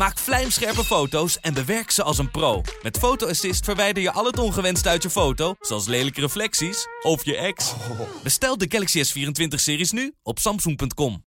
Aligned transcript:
Maak 0.00 0.18
vlijmscherpe 0.18 0.84
foto's 0.84 1.40
en 1.40 1.54
bewerk 1.54 1.90
ze 1.90 2.02
als 2.02 2.18
een 2.18 2.30
pro. 2.30 2.62
Met 2.82 2.98
Photo 2.98 3.28
Assist 3.28 3.64
verwijder 3.64 4.02
je 4.02 4.12
al 4.12 4.24
het 4.24 4.38
ongewenst 4.38 4.86
uit 4.86 5.02
je 5.02 5.10
foto, 5.10 5.54
zoals 5.60 5.86
lelijke 5.86 6.20
reflecties 6.20 6.86
of 7.02 7.24
je 7.24 7.36
ex. 7.36 7.74
Bestel 8.22 8.58
de 8.58 8.66
Galaxy 8.68 9.02
S24-series 9.04 9.90
nu 9.90 10.14
op 10.22 10.38
samsung.com. 10.38 11.24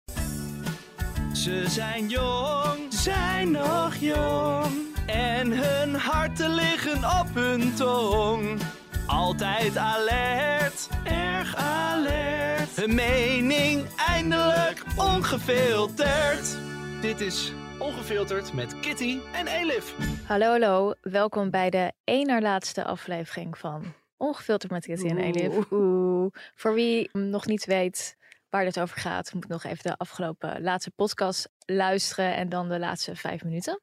Ze 1.34 1.66
zijn 1.68 2.10
jong, 2.10 2.80
zijn 2.90 3.52
nog 3.52 3.96
jong. 4.00 4.74
En 5.06 5.52
hun 5.52 5.96
harten 5.96 6.54
liggen 6.54 6.98
op 7.20 7.28
hun 7.34 7.74
tong. 7.76 8.62
Altijd 9.08 9.78
alert, 9.78 10.88
erg 11.04 11.56
alert. 11.56 12.70
Hun 12.76 12.96
mening 12.96 13.86
eindelijk 14.08 14.84
ongefilterd. 14.96 16.58
Dit 17.02 17.22
is 17.22 17.52
Ongefilterd 17.82 18.54
met 18.54 18.80
Kitty 18.80 19.20
en 19.34 19.48
Elif. 19.48 19.96
Hallo, 20.28 20.46
hallo. 20.46 20.94
Welkom 21.02 21.50
bij 21.50 21.70
de 21.70 21.94
één 22.04 22.28
na 22.28 22.42
laatste 22.42 22.84
aflevering 22.84 23.58
van 23.58 23.94
Ongefilterd 24.18 24.72
met 24.72 24.86
Kitty 24.86 25.08
en 25.08 25.18
Elif. 25.18 25.72
Oeh. 25.72 26.34
Voor 26.56 26.74
wie 26.74 27.10
nog 27.14 27.46
niet 27.46 27.66
weet 27.66 28.18
waar 28.50 28.64
dit 28.64 28.80
over 28.80 28.98
gaat, 28.98 29.34
moet 29.34 29.48
nog 29.48 29.64
even 29.64 29.84
de 29.84 29.98
afgelopen 29.98 30.62
laatste 30.62 30.92
podcast 30.92 31.50
luisteren 31.66 32.36
en 32.36 32.50
dan 32.50 32.70
de 32.70 32.80
laatste 32.80 33.16
vijf 33.16 33.44
minuten. 33.44 33.82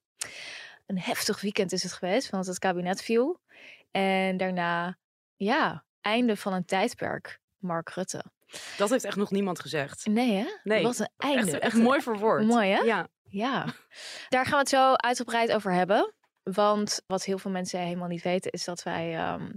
Een 0.87 0.99
heftig 0.99 1.41
weekend 1.41 1.73
is 1.73 1.83
het 1.83 1.93
geweest, 1.93 2.31
want 2.31 2.47
het 2.47 2.59
kabinet 2.59 3.03
viel. 3.03 3.41
En 3.91 4.37
daarna, 4.37 4.99
ja, 5.37 5.85
einde 6.01 6.37
van 6.37 6.53
een 6.53 6.65
tijdperk. 6.65 7.41
Mark 7.57 7.89
Rutte. 7.89 8.25
Dat 8.77 8.91
heeft 8.91 9.05
echt 9.05 9.17
nog 9.17 9.31
niemand 9.31 9.61
gezegd. 9.61 10.07
Nee, 10.07 10.33
hè? 10.37 10.47
Nee. 10.63 10.83
Wat 10.83 10.99
een 10.99 11.11
einde. 11.17 11.51
Echt, 11.51 11.59
echt 11.59 11.77
mooi 11.77 12.01
verwoord. 12.01 12.45
Mooi, 12.45 12.71
hè? 12.71 12.81
Ja. 12.81 13.09
Ja, 13.31 13.65
daar 14.29 14.45
gaan 14.45 14.53
we 14.53 14.59
het 14.59 14.69
zo 14.69 14.93
uitgebreid 14.95 15.53
over 15.53 15.73
hebben. 15.73 16.15
Want 16.43 17.03
wat 17.07 17.25
heel 17.25 17.39
veel 17.39 17.51
mensen 17.51 17.81
helemaal 17.81 18.09
niet 18.09 18.23
weten, 18.23 18.51
is 18.51 18.65
dat 18.65 18.83
wij 18.83 19.15
ehm, 19.17 19.51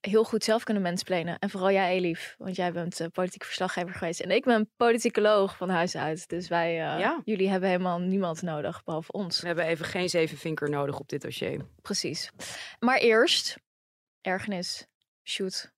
heel 0.00 0.24
goed 0.24 0.44
zelf 0.44 0.64
kunnen 0.64 0.82
mensplenen. 0.82 1.38
En 1.38 1.50
vooral 1.50 1.70
jij, 1.70 1.94
Elif, 1.94 2.34
want 2.38 2.56
jij 2.56 2.72
bent 2.72 3.00
uh, 3.00 3.06
politiek 3.12 3.44
verslaggever 3.44 3.94
geweest. 3.94 4.20
En 4.20 4.30
ik 4.30 4.44
ben 4.44 4.70
politicoloog 4.76 5.56
van 5.56 5.68
huis 5.68 5.96
uit. 5.96 6.28
Dus 6.28 6.48
wij, 6.48 6.70
uh, 6.70 7.00
Ja. 7.00 7.20
jullie 7.24 7.48
hebben 7.50 7.68
helemaal 7.68 7.98
niemand 7.98 8.42
nodig, 8.42 8.84
behalve 8.84 9.12
ons. 9.12 9.40
We 9.40 9.46
hebben 9.46 9.64
even 9.64 9.84
geen 9.86 10.08
zevenvinker 10.08 10.70
nodig 10.70 10.98
op 10.98 11.08
dit 11.08 11.22
dossier. 11.22 11.66
Precies. 11.82 12.30
Maar 12.78 12.98
eerst, 12.98 13.56
ergernis, 14.20 14.86
shoot. 15.28 15.72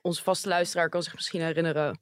Onze 0.00 0.22
vaste 0.22 0.48
luisteraar 0.48 0.88
kan 0.88 1.02
zich 1.02 1.14
misschien 1.14 1.40
herinneren 1.40 2.00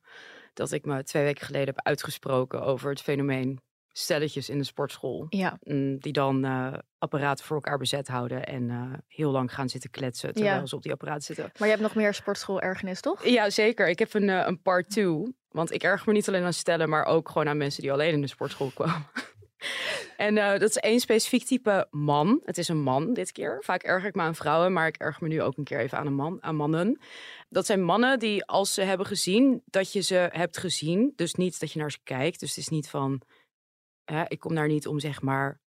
dat 0.55 0.73
ik 0.73 0.85
me 0.85 1.03
twee 1.03 1.25
weken 1.25 1.47
geleden 1.47 1.75
heb 1.75 1.87
uitgesproken 1.87 2.63
over 2.63 2.91
het 2.91 3.03
fenomeen 3.03 3.61
stelletjes 3.99 4.49
in 4.49 4.59
de 4.59 4.65
sportschool. 4.65 5.27
Ja, 5.29 5.59
mm, 5.63 5.99
Die 5.99 6.13
dan 6.13 6.45
eh, 6.45 6.73
apparaten 6.99 7.45
voor 7.45 7.57
elkaar 7.57 7.79
bezet 7.79 8.09
houden 8.09 8.47
en 8.47 8.71
eh, 8.71 8.93
heel 9.07 9.31
lang 9.31 9.55
gaan 9.55 9.69
zitten 9.69 9.91
kletsen 9.91 10.35
terwijl 10.35 10.59
Ja. 10.61 10.67
ze 10.67 10.77
op 10.77 10.83
die 10.83 10.93
apparaat 10.93 11.25
zitten. 11.25 11.45
maar 11.59 11.69
je 11.69 11.75
hebt 11.75 11.87
nog 11.87 11.95
meer 11.95 12.15
sportschool 12.15 12.61
ergernis, 12.61 13.01
toch? 13.01 13.25
Ja, 13.27 13.51
zeker. 13.51 13.89
Ik 13.89 13.99
heb 13.99 14.15
een, 14.15 14.29
eh, 14.29 14.47
een 14.47 14.63
part 14.63 14.91
two. 14.91 15.33
Want 15.49 15.73
ik 15.73 15.83
erger 15.83 16.09
me 16.09 16.13
niet 16.15 16.29
alleen 16.29 16.45
aan 16.45 16.53
stellen, 16.53 16.89
maar 16.89 17.05
ook 17.05 17.29
gewoon 17.29 17.49
aan 17.49 17.57
mensen 17.57 17.83
die 17.83 17.93
alleen 17.93 18.13
in 18.13 18.21
de 18.21 18.27
sportschool 18.27 18.71
kwamen. 18.75 19.07
en 20.17 20.35
dat 20.35 20.63
is 20.63 20.77
één 20.77 21.01
specifiek 21.01 21.45
type 21.45 21.87
man. 21.91 22.41
Het 22.45 22.59
is 22.59 22.69
een 22.69 22.83
man 22.83 23.13
dit 23.15 23.33
keer. 23.33 23.59
Vaak 23.65 23.83
erger 23.83 24.09
ik 24.09 24.15
me 24.15 24.23
aan 24.23 24.35
vrouwen, 24.35 24.73
maar 24.73 24.87
ik 24.87 24.97
erger 24.97 25.23
me 25.23 25.29
nu 25.29 25.43
ook 25.43 25.57
een 25.57 25.65
keer 25.65 25.79
even 25.81 25.99
aan 25.99 26.07
een 26.07 26.15
man, 26.15 26.39
aan 26.43 26.57
mannen. 26.57 27.01
Dat 27.49 27.67
zijn 27.67 27.83
mannen 27.85 28.19
die 28.19 28.45
als 28.45 28.75
ze 28.75 28.83
hebben 28.83 29.07
gezien 29.07 29.63
dat 29.67 29.93
je 29.93 30.01
ze 30.01 30.29
hebt 30.33 30.59
gezien, 30.59 31.13
dus 31.17 31.35
niet 31.35 31.61
dat 31.61 31.73
je 31.73 31.79
naar 31.79 31.91
ze 31.91 31.99
kijkt. 32.05 32.41
Dus 32.41 32.49
het 32.49 32.59
is 32.59 32.69
niet 32.69 32.89
van, 32.89 33.21
hè, 34.13 34.25
ik 34.29 34.39
kom 34.41 34.55
daar 34.55 34.69
niet 34.69 34.87
om 34.87 35.01
zeg 35.01 35.23
maar 35.23 35.61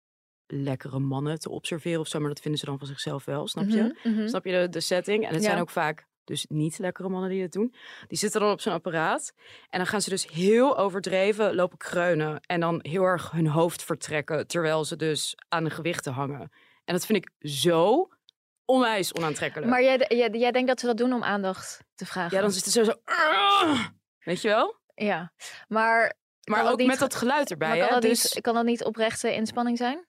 lekkere 0.48 1.00
mannen 1.00 1.40
te 1.40 1.50
observeren 1.50 2.00
of 2.00 2.08
zo, 2.08 2.20
maar 2.20 2.30
dat 2.30 2.40
vinden 2.40 2.60
ze 2.60 2.66
dan 2.66 2.78
van 2.78 2.88
zichzelf 2.88 3.26
wel, 3.26 3.48
snap 3.48 3.68
je? 3.70 3.96
Mhm, 4.04 4.16
mhm. 4.16 4.28
Snap 4.28 4.46
je 4.46 4.52
de, 4.52 4.70
de 4.70 4.80
setting? 4.80 5.24
En 5.28 5.34
het 5.34 5.42
Ja. 5.44 5.50
zijn 5.50 5.62
ook 5.62 5.70
vaak 5.70 6.10
dus 6.24 6.46
niet 6.50 6.78
lekkere 6.78 7.10
mannen 7.10 7.30
die 7.30 7.42
het 7.42 7.52
doen. 7.52 7.74
Die 8.08 8.18
zitten 8.18 8.42
dan 8.42 8.52
op 8.52 8.62
zo'n 8.62 8.74
apparaat. 8.74 9.34
En 9.70 9.78
dan 9.78 9.88
gaan 9.88 10.02
ze 10.02 10.10
dus 10.10 10.28
heel 10.28 10.78
overdreven 10.78 11.56
lopen 11.56 11.78
kreunen. 11.78 12.40
En 12.46 12.60
dan 12.60 12.80
heel 12.82 13.04
erg 13.04 13.32
hun 13.32 13.48
hoofd 13.48 13.84
vertrekken. 13.84 14.48
Terwijl 14.48 14.86
ze 14.86 14.96
dus 14.96 15.36
aan 15.48 15.64
de 15.64 15.70
gewichten 15.70 16.14
hangen. 16.14 16.52
En 16.86 16.94
dat 16.94 17.06
vind 17.06 17.18
ik 17.18 17.50
zo 17.50 18.10
onwijs 18.66 19.14
onaantrekkelijk. 19.14 19.70
Maar 19.70 19.84
jij, 19.84 20.06
jij, 20.08 20.30
jij 20.30 20.52
denkt 20.52 20.68
dat 20.68 20.80
ze 20.80 20.86
dat 20.86 20.98
doen 20.98 21.14
om 21.14 21.24
aandacht 21.24 21.84
te 21.96 22.06
vragen? 22.06 22.36
ja, 22.38 22.42
dan 22.44 22.52
zit 22.52 22.66
het 22.66 22.74
zo 22.74 22.84
zo... 22.84 22.94
Weet 24.20 24.42
je 24.42 24.48
wel? 24.48 24.80
Ja, 24.96 25.34
maar... 25.68 26.20
Maar 26.50 26.62
Kan 26.62 26.72
ook 26.72 26.78
niet 26.78 26.88
met 26.88 27.00
dat 27.00 27.16
geluid 27.16 27.52
erbij. 27.52 27.68
maar 27.68 27.78
hè? 27.78 27.84
kan, 27.84 27.94
dat 27.94 28.02
Dus, 28.02 28.34
niet, 28.34 28.44
kan 28.44 28.54
dat 28.54 28.66
niet 28.66 28.84
oprechte 28.84 29.34
inspanning 29.34 29.78
zijn? 29.78 30.06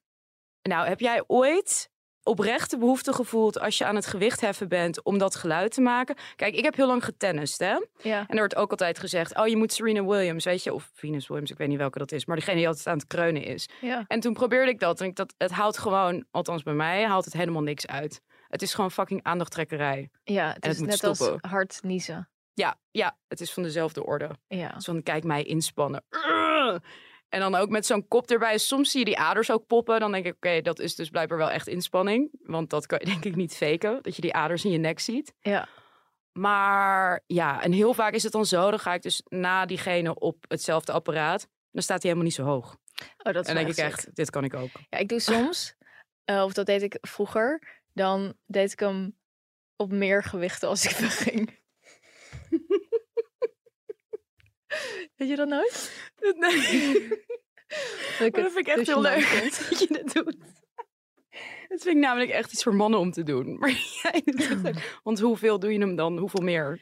nou, 0.62 0.86
heb 0.88 1.00
jij 1.00 1.24
ooit 1.26 1.90
oprechte 2.24 2.78
behoefte 2.78 3.12
gevoeld 3.12 3.60
als 3.60 3.78
je 3.78 3.84
aan 3.84 3.94
het 3.94 4.06
gewicht 4.06 4.40
heffen 4.40 4.68
bent 4.68 5.02
om 5.02 5.18
dat 5.18 5.34
geluid 5.34 5.72
te 5.72 5.80
maken? 5.80 6.16
Kijk, 6.36 6.54
ik 6.54 6.64
heb 6.64 6.74
heel 6.76 6.86
lang 6.86 7.04
getennist, 7.04 7.58
hè? 7.58 7.76
Ja. 8.02 8.18
En 8.20 8.26
er 8.28 8.36
wordt 8.38 8.56
ook 8.56 8.70
altijd 8.70 8.98
gezegd, 8.98 9.36
oh, 9.36 9.46
je 9.46 9.56
moet 9.56 9.72
Serena 9.72 10.04
Williams, 10.04 10.44
weet 10.44 10.62
je, 10.62 10.74
of 10.74 10.90
Venus 10.94 11.26
Williams, 11.28 11.50
ik 11.50 11.58
weet 11.58 11.68
niet 11.68 11.78
welke 11.78 11.98
dat 11.98 12.12
is, 12.12 12.26
maar 12.26 12.36
degene 12.36 12.56
die 12.56 12.66
altijd 12.68 12.86
aan 12.86 12.96
het 12.96 13.06
kreunen 13.06 13.42
is. 13.44 13.68
ja. 13.80 14.04
En 14.06 14.20
toen 14.20 14.32
probeerde 14.32 14.70
ik 14.70 14.78
dat 14.80 15.00
en 15.00 15.06
ik 15.06 15.16
dat, 15.16 15.34
het 15.38 15.50
haalt 15.50 15.78
gewoon, 15.78 16.24
althans 16.30 16.62
bij 16.62 16.74
mij, 16.74 17.04
haalt 17.06 17.24
het 17.24 17.34
helemaal 17.34 17.62
niks 17.62 17.86
uit. 17.86 18.20
Het 18.48 18.62
is 18.62 18.74
gewoon 18.74 18.90
fucking 18.90 19.22
aandachttrekkerij. 19.22 20.10
Ja, 20.24 20.52
het 20.52 20.64
En 20.64 20.70
is 20.70 20.76
het 20.76 20.86
moet 20.86 21.02
net 21.02 21.04
als 21.04 21.30
hard 21.40 21.78
niezen. 21.82 22.28
Ja, 22.54 22.78
ja, 22.90 23.18
het 23.28 23.40
is 23.40 23.52
van 23.52 23.62
dezelfde 23.62 24.04
orde. 24.04 24.30
Ja. 24.48 24.68
Dus 24.68 24.84
van, 24.84 25.02
kijk 25.02 25.24
mij 25.24 25.42
inspannen. 25.42 26.04
Urgh! 26.10 26.84
En 27.28 27.40
dan 27.40 27.54
ook 27.54 27.68
met 27.68 27.86
zo'n 27.86 28.08
kop 28.08 28.30
erbij. 28.30 28.58
Soms 28.58 28.90
zie 28.90 28.98
je 28.98 29.04
die 29.04 29.18
aders 29.18 29.50
ook 29.50 29.66
poppen. 29.66 30.00
Dan 30.00 30.12
denk 30.12 30.24
ik, 30.24 30.34
oké, 30.34 30.60
dat 30.60 30.78
is 30.78 30.94
dus 30.94 31.08
blijkbaar 31.08 31.38
wel 31.38 31.50
echt 31.50 31.66
inspanning. 31.66 32.30
Want 32.42 32.70
dat 32.70 32.86
kan 32.86 32.98
je 32.98 33.06
denk 33.12 33.24
ik 33.24 33.36
niet 33.36 33.56
faken, 33.56 34.02
dat 34.02 34.16
je 34.16 34.22
die 34.22 34.34
aders 34.34 34.64
in 34.64 34.70
je 34.70 34.78
nek 34.78 35.00
ziet. 35.00 35.34
Ja. 35.40 35.68
Maar 36.32 37.22
ja, 37.26 37.62
en 37.62 37.72
heel 37.72 37.94
vaak 37.94 38.12
is 38.12 38.22
het 38.22 38.32
dan 38.32 38.46
zo. 38.46 38.70
Dan 38.70 38.78
ga 38.78 38.94
ik 38.94 39.02
dus 39.02 39.22
na 39.28 39.66
diegene 39.66 40.14
op 40.14 40.44
hetzelfde 40.48 40.92
apparaat. 40.92 41.48
Dan 41.70 41.82
staat 41.82 42.02
hij 42.02 42.10
helemaal 42.10 42.24
niet 42.24 42.34
zo 42.34 42.44
hoog. 42.44 42.76
Oh, 43.18 43.32
dat 43.32 43.44
is 43.44 43.50
En 43.50 43.54
denk 43.54 43.68
ik 43.68 43.76
echt, 43.76 44.14
dit 44.14 44.30
kan 44.30 44.44
ik 44.44 44.54
ook. 44.54 44.70
Ja, 44.88 44.98
ik 44.98 45.08
doe 45.08 45.20
soms, 45.20 45.74
eh, 46.24 46.42
of 46.42 46.52
dat 46.52 46.66
deed 46.66 46.82
ik 46.82 46.98
vroeger, 47.00 47.80
dan 47.92 48.34
deed 48.46 48.72
ik 48.72 48.78
hem 48.78 49.18
op 49.76 49.90
meer 49.90 50.22
gewichten 50.22 50.68
als 50.68 50.84
ik 50.84 50.90
ging. 51.24 51.61
Weet 55.22 55.30
je 55.30 55.36
dat 55.36 55.48
nooit? 55.48 55.90
Nee. 56.38 57.08
Dat, 58.18 58.52
vind 58.52 58.56
ik 58.56 58.66
echt 58.66 58.84
te 58.84 58.92
heel 58.92 59.00
leuk 59.00 59.30
dat 59.70 59.78
je 59.78 59.86
dat 60.02 60.12
doet. 60.12 60.36
Dat 61.68 61.82
vind 61.82 61.96
ik 61.96 62.02
namelijk 62.02 62.30
echt 62.30 62.52
iets 62.52 62.62
voor 62.62 62.74
mannen 62.74 63.00
om 63.00 63.10
te 63.10 63.22
doen. 63.22 63.58
Maar 63.58 63.70
jij. 64.02 64.22
Want 65.02 65.20
hoeveel 65.20 65.58
doe 65.58 65.72
je 65.72 65.78
hem 65.78 65.96
dan? 65.96 66.18
Hoeveel 66.18 66.42
meer? 66.42 66.80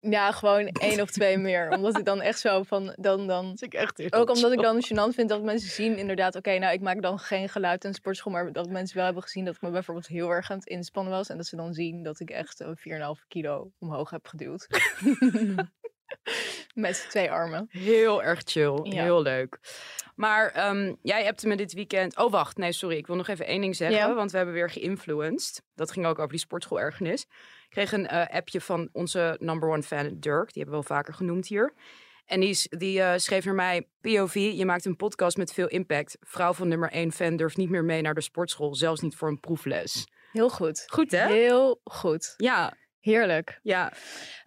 Ja, 0.00 0.32
gewoon 0.32 0.66
één 0.66 1.00
of 1.00 1.10
twee 1.10 1.38
meer. 1.38 1.70
Omdat 1.70 1.98
ik 1.98 2.04
dan 2.04 2.20
echt 2.20 2.40
zo 2.40 2.62
van, 2.62 2.94
dan, 2.96 3.26
dan... 3.26 3.48
Dat 3.48 3.62
ik 3.62 3.74
echt 3.74 4.14
Ook 4.14 4.30
omdat 4.30 4.52
ik 4.52 4.60
dan 4.60 4.84
gênant 4.84 5.14
vind 5.14 5.28
dat 5.28 5.42
mensen 5.42 5.70
zien 5.70 5.98
inderdaad, 5.98 6.36
oké, 6.36 6.58
nou 6.58 6.72
ik 6.72 6.80
maak 6.80 7.02
dan 7.02 7.18
geen 7.18 7.48
geluid 7.48 7.84
in 7.84 7.90
de 7.90 7.96
sportschool, 7.96 8.32
maar 8.32 8.52
dat 8.52 8.68
mensen 8.68 8.96
wel 8.96 9.04
hebben 9.04 9.22
gezien 9.22 9.44
dat 9.44 9.54
ik 9.54 9.62
me 9.62 9.70
bijvoorbeeld 9.70 10.06
heel 10.06 10.30
erg 10.30 10.50
aan 10.50 10.56
het 10.56 10.66
inspannen 10.66 11.12
was 11.12 11.28
en 11.28 11.36
dat 11.36 11.46
ze 11.46 11.56
dan 11.56 11.72
zien 11.72 12.02
dat 12.02 12.20
ik 12.20 12.30
echt 12.30 12.60
een 12.60 12.78
4,5 13.20 13.26
kilo 13.28 13.70
omhoog 13.78 14.10
heb 14.10 14.26
geduwd. 14.26 14.66
Met 16.74 17.06
twee 17.08 17.30
armen. 17.30 17.66
Heel 17.70 18.22
erg 18.22 18.40
chill. 18.44 18.80
Ja. 18.82 19.02
Heel 19.02 19.22
leuk. 19.22 19.58
Maar 20.14 20.50
ehm, 20.50 20.94
jij 21.02 21.24
hebt 21.24 21.44
me 21.44 21.56
dit 21.56 21.72
weekend... 21.72 22.16
Oh, 22.16 22.30
wacht. 22.30 22.56
Nee, 22.56 22.72
sorry. 22.72 22.96
Ik 22.96 23.06
wil 23.06 23.16
nog 23.16 23.28
even 23.28 23.46
één 23.46 23.60
ding 23.60 23.76
zeggen. 23.76 23.98
Ja. 23.98 24.14
Want 24.14 24.30
we 24.30 24.36
hebben 24.36 24.54
weer 24.54 24.70
geïnfluenced. 24.70 25.62
Dat 25.74 25.92
ging 25.92 26.06
ook 26.06 26.18
over 26.18 26.30
die 26.30 26.38
sportschool 26.38 26.80
ergernis. 26.80 27.22
Ik 27.22 27.68
kreeg 27.68 27.92
een 27.92 28.06
eh, 28.06 28.36
appje 28.36 28.60
van 28.60 28.88
onze 28.92 29.36
number 29.40 29.68
one 29.68 29.82
fan, 29.82 30.16
Dirk. 30.18 30.52
Die 30.52 30.62
hebben 30.62 30.80
we 30.80 30.86
wel 30.88 30.96
vaker 30.96 31.14
genoemd 31.14 31.46
hier. 31.46 31.74
En 32.26 32.40
die, 32.40 32.58
die 32.68 33.00
eh, 33.02 33.18
schreef 33.18 33.44
naar 33.44 33.54
mij... 33.54 33.88
POV, 34.00 34.34
je 34.34 34.64
maakt 34.64 34.84
een 34.84 34.96
podcast 34.96 35.36
met 35.36 35.52
veel 35.52 35.68
impact. 35.68 36.16
Vrouw 36.20 36.52
van 36.52 36.68
nummer 36.68 36.90
één 36.90 37.12
fan 37.12 37.36
durft 37.36 37.56
niet 37.56 37.70
meer 37.70 37.84
mee 37.84 38.02
naar 38.02 38.14
de 38.14 38.20
sportschool. 38.20 38.74
Zelfs 38.74 39.00
niet 39.00 39.16
voor 39.16 39.28
een 39.28 39.40
proefles. 39.40 40.06
Heel 40.32 40.50
goed. 40.50 40.84
Goed, 40.86 41.10
hè? 41.10 41.26
Heel 41.26 41.80
goed. 41.84 42.34
Ja, 42.36 42.76
Heerlijk. 43.00 43.58
ja. 43.62 43.92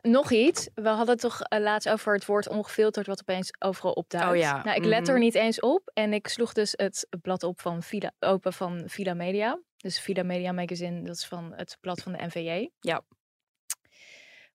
Nog 0.01 0.31
iets. 0.31 0.69
We 0.73 0.89
hadden 0.89 1.09
het 1.09 1.19
toch 1.19 1.41
eh, 1.41 1.59
laatst 1.59 1.89
over 1.89 2.13
het 2.13 2.25
woord 2.25 2.47
ongefilterd 2.47 3.07
wat 3.07 3.19
opeens 3.19 3.53
overal 3.59 3.91
opduikt. 3.91 4.29
Oh 4.29 4.35
ja, 4.35 4.63
Nou, 4.63 4.77
ik 4.77 4.85
let 4.85 5.07
er 5.07 5.13
mhm. 5.13 5.23
niet 5.23 5.35
eens 5.35 5.59
op. 5.59 5.91
En 5.93 6.13
ik 6.13 6.27
sloeg 6.27 6.53
dus 6.53 6.73
het 6.75 7.07
blad 7.21 7.43
op 7.43 7.61
van 7.61 7.83
open 8.19 8.53
van 8.53 8.83
Villa 8.85 9.13
Media. 9.13 9.59
Dus 9.77 9.99
Villa 9.99 10.23
Media 10.23 10.51
Magazine, 10.51 11.01
dat 11.01 11.15
is 11.15 11.25
van 11.25 11.53
het 11.55 11.77
blad 11.79 12.01
van 12.01 12.11
de 12.11 12.25
NVJ. 12.25 12.69
Ja. 12.79 13.01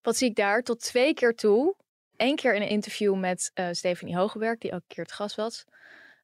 Wat 0.03 0.17
zie 0.17 0.29
ik 0.29 0.37
daar? 0.37 0.63
Tot 0.63 0.81
twee 0.81 1.15
keer 1.15 1.35
toe 1.35 1.77
Eén 2.17 2.37
keer 2.37 2.55
in 2.55 2.63
een 2.63 2.69
interview 2.69 3.15
met 3.15 3.51
uh, 3.55 3.69
Stephanie 3.71 4.17
Hogeberg, 4.17 4.59
die 4.59 4.73
ook 4.73 4.81
een 4.81 4.95
keer 4.95 5.05
het 5.05 5.13
gast 5.13 5.37
was, 5.37 5.65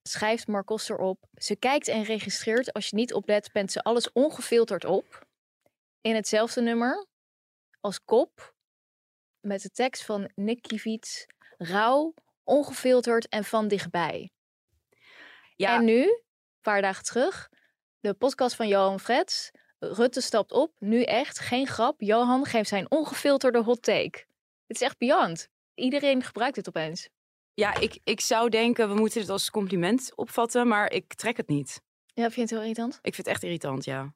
schrijft 0.02 0.46
Marcos 0.46 0.88
erop. 0.88 1.24
Ze 1.34 1.56
kijkt 1.56 1.88
en 1.88 2.02
registreert. 2.02 2.72
Als 2.72 2.88
je 2.88 2.96
niet 2.96 3.14
oplet, 3.14 3.52
bent 3.52 3.72
ze 3.72 3.82
alles 3.82 4.12
ongefilterd 4.12 4.84
op. 4.84 5.26
In 6.00 6.14
hetzelfde 6.14 6.60
nummer 6.60 7.06
als 7.82 8.04
kop 8.04 8.54
met 9.40 9.62
de 9.62 9.70
tekst 9.70 10.04
van 10.04 10.30
Nick 10.34 10.62
Kivits. 10.62 11.26
Rauw, 11.58 12.14
ongefilterd 12.44 13.28
en 13.28 13.44
van 13.44 13.68
dichtbij. 13.68 14.30
Ja. 15.56 15.74
En 15.74 15.84
nu, 15.84 16.02
een 16.02 16.22
paar 16.60 16.82
dagen 16.82 17.04
terug, 17.04 17.48
de 18.00 18.14
podcast 18.14 18.56
van 18.56 18.68
Johan 18.68 19.00
Frets. 19.00 19.50
Rutte 19.78 20.20
stapt 20.20 20.52
op, 20.52 20.74
nu 20.78 21.02
echt, 21.02 21.38
geen 21.38 21.66
grap. 21.66 22.00
Johan 22.00 22.44
geeft 22.44 22.68
zijn 22.68 22.90
ongefilterde 22.90 23.62
hot 23.62 23.82
take. 23.82 24.24
Het 24.66 24.76
is 24.76 24.80
echt 24.80 24.98
beyond. 24.98 25.48
Iedereen 25.74 26.22
gebruikt 26.22 26.56
het 26.56 26.68
opeens. 26.68 27.08
Ja, 27.54 27.74
ik, 27.74 27.98
ik 28.04 28.20
zou 28.20 28.48
denken, 28.48 28.88
we 28.88 28.94
moeten 28.94 29.20
het 29.20 29.30
als 29.30 29.50
compliment 29.50 30.12
opvatten, 30.14 30.68
maar 30.68 30.90
ik 30.90 31.14
trek 31.14 31.36
het 31.36 31.48
niet. 31.48 31.82
Ja, 32.06 32.22
vind 32.22 32.34
je 32.34 32.40
het 32.40 32.50
heel 32.50 32.60
irritant? 32.60 32.98
Ik 33.02 33.14
vind 33.14 33.16
het 33.16 33.26
echt 33.26 33.42
irritant, 33.42 33.84
ja. 33.84 34.14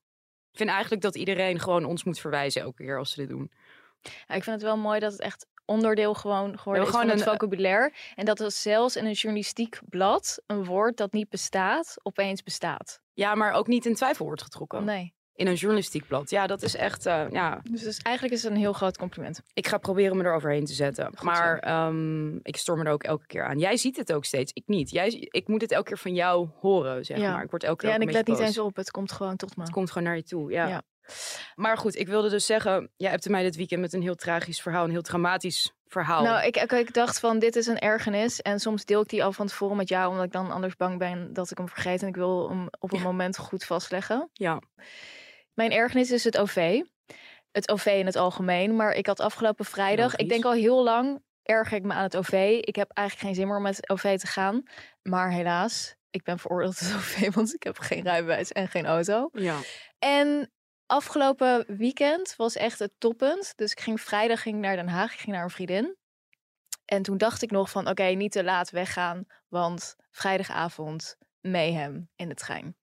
Ik 0.56 0.62
vind 0.62 0.74
eigenlijk 0.74 1.02
dat 1.02 1.16
iedereen 1.16 1.60
gewoon 1.60 1.84
ons 1.84 2.04
moet 2.04 2.18
verwijzen 2.18 2.62
elke 2.62 2.84
keer 2.84 2.98
als 2.98 3.10
ze 3.10 3.20
dit 3.20 3.28
doen. 3.28 3.50
Ja, 4.00 4.34
ik 4.34 4.42
vind 4.42 4.56
het 4.56 4.62
wel 4.62 4.76
mooi 4.76 5.00
dat 5.00 5.12
het 5.12 5.20
echt 5.20 5.46
onderdeel 5.64 6.14
gewoon 6.14 6.58
geworden 6.58 6.84
is 6.84 6.90
gewoon 6.90 7.06
van 7.06 7.16
het 7.16 7.26
een, 7.26 7.32
vocabulaire. 7.32 7.92
En 8.14 8.24
dat 8.24 8.40
er 8.40 8.50
zelfs 8.50 8.96
in 8.96 9.04
een 9.04 9.12
journalistiek 9.12 9.78
blad 9.88 10.42
een 10.46 10.64
woord 10.64 10.96
dat 10.96 11.12
niet 11.12 11.28
bestaat, 11.28 11.96
opeens 12.02 12.42
bestaat. 12.42 13.00
Ja, 13.12 13.34
maar 13.34 13.52
ook 13.52 13.66
niet 13.66 13.86
in 13.86 13.94
twijfel 13.94 14.24
wordt 14.24 14.42
getrokken. 14.42 14.84
Nee 14.84 15.15
in 15.36 15.46
een 15.46 15.54
journalistiek 15.54 16.06
blad. 16.06 16.30
Ja, 16.30 16.46
dat 16.46 16.62
is 16.62 16.76
echt, 16.76 17.06
uh, 17.06 17.24
ja. 17.30 17.60
Dus, 17.70 17.82
dus, 17.82 17.98
eigenlijk 17.98 18.36
is 18.36 18.42
het 18.42 18.52
een 18.52 18.58
heel 18.58 18.72
groot 18.72 18.98
compliment. 18.98 19.40
Ik 19.54 19.66
ga 19.66 19.78
proberen 19.78 20.16
me 20.16 20.24
eroverheen 20.24 20.64
te 20.64 20.72
zetten. 20.72 21.10
maar 21.22 21.86
um, 21.86 22.40
ik 22.42 22.56
storm 22.56 22.80
er 22.80 22.92
ook 22.92 23.02
elke 23.02 23.26
keer 23.26 23.44
aan. 23.44 23.58
Jij 23.58 23.76
ziet 23.76 23.96
het 23.96 24.12
ook 24.12 24.24
steeds, 24.24 24.52
ik 24.52 24.62
niet. 24.66 24.90
Jij, 24.90 25.28
ik 25.30 25.48
moet 25.48 25.60
het 25.60 25.72
elke 25.72 25.88
keer 25.88 25.98
van 25.98 26.14
jou 26.14 26.48
horen, 26.60 27.04
zeg 27.04 27.18
maar. 27.18 27.42
Ik 27.42 27.50
word 27.50 27.64
elke 27.64 27.76
keer 27.78 27.88
Ja, 27.88 27.94
en 27.94 28.02
ik 28.02 28.12
let 28.12 28.26
niet 28.26 28.38
eens 28.38 28.58
op. 28.58 28.76
Het 28.76 28.90
komt 28.90 29.12
gewoon 29.12 29.36
tot 29.36 29.56
me. 29.56 29.62
Het 29.62 29.72
komt 29.72 29.90
gewoon 29.90 30.08
naar 30.08 30.16
je 30.16 30.22
toe, 30.22 30.50
ja. 30.50 30.66
ja. 30.68 30.82
Maar 31.54 31.78
goed, 31.78 31.96
ik 31.96 32.06
wilde 32.06 32.28
dus 32.28 32.46
zeggen, 32.46 32.90
jij 32.96 33.10
hebt 33.10 33.28
mij 33.28 33.42
dit 33.42 33.56
weekend 33.56 33.80
met 33.80 33.92
een 33.92 34.02
heel 34.02 34.14
tragisch 34.14 34.60
verhaal, 34.60 34.84
een 34.84 34.90
heel 34.90 35.02
dramatisch 35.02 35.72
verhaal. 35.86 36.22
Nou, 36.22 36.46
ik, 36.46 36.56
ik, 36.56 36.94
dacht 36.94 37.20
van, 37.20 37.38
dit 37.38 37.56
is 37.56 37.66
een 37.66 37.78
ergernis. 37.78 38.42
En 38.42 38.60
soms 38.60 38.84
deel 38.84 39.00
ik 39.00 39.08
die 39.08 39.24
al 39.24 39.32
van 39.32 39.46
tevoren 39.46 39.76
met 39.76 39.88
jou, 39.88 40.10
omdat 40.10 40.24
ik 40.24 40.32
dan 40.32 40.50
anders 40.50 40.76
bang 40.76 40.98
ben 40.98 41.32
dat 41.32 41.50
ik 41.50 41.58
hem 41.58 41.68
vergeet. 41.68 42.02
En 42.02 42.08
ik 42.08 42.16
wil 42.16 42.48
hem 42.48 42.68
op 42.78 42.92
een 42.92 43.02
moment 43.02 43.38
goed 43.38 43.64
vastleggen. 43.64 44.28
Ja. 44.32 44.60
Mijn 45.56 45.72
ergernis 45.72 46.10
is 46.10 46.24
het 46.24 46.38
OV. 46.38 46.82
Het 47.50 47.70
OV 47.70 47.86
in 47.86 48.06
het 48.06 48.16
algemeen. 48.16 48.76
Maar 48.76 48.92
ik 48.92 49.06
had 49.06 49.20
afgelopen 49.20 49.64
vrijdag, 49.64 50.16
ik 50.16 50.28
denk 50.28 50.44
al 50.44 50.52
heel 50.52 50.82
lang, 50.82 51.22
erger 51.42 51.76
ik 51.76 51.82
me 51.82 51.92
aan 51.92 52.02
het 52.02 52.16
OV. 52.16 52.58
Ik 52.60 52.76
heb 52.76 52.90
eigenlijk 52.90 53.26
geen 53.26 53.36
zin 53.36 53.46
meer 53.46 53.56
om 53.56 53.62
met 53.62 53.76
het 53.76 53.88
OV 53.88 54.18
te 54.18 54.26
gaan. 54.26 54.62
Maar 55.02 55.30
helaas, 55.30 55.94
ik 56.10 56.22
ben 56.22 56.38
veroordeeld 56.38 56.78
het 56.78 56.94
OV, 56.94 57.28
want 57.34 57.54
ik 57.54 57.62
heb 57.62 57.78
geen 57.78 58.02
rijbewijs 58.02 58.52
en 58.52 58.68
geen 58.68 58.86
auto. 58.86 59.28
Ja. 59.32 59.58
En 59.98 60.52
afgelopen 60.86 61.76
weekend 61.76 62.36
was 62.36 62.56
echt 62.56 62.78
het 62.78 62.92
toppunt. 62.98 63.52
Dus 63.56 63.72
ik 63.72 63.80
ging 63.80 64.00
vrijdag 64.00 64.42
ging 64.42 64.60
naar 64.60 64.76
Den 64.76 64.88
Haag, 64.88 65.12
ik 65.12 65.18
ging 65.18 65.32
naar 65.32 65.44
een 65.44 65.50
vriendin. 65.50 65.96
En 66.84 67.02
toen 67.02 67.18
dacht 67.18 67.42
ik 67.42 67.50
nog 67.50 67.70
van, 67.70 67.88
oké, 67.88 68.04
niet 68.04 68.32
te 68.32 68.44
laat 68.44 68.70
weggaan, 68.70 69.26
want 69.48 69.96
vrijdagavond 70.10 71.16
mayhem 71.40 72.10
in 72.16 72.28
de 72.28 72.34
trein. 72.34 72.76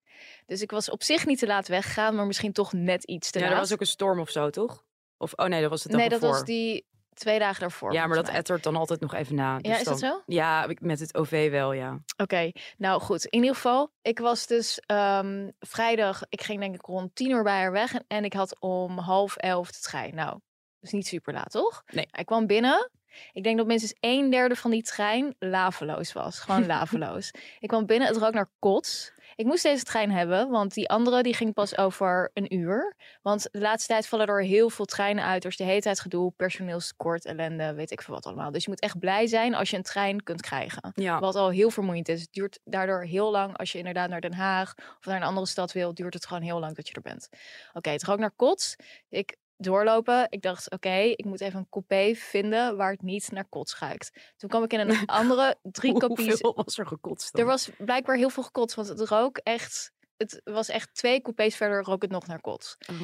Dus 0.46 0.62
ik 0.62 0.72
was 0.72 0.90
op 0.90 1.04
zich 1.04 1.26
niet 1.26 1.40
te 1.40 1.48
laat 1.48 1.68
weggegaan, 1.68 2.16
maar 2.16 2.26
misschien 2.26 2.54
toch 2.54 2.74
net 2.74 3.04
iets 3.04 3.32
te 3.32 3.40
ja, 3.40 3.46
laat. 3.46 3.54
er 3.54 3.60
was 3.60 3.74
ook 3.74 3.80
een 3.80 3.86
storm 3.86 4.20
of 4.20 4.30
zo, 4.30 4.50
toch? 4.50 4.84
Of, 5.18 5.34
oh 5.36 5.46
nee, 5.46 5.62
dat 5.62 5.70
was 5.70 5.84
het 5.84 5.92
Nee, 5.92 6.10
dat 6.10 6.22
was 6.22 6.44
die 6.44 6.86
twee 7.14 7.40
dagen 7.40 7.60
daarvoor. 7.60 7.94
Ja, 7.94 8.08
maar 8.08 8.18
dat 8.18 8.30
ettert 8.30 8.64
dan 8.64 8.76
altijd 8.76 9.00
nog 9.00 9.14
even 9.14 9.36
na. 9.36 9.58
Dus 9.58 9.72
ja, 9.72 9.78
is 9.78 9.84
dat 9.84 10.00
zo? 10.00 10.22
Ja, 10.26 10.70
met 10.80 11.00
het 11.00 11.16
OV 11.16 11.50
wel, 11.50 11.74
ja. 11.74 12.00
Oké, 12.18 12.52
nou 12.78 13.02
goed. 13.02 13.26
In 13.26 13.40
ieder 13.40 13.56
geval, 13.56 13.92
ik 14.02 14.20
was 14.20 14.48
dus 14.48 14.82
um, 14.88 15.52
vrijdag, 15.60 16.22
ik 16.30 16.42
ging 16.42 16.60
denk 16.60 16.76
ik 16.76 16.86
rond 16.86 17.16
tien 17.16 17.30
uur 17.30 17.44
bij 17.44 17.60
haar 17.60 17.72
weg. 17.72 17.94
En, 17.94 18.06
en 18.08 18.26
ik 18.26 18.34
had 18.34 18.60
om 18.60 18.98
half 18.98 19.36
elf 19.36 19.72
de 19.72 19.80
trein. 19.80 20.16
Nou, 20.16 20.40
dus 20.80 20.92
niet 20.92 21.08
super 21.08 21.34
laat, 21.34 21.52
toch? 21.52 21.84
Nee. 21.86 22.08
Ik 22.12 22.26
kwam 22.26 22.48
binnen. 22.48 22.90
Ik 23.32 23.44
denk 23.44 23.58
dat 23.58 23.68
minstens 23.68 23.96
een 24.00 24.30
derde 24.30 24.56
van 24.56 24.72
die 24.72 24.84
trein 24.84 25.36
laveloos 25.40 26.14
was. 26.14 26.40
Gewoon 26.40 26.66
laveloos. 26.76 27.32
ik 27.60 27.68
kwam 27.68 27.86
binnen, 27.86 28.08
het 28.08 28.18
rook 28.18 28.34
naar 28.34 28.50
kots. 28.60 29.14
Ik 29.36 29.46
moest 29.46 29.64
deze 29.64 29.84
trein 29.84 30.12
hebben, 30.12 30.50
want 30.50 30.74
die 30.74 30.90
andere 30.90 31.24
die 31.24 31.34
ging 31.34 31.54
pas 31.54 31.78
over 31.78 32.32
een 32.34 32.56
uur. 32.56 32.96
Want 33.22 33.48
de 33.52 33.60
laatste 33.60 33.94
tijd 33.94 34.08
vallen 34.08 34.28
er 34.28 34.44
heel 34.44 34.70
veel 34.70 34.86
treinen 34.86 35.24
uit. 35.24 35.44
Er 35.44 35.50
is 35.50 35.58
de 35.58 35.64
hele 35.64 35.82
tijd 35.82 36.00
gedoe, 36.00 36.32
personeelskort, 36.32 37.26
ellende, 37.26 37.74
weet 37.74 37.92
ik 37.92 38.02
veel 38.02 38.14
wat 38.14 38.26
allemaal. 38.26 38.52
Dus 38.52 38.64
je 38.64 38.70
moet 38.70 38.80
echt 38.80 39.00
blij 39.00 39.28
zijn 39.28 39.56
als 39.56 39.70
je 39.70 39.78
een 39.78 39.84
trein 39.84 40.24
kunt 40.24 40.42
krijgen. 40.42 40.92
Ja. 40.96 41.20
Wat 41.20 41.36
al 41.36 41.50
heel 41.50 41.70
vermoeiend 41.70 42.08
is. 42.08 42.22
Het 42.22 42.34
duurt 42.34 42.60
daardoor 42.64 43.04
heel 43.04 43.32
lang. 43.32 43.58
Als 43.58 43.72
je 43.72 43.78
inderdaad 43.78 44.10
naar 44.10 44.22
Den 44.22 44.34
Haag 44.34 44.74
of 44.78 45.06
naar 45.06 45.16
een 45.16 45.28
andere 45.28 45.48
stad 45.48 45.72
wil, 45.72 45.94
duurt 45.94 46.14
het 46.14 46.26
gewoon 46.26 46.44
heel 46.44 46.60
lang 46.60 46.76
dat 46.76 46.88
je 46.88 46.94
er 46.94 47.02
bent. 47.02 47.30
Oké, 47.74 47.90
het 47.90 48.04
rook 48.04 48.20
naar 48.20 48.32
kots. 48.36 48.76
Ik 49.10 49.36
doorlopen. 49.64 50.28
Ik 50.30 50.42
dacht, 50.42 50.72
oké, 50.72 50.96
ik 50.96 51.26
moet 51.26 51.42
even 51.42 51.60
een 51.60 51.70
coupé 51.70 52.16
vinden 52.16 52.78
waar 52.78 52.92
het 52.92 53.02
niet 53.02 53.32
naar 53.32 53.46
kots 53.50 53.80
ruikt. 53.80 54.34
Toen 54.38 54.50
kwam 54.50 54.64
ik 54.64 54.74
in 54.74 54.80
een 54.80 55.06
andere 55.22 55.58
drie 55.62 55.94
kopies. 55.94 56.28
Hoeveel 56.28 56.64
was 56.66 56.78
er 56.78 56.88
gekotst? 56.88 57.34
Dan? 57.34 57.42
Er 57.42 57.48
was 57.48 57.70
blijkbaar 57.78 58.16
heel 58.16 58.30
veel 58.30 58.44
gekotst, 58.44 58.76
want 58.76 58.88
het 58.88 59.00
rook 59.00 59.38
echt. 59.38 59.92
Het 60.18 60.42
was 60.44 60.70
echt 60.70 60.94
twee 60.94 61.22
coupés 61.22 61.56
verder 61.56 61.84
rook 61.84 62.02
het 62.02 62.12
nog 62.12 62.28
naar 62.28 62.42
kots. 62.42 62.78
Oh. 62.90 63.02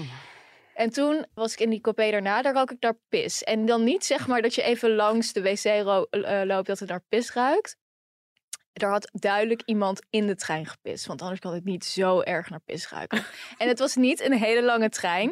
En 0.80 0.90
toen 0.90 1.26
was 1.34 1.54
ik 1.54 1.60
in 1.60 1.70
die 1.70 1.82
coupé 1.82 2.12
daarna, 2.12 2.42
daar 2.42 2.54
rook 2.54 2.72
ik 2.72 2.82
naar 2.82 3.00
pis. 3.10 3.44
En 3.44 3.66
dan 3.66 3.84
niet 3.84 4.06
zeg 4.06 4.28
maar 4.28 4.42
dat 4.42 4.56
je 4.56 4.62
even 4.62 4.96
langs 4.96 5.34
de 5.34 5.42
wc 5.42 5.66
uh, 5.66 6.42
loopt 6.44 6.68
dat 6.68 6.80
het 6.80 6.90
naar 6.90 7.04
pis 7.10 7.34
ruikt. 7.34 7.78
Er 8.74 8.90
had 8.90 9.10
duidelijk 9.12 9.62
iemand 9.66 10.02
in 10.10 10.28
de 10.28 10.36
trein 10.36 10.66
gepist. 10.66 11.06
Want 11.06 11.22
anders 11.22 11.40
kan 11.40 11.54
het 11.54 11.64
niet 11.64 11.86
zo 11.86 12.22
erg 12.22 12.50
naar 12.50 12.62
pis 12.66 12.90
ruiken. 12.90 13.26
en 13.58 13.68
het 13.68 13.80
was 13.80 13.96
niet 13.96 14.22
een 14.22 14.34
hele 14.34 14.64
lange 14.64 14.90
trein. 14.90 15.32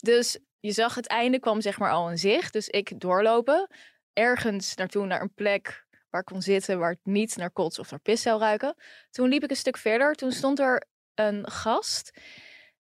Dus 0.00 0.38
je 0.60 0.72
zag 0.72 0.94
het 0.94 1.06
einde 1.06 1.40
kwam 1.40 1.60
zeg 1.60 1.78
maar 1.78 1.90
al 1.90 2.10
in 2.10 2.18
zicht. 2.18 2.52
Dus 2.52 2.68
ik 2.68 3.00
doorlopen. 3.00 3.68
Ergens 4.12 4.74
naartoe 4.74 5.06
naar 5.06 5.20
een 5.20 5.34
plek 5.34 5.86
waar 6.10 6.20
ik 6.20 6.26
kon 6.26 6.42
zitten. 6.42 6.78
Waar 6.78 6.90
het 6.90 7.00
niet 7.02 7.36
naar 7.36 7.50
kots 7.50 7.78
of 7.78 7.90
naar 7.90 8.00
pis 8.00 8.22
zou 8.22 8.40
ruiken. 8.40 8.74
Toen 9.10 9.28
liep 9.28 9.42
ik 9.42 9.50
een 9.50 9.56
stuk 9.56 9.76
verder. 9.76 10.14
Toen 10.14 10.32
stond 10.32 10.58
er 10.58 10.86
een 11.14 11.50
gast. 11.50 12.20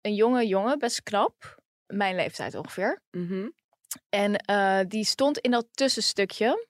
Een 0.00 0.14
jonge 0.14 0.46
jongen, 0.46 0.78
best 0.78 1.02
knap. 1.02 1.60
Mijn 1.86 2.14
leeftijd 2.14 2.54
ongeveer. 2.54 3.02
Mhm. 3.10 3.48
En 4.08 4.44
uh, 4.50 4.80
die 4.88 5.04
stond 5.04 5.38
in 5.38 5.50
dat 5.50 5.66
tussenstukje. 5.72 6.67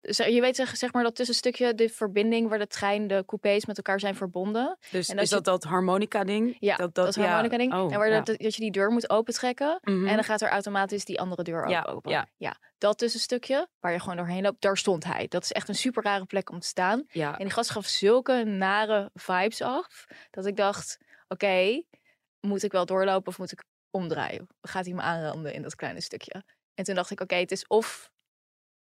Dus 0.00 0.16
je 0.16 0.40
weet 0.40 0.56
zeg 0.56 0.92
maar 0.92 1.02
dat 1.02 1.14
tussenstukje, 1.14 1.74
de 1.74 1.88
verbinding 1.88 2.48
waar 2.48 2.58
de 2.58 2.66
trein, 2.66 3.06
de 3.06 3.22
coupés 3.26 3.66
met 3.66 3.76
elkaar 3.76 4.00
zijn 4.00 4.14
verbonden. 4.14 4.78
Dus 4.90 5.08
en 5.08 5.18
is 5.18 5.28
dat 5.30 5.44
dat 5.44 5.64
harmonica 5.64 6.24
ding? 6.24 6.56
Ja, 6.58 6.76
dat, 6.76 6.94
dat, 6.94 7.14
dat 7.14 7.24
harmonica 7.24 7.56
ding. 7.56 7.74
Oh, 7.74 7.92
en 7.92 7.98
waar 7.98 8.08
ja. 8.08 8.20
dat, 8.20 8.38
dat 8.38 8.54
je 8.54 8.60
die 8.60 8.70
deur 8.70 8.90
moet 8.90 9.10
opentrekken. 9.10 9.78
Mhm. 9.82 10.06
En 10.06 10.14
dan 10.14 10.24
gaat 10.24 10.40
er 10.40 10.48
automatisch 10.48 11.04
die 11.04 11.20
andere 11.20 11.42
deur 11.42 11.62
ook 11.64 11.70
Ja, 11.70 11.82
open. 11.82 12.10
ja. 12.10 12.28
ja, 12.36 12.56
dat 12.78 12.98
tussenstukje 12.98 13.68
waar 13.80 13.92
je 13.92 14.00
gewoon 14.00 14.16
doorheen 14.16 14.42
loopt, 14.42 14.60
daar 14.60 14.76
stond 14.76 15.04
hij. 15.04 15.26
Dat 15.28 15.42
is 15.42 15.52
echt 15.52 15.68
een 15.68 15.74
super 15.74 16.02
rare 16.02 16.24
plek 16.24 16.50
om 16.50 16.60
te 16.60 16.66
staan. 16.66 17.04
En 17.08 17.34
die 17.38 17.50
gast 17.50 17.70
gaf 17.70 17.86
zulke 17.86 18.44
nare 18.44 19.10
vibes 19.14 19.62
af, 19.62 20.06
dat 20.30 20.46
ik 20.46 20.56
dacht, 20.56 20.98
oké, 21.28 21.82
moet 22.40 22.62
ik 22.62 22.72
wel 22.72 22.86
doorlopen 22.86 23.28
of 23.28 23.38
moet 23.38 23.52
ik 23.52 23.64
omdraaien? 23.90 24.46
Gaat 24.62 24.84
hij 24.84 24.94
me 24.94 25.00
aanranden 25.00 25.52
in 25.52 25.62
dat 25.62 25.74
kleine 25.74 26.00
stukje? 26.00 26.44
En 26.74 26.84
toen 26.84 26.94
dacht 26.94 27.10
ik, 27.10 27.20
oké, 27.20 27.34
het 27.34 27.52
is 27.52 27.66
of 27.66 28.10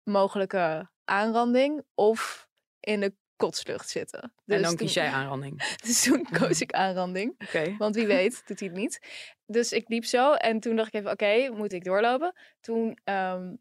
mogelijke 0.04 0.90
aanranding 1.06 1.84
of 1.94 2.48
in 2.80 3.00
de 3.00 3.14
kotslucht 3.36 3.90
zitten. 3.90 4.22
en 4.22 4.32
Dus 4.46 4.62
dan 4.62 4.70
toen- 4.70 4.78
kies 4.78 4.94
jij 4.94 5.08
aanranding. 5.10 5.64
Dus 5.86 6.04
toen 6.04 6.28
koos 6.40 6.62
ik 6.62 6.72
aanranding. 6.72 7.38
Want 7.78 7.96
wie 7.96 8.08
weet 8.08 8.42
doet 8.48 8.60
hij 8.60 8.68
het 8.70 8.78
niet. 8.78 9.00
Dus 9.46 9.72
ik 9.72 9.90
liep 9.90 10.06
zo 10.06 10.34
en 10.34 10.60
toen 10.60 10.76
dacht 10.76 10.88
ik 10.88 10.94
even, 10.94 11.12
oké, 11.12 11.50
moet 11.50 11.74
ik 11.74 11.84
doorlopen? 11.84 12.36
Toen 12.60 12.98
ehm, 13.04 13.56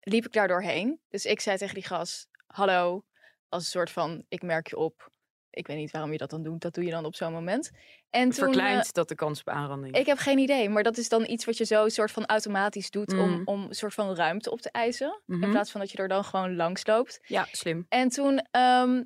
liep 0.00 0.24
ik 0.26 0.32
daar 0.32 0.48
doorheen. 0.48 1.00
Dus 1.08 1.24
ik 1.24 1.40
zei 1.40 1.56
tegen 1.58 1.74
die 1.74 1.84
gast, 1.84 2.28
hallo, 2.46 3.04
als 3.48 3.62
een 3.64 3.70
soort 3.70 3.90
van, 3.90 4.24
ik 4.28 4.42
merk 4.42 4.66
je 4.68 4.76
op. 4.76 5.10
Ik 5.56 5.66
weet 5.66 5.76
niet 5.76 5.90
waarom 5.90 6.12
je 6.12 6.18
dat 6.18 6.30
dan 6.30 6.42
doet. 6.42 6.60
Dat 6.60 6.74
doe 6.74 6.84
je 6.84 6.90
dan 6.90 7.04
op 7.04 7.14
zo'n 7.14 7.32
moment. 7.32 7.70
En 8.10 8.22
toen, 8.30 8.32
Verkleint 8.44 8.86
eh, 8.86 8.92
dat 8.92 9.08
de 9.08 9.14
kans 9.14 9.40
op 9.40 9.48
aanranding? 9.48 9.96
ik 9.96 10.06
heb 10.06 10.18
geen 10.18 10.38
idee, 10.38 10.68
maar 10.68 10.82
dat 10.82 10.96
is 10.96 11.08
dan 11.08 11.28
iets 11.28 11.44
wat 11.44 11.56
je 11.56 11.64
zo 11.64 11.88
soort 11.88 12.10
van 12.10 12.26
automatisch 12.26 12.90
doet 12.90 13.12
om, 13.12 13.30
Mm. 13.30 13.42
om 13.44 13.62
een 13.62 13.74
soort 13.74 13.94
van 13.94 14.14
ruimte 14.14 14.50
op 14.50 14.60
te 14.60 14.70
eisen. 14.70 15.22
Mhm. 15.26 15.42
In 15.42 15.50
plaats 15.50 15.70
van 15.70 15.80
dat 15.80 15.90
je 15.90 15.98
er 15.98 16.08
dan 16.08 16.24
gewoon 16.24 16.56
langs 16.56 16.86
loopt. 16.86 17.20
Ja, 17.26 17.48
slim. 17.52 17.86
En 17.88 18.08
toen 18.08 18.46
ehm, 18.50 19.02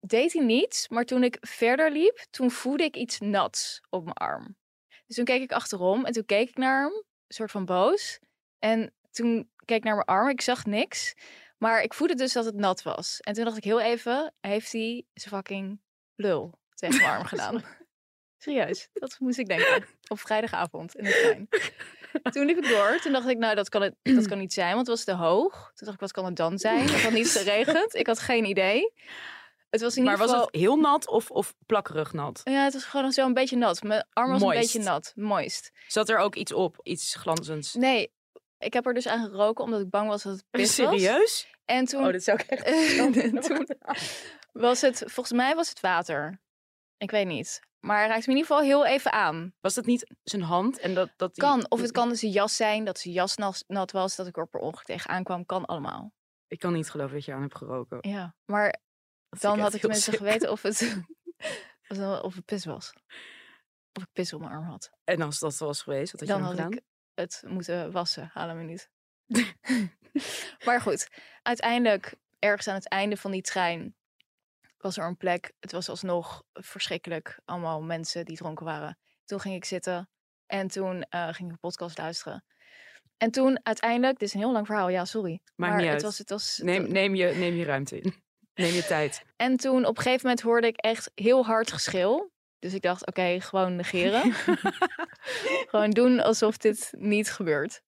deed 0.00 0.32
hij 0.32 0.44
niets, 0.44 0.88
maar 0.88 1.04
toen 1.04 1.24
ik 1.24 1.36
verder 1.40 1.90
liep, 1.92 2.26
toen 2.30 2.50
voelde 2.50 2.84
ik 2.84 2.96
iets 2.96 3.18
nats 3.20 3.80
op 3.90 4.02
mijn 4.02 4.16
arm. 4.16 4.56
Dus 5.06 5.16
toen 5.16 5.24
keek 5.24 5.42
ik 5.42 5.52
achterom 5.52 6.04
en 6.04 6.12
toen 6.12 6.24
keek 6.24 6.48
ik 6.48 6.56
naar 6.56 6.82
hem, 6.82 6.92
een 6.92 7.34
soort 7.34 7.50
van 7.50 7.64
boos. 7.64 8.18
En 8.58 8.94
toen 9.10 9.50
keek 9.64 9.76
ik 9.76 9.84
naar 9.84 9.94
mijn 9.94 10.06
arm, 10.06 10.28
ik 10.28 10.40
zag 10.40 10.64
niks. 10.64 11.14
Maar 11.58 11.82
ik 11.82 11.94
voelde 11.94 12.14
dus 12.14 12.32
dat 12.32 12.44
het 12.44 12.54
nat 12.54 12.82
was. 12.82 13.20
En 13.20 13.32
toen 13.34 13.44
dacht 13.44 13.56
ik 13.56 13.64
heel 13.64 13.80
even, 13.80 14.34
heeft 14.40 14.72
hij 14.72 15.04
zijn 15.14 15.34
fucking 15.34 15.80
lul 16.14 16.58
tegen 16.74 16.96
mijn 16.96 17.08
arm 17.10 17.24
gedaan? 17.34 17.64
Serieus, 18.38 18.88
dat 18.92 19.16
moest 19.18 19.38
ik 19.38 19.46
denken. 19.48 19.84
Op 20.08 20.20
vrijdagavond 20.20 20.96
in 20.96 21.04
de 21.04 21.10
trein. 21.10 21.48
toen 22.34 22.46
liep 22.46 22.56
ik 22.56 22.68
door. 22.68 22.98
Toen 23.02 23.12
dacht 23.12 23.28
ik, 23.28 23.38
nou, 23.38 23.54
dat 23.54 23.68
kan, 23.68 23.82
het, 23.82 23.94
dat 24.02 24.26
kan 24.28 24.38
niet 24.38 24.52
zijn, 24.52 24.74
want 24.74 24.86
het 24.86 24.96
was 24.96 25.04
te 25.04 25.22
hoog. 25.22 25.52
Toen 25.52 25.86
dacht 25.86 25.92
ik, 25.92 26.00
wat 26.00 26.12
kan 26.12 26.24
het 26.24 26.36
dan 26.36 26.58
zijn? 26.58 26.80
Het 26.88 27.02
had 27.02 27.12
niet 27.12 27.30
geregend. 27.30 27.94
Ik 27.94 28.06
had 28.06 28.18
geen 28.18 28.44
idee. 28.44 28.92
Het 29.70 29.80
was 29.80 29.96
in 29.96 30.02
Maar 30.02 30.12
ieder 30.12 30.26
was 30.26 30.36
geval... 30.36 30.52
het 30.52 30.60
heel 30.60 30.76
nat 30.76 31.08
of, 31.08 31.30
of 31.30 31.54
plakkerig 31.66 32.12
nat? 32.12 32.40
Ja, 32.44 32.64
het 32.64 32.72
was 32.72 32.84
gewoon 32.84 33.12
zo 33.12 33.26
een 33.26 33.34
beetje 33.34 33.56
nat. 33.56 33.82
Mijn 33.82 34.06
arm 34.12 34.30
was 34.30 34.40
Moist. 34.40 34.56
een 34.56 34.60
beetje 34.62 34.90
nat. 34.90 35.12
Moist. 35.14 35.70
Zat 35.88 36.08
er 36.08 36.18
ook 36.18 36.34
iets 36.34 36.52
op? 36.52 36.80
Iets 36.82 37.14
glanzends? 37.14 37.74
Nee, 37.74 38.12
ik 38.58 38.72
heb 38.72 38.86
er 38.86 38.94
dus 38.94 39.06
aan 39.08 39.24
geroken 39.30 39.64
omdat 39.64 39.80
ik 39.80 39.90
bang 39.90 40.08
was 40.08 40.22
dat 40.22 40.32
het 40.32 40.44
pis 40.50 40.76
was. 40.76 40.90
Serieus? 41.00 41.54
En 41.64 41.84
toen, 41.84 42.06
Oh, 42.06 42.12
dit 42.12 42.24
zou 42.24 42.38
ik 42.38 42.46
echt... 42.50 42.64
en 43.24 43.40
toen 43.40 43.68
was 44.52 44.80
het, 44.80 44.98
volgens 44.98 45.32
mij 45.36 45.54
was 45.54 45.68
het 45.68 45.80
water. 45.80 46.40
Ik 46.96 47.10
weet 47.10 47.26
niet. 47.26 47.60
Maar 47.80 47.98
hij 47.98 48.06
raakte 48.08 48.28
me 48.30 48.34
in 48.34 48.40
ieder 48.40 48.56
geval 48.56 48.68
heel 48.70 48.86
even 48.86 49.12
aan. 49.12 49.54
Was 49.60 49.74
dat 49.74 49.86
niet 49.86 50.14
zijn 50.22 50.42
hand? 50.42 50.78
En 50.78 50.94
dat, 50.94 51.10
dat 51.16 51.34
die- 51.34 51.44
Kan. 51.44 51.70
Of 51.70 51.80
het 51.80 51.90
kan 51.90 52.16
zijn 52.16 52.32
jas 52.32 52.56
zijn, 52.56 52.84
dat 52.84 52.98
zijn 52.98 53.14
jas 53.14 53.36
nat, 53.66 53.92
was, 53.92 54.16
dat 54.16 54.26
ik 54.26 54.36
er 54.36 54.48
per 54.48 54.60
ongeluk 54.60 54.84
tegenaan 54.84 55.24
kwam. 55.24 55.46
Kan 55.46 55.64
allemaal. 55.64 56.12
Ik 56.48 56.58
kan 56.58 56.72
niet 56.72 56.90
geloven 56.90 57.14
dat 57.14 57.24
je 57.24 57.32
aan 57.32 57.40
hebt 57.42 57.56
geroken. 57.56 57.98
Ja, 58.00 58.34
maar 58.44 58.80
Dat 59.28 59.40
dan 59.40 59.54
ik 59.56 59.60
had 59.62 59.74
ik 59.74 59.94
sick. 59.94 60.16
geweten 60.16 60.50
of 60.50 60.62
het, 60.62 60.96
of 62.22 62.34
het- 62.34 62.44
pis 62.44 62.64
was. 62.64 62.92
Of 63.92 64.02
ik 64.02 64.08
pis 64.12 64.32
op 64.32 64.40
mijn 64.40 64.52
arm 64.52 64.64
had. 64.64 64.90
En 65.04 65.20
als 65.22 65.38
dat 65.38 65.56
was 65.58 65.82
geweest, 65.82 66.12
wat 66.12 66.20
had 66.20 66.28
je 66.28 66.34
Dan 66.34 66.42
dan 66.44 66.50
had 66.56 66.64
gedaan? 66.64 66.72
ik 66.78 66.84
het 67.16 67.42
moeten 67.46 67.90
wassen. 67.90 68.30
Halen 68.32 68.56
we 68.56 68.62
niet. 68.62 68.90
maar 70.66 70.80
goed, 70.80 71.08
uiteindelijk, 71.42 72.14
ergens 72.38 72.68
aan 72.68 72.74
het 72.74 72.88
einde 72.88 73.16
van 73.16 73.30
die 73.30 73.42
trein, 73.42 73.94
was 74.78 74.96
er 74.96 75.04
een 75.04 75.16
plek. 75.16 75.52
Het 75.60 75.72
was 75.72 75.88
alsnog 75.88 76.42
verschrikkelijk. 76.52 77.40
Allemaal 77.44 77.82
mensen 77.82 78.24
die 78.24 78.36
dronken 78.36 78.64
waren. 78.64 78.98
Toen 79.24 79.40
ging 79.40 79.54
ik 79.54 79.64
zitten 79.64 80.10
en 80.46 80.68
toen 80.68 81.02
eh, 81.02 81.24
ging 81.24 81.48
ik 81.48 81.52
een 81.52 81.58
podcast 81.58 81.98
luisteren. 81.98 82.44
En 83.16 83.30
toen 83.30 83.60
uiteindelijk, 83.62 84.18
dit 84.18 84.28
is 84.28 84.34
een 84.34 84.40
heel 84.40 84.52
lang 84.52 84.66
verhaal, 84.66 84.88
ja, 84.88 85.04
sorry. 85.04 85.40
Maakt 85.54 85.72
maar 85.72 85.80
niet 85.82 85.84
het 85.84 85.94
uit. 85.94 86.02
was, 86.02 86.18
het 86.18 86.30
was, 86.30 86.60
Neem, 86.62 86.92
neem, 86.92 87.14
je, 87.14 87.34
neem 87.34 87.54
je 87.54 87.64
ruimte 87.64 88.00
in. 88.00 88.14
Neem 88.54 88.74
je 88.74 88.84
tijd. 88.84 89.22
En 89.36 89.56
toen 89.56 89.86
op 89.86 89.96
een 89.96 90.02
gegeven 90.02 90.26
moment 90.26 90.40
hoorde 90.44 90.66
ik 90.66 90.76
echt 90.76 91.10
heel 91.14 91.44
hard 91.44 91.72
geschil. 91.72 92.30
Dus 92.58 92.74
ik 92.74 92.82
dacht, 92.82 93.06
oké, 93.06 93.40
gewoon 93.40 93.76
negeren. 93.76 94.32
gewoon 95.70 95.90
doen 95.90 96.20
alsof 96.20 96.56
dit 96.56 96.92
niet 96.98 97.30
gebeurt. 97.30 97.82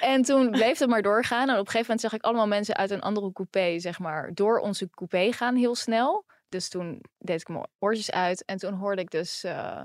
En 0.00 0.22
toen 0.22 0.50
bleef 0.50 0.78
het 0.78 0.88
maar 0.88 1.02
doorgaan. 1.02 1.48
En 1.48 1.54
op 1.54 1.66
een 1.66 1.70
gegeven 1.70 1.80
moment 1.80 2.00
zag 2.00 2.12
ik 2.12 2.22
allemaal 2.22 2.46
mensen 2.46 2.76
uit 2.76 2.90
een 2.90 3.00
andere 3.00 3.32
coupé, 3.32 3.78
zeg 3.78 3.98
maar, 3.98 4.30
door 4.34 4.58
onze 4.58 4.90
coupé 4.90 5.32
gaan 5.32 5.56
heel 5.56 5.74
snel. 5.74 6.24
Dus 6.48 6.68
toen 6.68 7.04
deed 7.18 7.40
ik 7.40 7.48
mijn 7.48 7.66
oortjes 7.78 8.10
uit. 8.10 8.44
En 8.44 8.56
toen 8.56 8.74
hoorde 8.74 9.02
ik 9.02 9.10
dus 9.10 9.44
eh, 9.44 9.84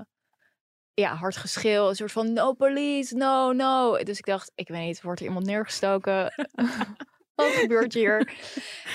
ja, 0.94 1.14
hard 1.14 1.36
geschil. 1.36 1.88
Een 1.88 1.96
soort 1.96 2.12
van, 2.12 2.32
no 2.32 2.52
police, 2.52 3.16
no, 3.16 3.52
no. 3.52 4.02
Dus 4.02 4.18
ik 4.18 4.24
dacht, 4.24 4.52
ik 4.54 4.68
weet 4.68 4.86
niet, 4.86 5.02
wordt 5.02 5.20
er 5.20 5.26
iemand 5.26 5.46
neergestoken? 5.46 6.32
wat 7.34 7.50
gebeurt 7.50 7.94
hier? 7.94 8.32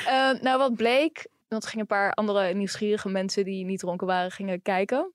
Eh, 0.06 0.32
nou, 0.42 0.58
wat 0.58 0.76
bleek, 0.76 1.28
want 1.54 1.64
er 1.64 1.70
gingen 1.70 1.86
een 1.90 1.98
paar 1.98 2.14
andere 2.14 2.54
nieuwsgierige 2.54 3.10
mensen 3.10 3.44
die 3.44 3.66
niet 3.66 3.80
dronken 3.80 4.08
waren, 4.08 4.32
gingen 4.32 4.62
kijken. 4.62 5.14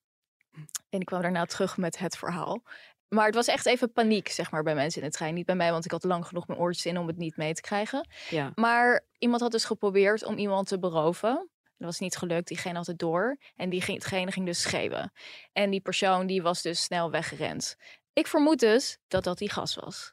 En 0.88 1.00
ik 1.00 1.07
kwam 1.07 1.23
daarna 1.23 1.45
terug 1.45 1.76
met 1.76 1.99
het 1.99 2.16
verhaal. 2.16 2.62
Maar 3.09 3.26
het 3.26 3.35
was 3.35 3.47
echt 3.47 3.66
even 3.66 3.92
paniek, 3.92 4.28
zeg 4.28 4.50
maar, 4.50 4.62
bij 4.62 4.75
mensen 4.75 5.02
in 5.02 5.09
de 5.09 5.14
trein. 5.14 5.35
Niet 5.35 5.47
bij 5.47 5.54
mij, 5.54 5.71
want 5.71 5.85
ik 5.85 5.90
had 5.90 6.04
lang 6.04 6.26
genoeg 6.26 6.47
mijn 6.47 6.59
oortjes 6.59 6.87
in 6.87 6.99
om 6.99 7.07
het 7.07 7.16
niet 7.16 7.37
mee 7.37 7.54
te 7.54 7.61
krijgen. 7.61 8.09
Ja. 8.30 8.52
Maar 8.54 9.04
iemand 9.18 9.40
had 9.40 9.50
dus 9.50 9.64
geprobeerd 9.64 10.25
om 10.25 10.37
iemand 10.37 10.68
te 10.68 10.78
beroven. 10.78 11.49
Dat 11.76 11.87
was 11.87 11.99
niet 11.99 12.16
gelukt, 12.16 12.49
diegene 12.49 12.76
had 12.76 12.87
het 12.87 12.99
door. 12.99 13.38
En 13.57 13.71
diegene 13.71 14.33
ging 14.33 14.47
dus 14.47 14.62
schreeuwen. 14.62 15.12
En 15.52 15.71
die 15.71 15.80
persoon 15.80 16.26
die 16.26 16.42
was 16.42 16.62
dus 16.62 16.83
snel 16.83 17.11
weggerend. 17.11 17.76
Ik 18.12 18.26
vermoed 18.26 18.59
dus 18.61 18.99
dat 19.09 19.25
dat 19.25 19.38
die 19.38 19.50
gas 19.50 19.75
was. 19.75 20.12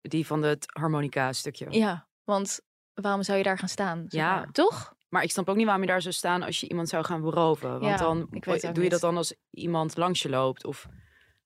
Die 0.00 0.26
van 0.26 0.42
het 0.42 0.64
harmonica 0.66 1.32
stukje. 1.32 1.66
Ja, 1.70 2.06
want 2.24 2.60
waarom 2.94 3.22
zou 3.22 3.38
je 3.38 3.44
daar 3.44 3.58
gaan 3.58 3.68
staan? 3.68 4.04
zeg 4.08 4.20
Ja. 4.20 4.34
maar? 4.34 4.52
Toch? 4.52 4.94
Maar 5.12 5.22
ik 5.22 5.30
snap 5.30 5.48
ook 5.48 5.56
niet 5.56 5.64
waarom 5.64 5.82
je 5.84 5.88
daar 5.90 6.02
zou 6.02 6.14
staan 6.14 6.42
als 6.42 6.60
je 6.60 6.68
iemand 6.68 6.88
zou 6.88 7.04
gaan 7.04 7.20
beroven. 7.20 7.70
Want 7.70 7.84
Ja, 7.84 7.96
dan 7.96 8.28
doe 8.72 8.84
je 8.84 8.88
dat 8.90 9.00
dan 9.00 9.16
als 9.16 9.34
iemand 9.50 9.96
langs 9.96 10.22
je 10.22 10.28
loopt. 10.28 10.64
Of... 10.64 10.86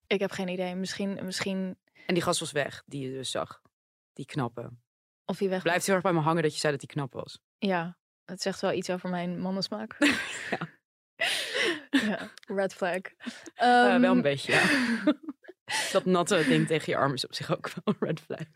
Ik 0.06 0.20
heb 0.20 0.30
geen 0.30 0.48
idee. 0.48 0.74
Misschien, 0.74 1.18
misschien 1.24 1.78
En 2.06 2.14
die 2.14 2.22
gast 2.22 2.40
was 2.40 2.52
weg, 2.52 2.82
die 2.86 3.08
je 3.08 3.16
dus 3.16 3.30
zag. 3.30 3.60
Die 4.12 4.26
knappe. 4.26 4.70
of 5.24 5.38
hij 5.38 5.48
weg. 5.48 5.62
Blijft 5.62 5.86
heel 5.86 5.94
erg 5.94 6.02
bij 6.04 6.12
me 6.12 6.20
hangen 6.20 6.42
dat 6.42 6.52
je 6.52 6.58
zei 6.58 6.72
dat 6.72 6.80
die 6.80 6.90
knap 6.90 7.12
was. 7.12 7.40
Ja, 7.58 7.96
het 8.24 8.42
zegt 8.42 8.60
wel 8.60 8.72
iets 8.72 8.90
over 8.90 9.10
mijn 9.10 9.40
mannensmaak. 9.40 9.96
Ja. 10.50 10.68
ja, 11.90 12.30
red 12.46 12.74
flag. 12.74 13.00
Wel 13.54 13.90
Ehm, 13.90 14.04
een 14.04 14.22
beetje, 14.22 14.52
ja. 14.52 14.62
dat 15.92 16.04
natte 16.04 16.44
ding 16.48 16.66
tegen 16.66 16.92
je 16.92 16.98
arm 16.98 17.12
is 17.12 17.24
op 17.24 17.34
zich 17.34 17.56
ook 17.56 17.70
wel 17.74 17.94
een 17.98 18.06
red 18.08 18.20
flag. 18.20 18.46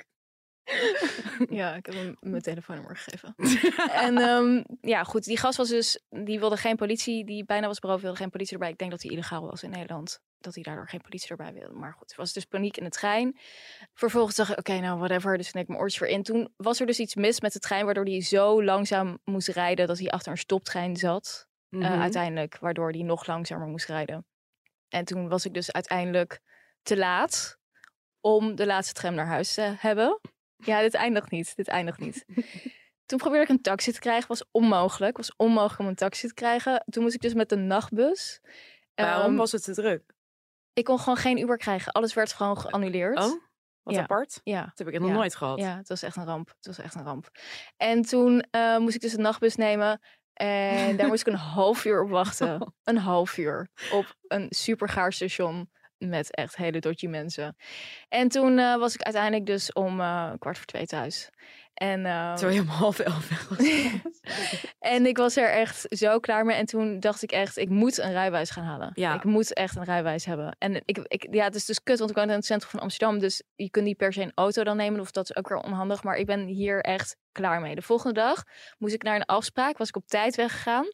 Ja, 1.59 1.75
ik 1.75 1.87
heb 1.87 1.95
hem 1.95 2.17
mijn 2.21 2.43
telefoonnummer 2.43 2.97
gegeven. 2.97 3.35
en 4.07 4.19
ehm, 4.19 4.63
ja, 4.81 5.05
goed, 5.05 5.25
die 5.25 5.37
gast 5.39 5.57
was 5.57 5.69
dus, 5.69 6.03
die 6.11 6.39
wilde 6.39 6.57
geen 6.57 6.77
politie, 6.77 7.25
die 7.25 7.45
bijna 7.45 7.67
was 7.67 7.79
beroofd, 7.79 8.03
wilde 8.03 8.17
geen 8.17 8.31
politie 8.31 8.53
erbij. 8.53 8.71
Ik 8.71 8.79
denk 8.79 8.91
dat 8.91 9.03
hij 9.03 9.11
illegaal 9.11 9.47
was 9.47 9.63
in 9.63 9.71
Nederland. 9.71 10.21
Dat 10.39 10.55
hij 10.55 10.63
daardoor 10.63 10.89
geen 10.89 11.01
politie 11.01 11.29
erbij 11.31 11.53
wilde. 11.53 11.75
Maar 11.75 11.93
goed, 11.93 12.11
er 12.11 12.17
was 12.17 12.33
dus 12.33 12.45
paniek 12.45 12.77
in 12.77 12.85
de 12.85 12.91
trein. 12.91 13.39
Vervolgens 13.95 14.37
dacht 14.37 14.51
ik, 14.51 14.59
oké, 14.59 14.79
nou, 14.79 14.99
whatever. 14.99 15.37
Dus 15.37 15.45
toen 15.45 15.53
deed 15.53 15.63
ik 15.63 15.69
mijn 15.69 15.81
oortjes 15.81 16.01
weer 16.01 16.11
in. 16.11 16.23
Toen 16.23 16.53
was 16.57 16.81
er 16.81 16.87
dus 16.87 16.99
iets 16.99 17.15
mis 17.15 17.41
met 17.41 17.53
de 17.53 17.59
trein, 17.59 17.85
waardoor 17.85 18.05
hij 18.05 18.23
zo 18.23 18.65
langzaam 18.65 19.19
moest 19.25 19.49
rijden 19.49 19.87
dat 19.87 19.99
hij 19.99 20.09
achter 20.11 20.33
een 20.33 20.39
stoptrein 20.39 20.97
zat. 20.97 21.49
eh, 21.71 21.79
Mhm. 21.79 22.01
uiteindelijk, 22.01 22.59
waardoor 22.59 22.91
hij 22.91 23.03
nog 23.03 23.27
langzamer 23.27 23.67
moest 23.67 23.87
rijden. 23.87 24.27
En 24.89 25.05
toen 25.05 25.29
was 25.29 25.45
ik 25.45 25.55
dus 25.55 25.73
uiteindelijk 25.73 26.41
te 26.83 26.97
laat 26.97 27.59
om 28.21 28.55
de 28.55 28.67
laatste 28.67 28.93
tram 28.95 29.15
naar 29.15 29.27
huis 29.27 29.55
te 29.55 29.75
hebben. 29.79 30.21
Ja, 30.61 30.81
dit 30.81 30.95
eindigt 30.95 31.31
niet. 31.31 31.57
Dit 31.57 31.69
eindigt 31.69 31.99
niet. 31.99 32.25
Toen 33.07 33.19
probeerde 33.19 33.45
ik 33.45 33.49
een 33.51 33.61
taxi 33.63 33.93
te 33.93 33.99
krijgen. 33.99 34.29
Was 34.29 34.45
onmogelijk. 34.51 35.17
Was 35.17 35.37
onmogelijk 35.37 35.79
om 35.81 35.87
een 35.87 35.95
taxi 35.95 36.27
te 36.29 36.35
krijgen. 36.35 36.85
Toen 36.89 37.03
moest 37.03 37.15
ik 37.15 37.21
dus 37.21 37.35
met 37.35 37.49
de 37.49 37.57
nachtbus. 37.57 38.41
Waarom 38.95 39.27
Ehm, 39.27 39.37
was 39.37 39.53
het 39.53 39.65
te 39.65 39.73
druk? 39.75 40.03
Ik 40.73 40.85
kon 40.85 40.99
gewoon 40.99 41.17
geen 41.17 41.39
Uber 41.39 41.57
krijgen. 41.57 41.93
Alles 41.93 42.15
werd 42.15 42.33
gewoon 42.33 42.59
geannuleerd. 42.59 43.19
Oh, 43.19 43.43
wat 43.83 43.95
ja. 43.95 44.01
apart. 44.01 44.41
Ja. 44.45 44.61
Dat 44.65 44.79
heb 44.79 44.89
ik 44.89 44.99
nog 45.01 45.09
Ja. 45.09 45.15
nooit 45.15 45.35
gehad. 45.35 45.59
Ja, 45.59 45.77
het 45.77 45.89
was 45.89 46.03
echt 46.03 46.17
een 46.17 46.25
ramp. 46.25 46.49
Het 46.49 46.67
was 46.67 46.79
echt 46.79 46.95
een 46.95 47.05
ramp. 47.05 47.31
En 47.77 48.03
toen 48.03 48.41
eh, 48.51 48.79
moest 48.79 48.95
ik 48.95 49.01
dus 49.01 49.13
de 49.13 49.19
nachtbus 49.19 49.57
nemen. 49.57 50.01
En 50.33 50.97
daar 50.97 51.07
moest 51.07 51.27
ik 51.27 51.33
een 51.33 51.39
half 51.59 51.85
uur 51.85 52.03
op 52.03 52.11
wachten. 52.11 52.75
Een 52.85 52.97
half 52.99 53.37
uur. 53.39 53.69
Op 53.93 54.15
een 54.29 54.47
supergaar 54.51 55.13
station. 55.13 55.71
Met 56.09 56.35
echt 56.35 56.57
hele 56.57 56.79
dodgy 56.79 57.07
mensen. 57.07 57.57
En 58.09 58.29
toen 58.29 58.59
eh, 58.59 58.77
was 58.77 58.95
ik 58.95 59.03
uiteindelijk 59.03 59.47
dus 59.47 59.73
om 59.73 60.01
eh, 60.01 60.31
kwart 60.39 60.57
voor 60.57 60.67
twee 60.67 60.87
thuis. 60.87 61.31
En, 61.75 62.07
eh, 62.07 62.35
Terwijl 62.35 62.57
je 62.57 62.63
om 62.63 62.77
half 62.85 62.99
elf 62.99 63.31
en 64.79 65.07
ik 65.07 65.17
was 65.17 65.37
er 65.37 65.51
echt 65.51 65.87
zo 65.89 66.19
klaar 66.19 66.45
mee. 66.45 66.57
En 66.57 66.67
toen 66.67 67.01
dacht 67.01 67.23
ik 67.23 67.33
echt, 67.33 67.57
ik 67.57 67.69
moet 67.69 67.99
een 67.99 68.13
rijbewijs 68.13 68.51
gaan 68.51 68.65
halen. 68.65 68.91
Ja. 68.95 69.15
Ik 69.15 69.25
moet 69.25 69.53
echt 69.53 69.77
een 69.77 69.85
rijbewijs 69.85 70.25
hebben. 70.25 70.57
En 70.59 70.83
ik, 70.85 70.99
ik, 70.99 71.27
ja, 71.31 71.45
het 71.45 71.55
is 71.55 71.65
dus 71.65 71.83
kut, 71.83 71.99
want 71.99 72.11
ik 72.11 72.17
woon 72.17 72.29
in 72.29 72.35
het 72.35 72.45
centrum 72.45 72.71
van 72.71 72.81
Amsterdam. 72.81 73.19
Dus 73.19 73.43
je 73.57 73.71
kunt 73.71 73.85
niet 73.85 73.97
per 73.97 74.13
se 74.13 74.23
een 74.23 74.33
auto 74.35 74.63
dan 74.65 74.77
nemen. 74.77 75.01
Of 75.01 75.11
dat 75.11 75.31
is 75.31 75.37
ook 75.37 75.49
weer 75.49 75.59
onhandig. 75.59 76.03
Maar 76.03 76.17
ik 76.17 76.27
ben 76.27 76.47
hier 76.47 76.81
echt 76.81 77.17
klaar 77.33 77.61
mee. 77.61 77.75
De 77.75 77.83
volgende 77.83 78.15
dag 78.15 78.45
moest 78.79 78.95
ik 78.95 79.03
naar 79.03 79.17
een 79.17 79.25
afspraak. 79.25 79.79
Was 79.79 79.89
ik 79.89 79.97
op 79.97 80.07
tijd 80.07 80.37
weggegaan. 80.37 80.87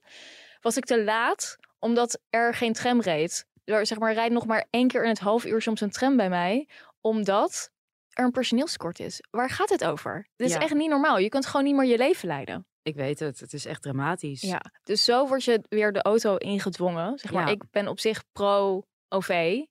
Was 0.61 0.77
ik 0.77 0.85
te 0.85 1.05
laat, 1.05 1.57
omdat 1.79 2.21
er 2.31 2.55
geen 2.55 2.73
tram 2.73 3.01
reed. 3.01 3.47
Er, 3.67 3.87
zeg 3.87 3.99
maar, 3.99 4.13
rijdt 4.13 4.35
nog 4.35 4.47
maar 4.47 4.67
één 4.71 4.89
keer 4.89 5.03
in 5.03 5.09
het 5.09 5.19
half 5.19 5.45
uur 5.45 5.63
soms 5.63 5.81
een 5.81 5.91
tram 5.91 6.17
bij 6.17 6.29
mij. 6.29 6.69
Omdat 7.01 7.71
er 8.13 8.25
een 8.25 8.31
personeelskort 8.31 8.99
is. 9.01 9.21
Waar 9.31 9.51
gaat 9.51 9.69
het 9.69 9.85
over? 9.85 10.29
Dit 10.37 10.47
is 10.49 10.55
Ja. 10.55 10.61
echt 10.61 10.75
niet 10.75 10.89
normaal. 10.91 11.19
Je 11.19 11.29
kunt 11.29 11.47
gewoon 11.47 11.67
niet 11.67 11.75
meer 11.75 11.85
je 11.91 11.97
leven 11.99 12.29
leiden. 12.29 12.67
Ik 12.83 12.95
weet 12.95 13.19
het, 13.19 13.41
het 13.41 13.53
is 13.53 13.67
echt 13.67 13.83
dramatisch. 13.83 14.41
Ja, 14.41 14.61
dus 14.83 15.05
zo 15.05 15.27
word 15.27 15.45
je 15.45 15.61
weer 15.69 15.93
de 15.93 16.03
auto 16.03 16.37
ingedwongen. 16.37 17.19
Zeg 17.19 17.33
maar, 17.33 17.47
Ja. 17.47 17.53
ik 17.53 17.63
ben 17.71 17.89
op 17.89 18.01
zich 18.01 18.25
pro-OV. 18.33 19.63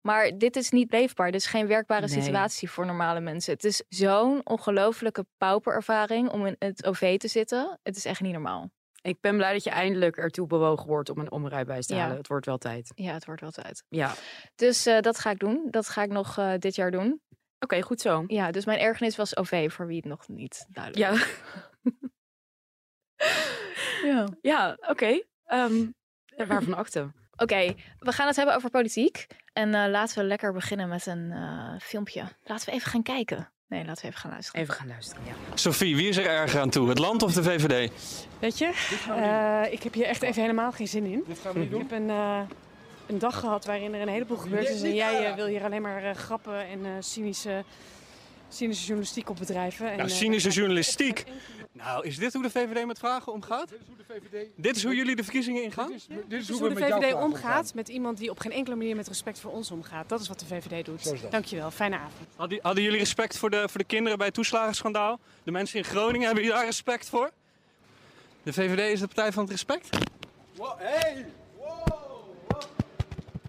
Maar 0.00 0.38
dit 0.38 0.56
is 0.56 0.70
niet 0.70 0.92
leefbaar. 0.92 1.30
Dit 1.30 1.40
is 1.40 1.46
geen 1.46 1.66
werkbare 1.66 2.06
Nee. 2.08 2.22
situatie 2.22 2.70
voor 2.70 2.86
normale 2.86 3.20
mensen. 3.20 3.52
Het 3.52 3.64
is 3.64 3.82
zo'n 3.88 4.40
ongelofelijke 4.46 5.26
pauperervaring 5.36 6.30
om 6.30 6.46
in 6.46 6.56
het 6.58 6.86
OV 6.86 7.18
te 7.18 7.28
zitten. 7.28 7.78
Het 7.82 7.96
is 7.96 8.04
echt 8.04 8.20
niet 8.20 8.32
normaal. 8.32 8.70
Ik 9.06 9.20
ben 9.20 9.36
blij 9.36 9.52
dat 9.52 9.64
je 9.64 9.70
eindelijk 9.70 10.16
ertoe 10.16 10.46
bewogen 10.46 10.86
wordt 10.86 11.10
om 11.10 11.18
een 11.18 11.30
omrijbewijs 11.30 11.86
te 11.86 11.94
Ja. 11.94 12.00
halen. 12.00 12.16
Het 12.16 12.28
wordt 12.28 12.46
wel 12.46 12.58
tijd. 12.58 12.92
Ja, 12.94 13.12
het 13.12 13.24
wordt 13.24 13.40
wel 13.40 13.50
tijd. 13.50 13.84
Ja, 13.88 14.14
Dus 14.54 14.86
eh, 14.86 15.00
dat 15.00 15.18
ga 15.18 15.30
ik 15.30 15.38
doen. 15.38 15.66
Dat 15.70 15.88
ga 15.88 16.02
ik 16.02 16.10
nog 16.10 16.38
eh, 16.38 16.52
dit 16.58 16.74
jaar 16.74 16.90
doen. 16.90 17.20
oké, 17.60 17.82
goed 17.82 18.00
zo. 18.00 18.24
Ja, 18.26 18.50
dus 18.50 18.64
mijn 18.64 18.78
ergernis 18.78 19.16
was 19.16 19.36
OV, 19.36 19.72
voor 19.72 19.86
wie 19.86 19.96
het 19.96 20.04
nog 20.04 20.28
niet 20.28 20.66
duidelijk 20.68 21.18
Ja. 21.18 21.26
Ja. 24.04 24.26
ja 24.40 24.76
oké. 24.80 25.22
Ehm, 25.44 25.86
waarvan 26.46 26.74
akte? 26.74 27.12
Oké, 27.36 27.74
we 27.98 28.12
gaan 28.12 28.26
het 28.26 28.36
hebben 28.36 28.54
over 28.54 28.70
politiek. 28.70 29.26
En 29.52 29.74
eh, 29.74 29.90
laten 29.90 30.18
we 30.18 30.24
lekker 30.24 30.52
beginnen 30.52 30.88
met 30.88 31.06
een 31.06 31.32
filmpje. 31.80 32.24
Laten 32.42 32.66
we 32.68 32.72
even 32.72 32.90
gaan 32.90 33.02
kijken. 33.02 33.52
Nee, 33.68 33.84
laten 33.84 34.02
we 34.02 34.08
even 34.08 34.20
gaan 34.20 34.30
luisteren. 34.30 34.60
Even 34.60 34.74
gaan 34.74 34.86
luisteren, 34.86 35.22
ja. 35.26 35.32
Sophie, 35.54 35.96
wie 35.96 36.08
is 36.08 36.16
er 36.16 36.26
erger 36.26 36.60
aan 36.60 36.70
toe? 36.70 36.88
Het 36.88 36.98
land 36.98 37.22
of 37.22 37.32
de 37.32 37.42
VVD? 37.42 37.92
Weet 38.38 38.58
je, 38.58 38.72
eh, 39.08 39.72
ik 39.72 39.82
heb 39.82 39.94
hier 39.94 40.04
echt 40.04 40.22
even 40.22 40.42
helemaal 40.42 40.72
geen 40.72 40.88
zin 40.88 41.04
in. 41.04 41.24
Dit 41.26 41.38
gaan 41.38 41.52
we 41.52 41.60
Ik 41.60 41.70
heb 41.78 41.90
een, 41.90 42.10
eh, 42.10 42.40
een 43.06 43.18
dag 43.18 43.38
gehad 43.40 43.64
waarin 43.64 43.94
er 43.94 44.00
een 44.00 44.08
heleboel 44.08 44.36
gebeurd 44.36 44.68
is. 44.68 44.82
En 44.82 44.94
jij 44.94 45.26
eh, 45.26 45.34
wil 45.34 45.46
hier 45.46 45.64
alleen 45.64 45.82
maar 45.82 46.14
grappen 46.14 46.66
en 46.68 46.84
eh, 46.84 46.90
cynische, 47.00 47.64
cynische 48.48 48.84
journalistiek 48.84 49.30
op 49.30 49.36
bedrijven. 49.36 49.90
En, 49.90 49.96
Nou, 49.96 50.08
eh, 50.08 50.14
cynische 50.14 50.50
journalistiek. 50.50 51.24
Nou, 51.76 52.06
is 52.06 52.18
dit 52.18 52.32
hoe 52.32 52.42
de 52.42 52.50
VVD 52.50 52.86
met 52.86 52.98
vragen 52.98 53.32
omgaat? 53.32 53.68
Dit 53.68 53.78
is 53.80 53.86
hoe 53.86 53.96
de 53.96 54.04
VVD, 54.04 54.48
Dit 54.56 54.76
is 54.76 54.84
hoe 54.84 54.94
jullie 54.94 55.16
de 55.16 55.22
verkiezingen 55.22 55.62
ingaan? 55.62 55.88
dit 55.88 55.96
is, 55.96 56.06
dit 56.06 56.18
is 56.18 56.24
Dit 56.28 56.40
is 56.40 56.48
hoe 56.48 56.58
hoe 56.58 56.68
we 56.68 56.74
de 56.74 56.80
VVD 56.80 57.14
omgaat 57.14 57.74
met 57.74 57.88
iemand 57.88 58.18
die 58.18 58.30
op 58.30 58.38
geen 58.38 58.52
enkele 58.52 58.76
manier 58.76 58.96
met 58.96 59.08
respect 59.08 59.40
voor 59.40 59.52
ons 59.52 59.70
omgaat. 59.70 60.08
Dat 60.08 60.20
is 60.20 60.28
wat 60.28 60.40
de 60.40 60.46
VVD 60.46 60.84
doet. 60.84 61.02
Zo 61.02 61.12
is 61.12 61.20
dat. 61.20 61.30
Dankjewel, 61.30 61.70
fijne 61.70 61.96
avond. 61.96 62.28
Hadden, 62.36 62.58
hadden 62.62 62.82
jullie 62.82 62.98
respect 62.98 63.38
voor 63.38 63.50
de, 63.50 63.68
voor 63.68 63.78
de 63.78 63.86
kinderen 63.86 64.18
bij 64.18 64.26
het 64.26 64.36
toeslagenschandaal? 64.36 65.18
De 65.42 65.50
mensen 65.50 65.78
in 65.78 65.84
Groningen, 65.84 66.26
hebben 66.26 66.42
jullie 66.42 66.58
daar 66.58 66.66
respect 66.66 67.08
voor? 67.08 67.30
De 68.42 68.52
VVD 68.52 68.92
is 68.92 69.00
de 69.00 69.06
partij 69.06 69.32
van 69.32 69.42
het 69.42 69.52
respect? 69.52 69.88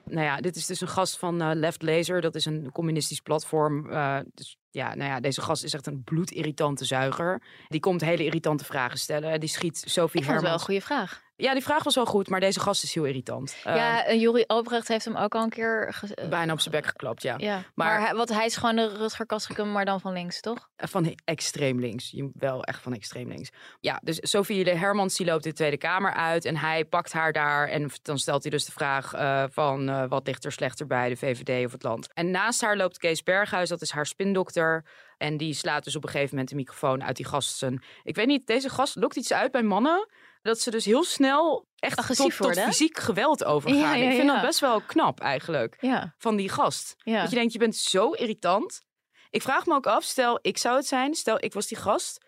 Nou 0.09 0.25
ja, 0.25 0.37
dit 0.37 0.55
is 0.55 0.65
dus 0.65 0.81
een 0.81 0.87
gast 0.87 1.17
van 1.17 1.41
eh, 1.41 1.49
Left 1.53 1.81
Laser. 1.81 2.21
Dat 2.21 2.35
is 2.35 2.45
een 2.45 2.71
communistisch 2.71 3.19
platform. 3.21 3.89
Eh, 3.89 4.19
dus 4.33 4.57
ja, 4.71 4.95
nou 4.95 5.09
ja, 5.09 5.19
deze 5.19 5.41
gast 5.41 5.63
is 5.63 5.73
echt 5.73 5.87
een 5.87 6.03
bloedirritante 6.03 6.85
zuiger. 6.85 7.41
Die 7.67 7.79
komt 7.79 8.01
hele 8.01 8.23
irritante 8.23 8.65
vragen 8.65 8.99
stellen. 8.99 9.39
Die 9.39 9.49
schiet 9.49 9.83
Sophie 9.85 10.19
Ik 10.21 10.25
vond 10.25 10.41
het 10.41 10.45
wel 10.45 10.53
een 10.53 10.59
Hermans. 10.59 10.63
goede 10.63 10.81
vraag. 10.81 11.25
Ja, 11.39 11.53
die 11.53 11.63
vraag 11.63 11.83
was 11.83 11.95
wel 11.95 12.05
goed, 12.05 12.29
maar 12.29 12.39
deze 12.39 12.59
gast 12.59 12.83
is 12.83 12.93
heel 12.93 13.03
irritant. 13.05 13.55
Eh, 13.63 13.75
ja, 13.75 14.05
en 14.05 14.19
Jori 14.19 14.43
Albrecht 14.47 14.87
heeft 14.87 15.05
hem 15.05 15.15
ook 15.15 15.35
al 15.35 15.43
een 15.43 15.49
keer... 15.49 15.93
ge- 15.93 16.15
eh, 16.15 16.27
Bijna 16.29 16.53
op 16.53 16.59
zijn 16.59 16.73
bek 16.75 16.85
geklapt, 16.85 17.21
ja. 17.21 17.35
ja. 17.37 17.53
Maar- 17.53 17.63
Maar, 17.73 18.01
hij, 18.01 18.15
want 18.15 18.29
hij 18.29 18.45
is 18.45 18.55
gewoon 18.55 18.75
de 18.75 18.87
Rutger 18.97 19.25
Kastrikum, 19.25 19.71
maar 19.71 19.85
dan 19.85 20.01
van 20.01 20.13
links, 20.13 20.41
toch? 20.41 20.69
Van 20.77 21.15
extreem 21.25 21.79
links. 21.79 22.11
Je- 22.11 22.29
Wel 22.33 22.63
echt 22.63 22.81
van 22.81 22.93
extreem 22.93 23.27
links. 23.27 23.49
Ja, 23.79 23.99
dus 24.03 24.17
Sophie 24.21 24.63
de 24.63 24.75
Hermans 24.75 25.15
die 25.17 25.25
loopt 25.25 25.43
de 25.43 25.53
Tweede 25.53 25.77
Kamer 25.77 26.13
uit. 26.13 26.45
En 26.45 26.57
hij 26.57 26.85
pakt 26.85 27.13
haar 27.13 27.33
daar. 27.33 27.67
En 27.67 27.89
dan 28.01 28.17
stelt 28.19 28.41
hij 28.41 28.51
dus 28.51 28.65
de 28.65 28.71
vraag 28.71 29.13
eh, 29.13 29.43
van 29.49 29.89
eh, 29.89 30.03
wat 30.07 30.27
ligt 30.27 30.45
er 30.45 30.51
slechter 30.51 30.87
bij, 30.87 31.09
de 31.09 31.15
VVD 31.17 31.65
of 31.65 31.71
het 31.71 31.83
land. 31.83 32.13
En 32.13 32.31
naast 32.31 32.61
haar 32.61 32.77
loopt 32.77 32.97
Kees 32.97 33.23
Berghuis, 33.23 33.69
dat 33.69 33.81
is 33.81 33.91
haar 33.91 34.05
spindokter. 34.05 34.85
En 35.17 35.37
die 35.37 35.53
slaat 35.53 35.83
dus 35.83 35.95
op 35.95 36.03
een 36.03 36.09
gegeven 36.09 36.31
moment 36.31 36.49
de 36.49 36.55
microfoon 36.55 37.03
uit 37.03 37.15
die 37.15 37.25
gasten. 37.25 37.83
Ik 38.03 38.15
weet 38.15 38.27
niet, 38.27 38.47
deze 38.47 38.69
gast 38.69 38.95
lokt 38.95 39.15
iets 39.15 39.33
uit 39.33 39.51
bij 39.51 39.63
mannen. 39.63 40.07
Dat 40.47 40.59
ze 40.61 40.71
dus 40.71 40.85
heel 40.85 41.03
snel 41.03 41.65
echt 41.75 41.97
Agressief 41.97 42.25
tot, 42.25 42.35
tot 42.35 42.45
worden, 42.45 42.63
hè? 42.63 42.69
fysiek 42.69 42.97
geweld 42.97 43.43
overgaan. 43.43 43.79
Ja, 43.79 43.93
ja, 43.93 44.09
Ik 44.09 44.15
vind 44.15 44.27
dat 44.27 44.41
best 44.41 44.59
wel 44.59 44.81
knap 44.81 45.19
eigenlijk. 45.19 45.77
Ja, 45.79 46.13
Van 46.17 46.35
die 46.35 46.49
gast. 46.49 46.93
ja. 46.97 47.21
Dat 47.21 47.29
je 47.29 47.35
denkt, 47.35 47.53
je 47.53 47.59
bent 47.59 47.75
zo 47.75 48.11
irritant. 48.11 48.81
Ik 49.29 49.41
vraag 49.41 49.65
me 49.65 49.73
ook 49.75 49.87
af, 49.87 50.03
stel 50.03 50.39
ik 50.41 50.57
zou 50.57 50.75
het 50.75 50.87
zijn, 50.87 51.15
stel 51.15 51.43
ik 51.43 51.53
was 51.53 51.67
die 51.67 51.77
gast, 51.77 52.25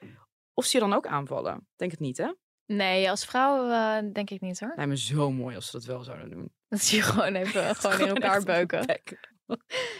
of 0.53 0.65
ze 0.65 0.77
je 0.77 0.83
dan 0.83 0.93
ook 0.93 1.07
aanvallen? 1.07 1.67
Denk 1.75 1.91
het 1.91 1.99
niet, 1.99 2.17
hè? 2.17 2.31
Nee, 2.65 3.09
als 3.09 3.25
vrouw 3.25 3.69
eh, 3.69 4.11
denk 4.13 4.29
ik 4.29 4.41
niet 4.41 4.59
hoor. 4.59 4.73
Lijkt 4.75 4.91
me 4.91 4.97
zo 4.97 5.31
mooi 5.31 5.55
als 5.55 5.65
ze 5.65 5.71
dat 5.71 5.85
wel 5.85 6.03
zouden 6.03 6.29
doen. 6.29 6.53
Dat 6.67 6.81
zie 6.81 6.97
je 6.97 7.03
gewoon 7.03 7.35
even 7.35 7.75
gewoon 7.75 7.99
in 7.99 8.07
elkaar 8.07 8.43
beuken. 8.43 9.01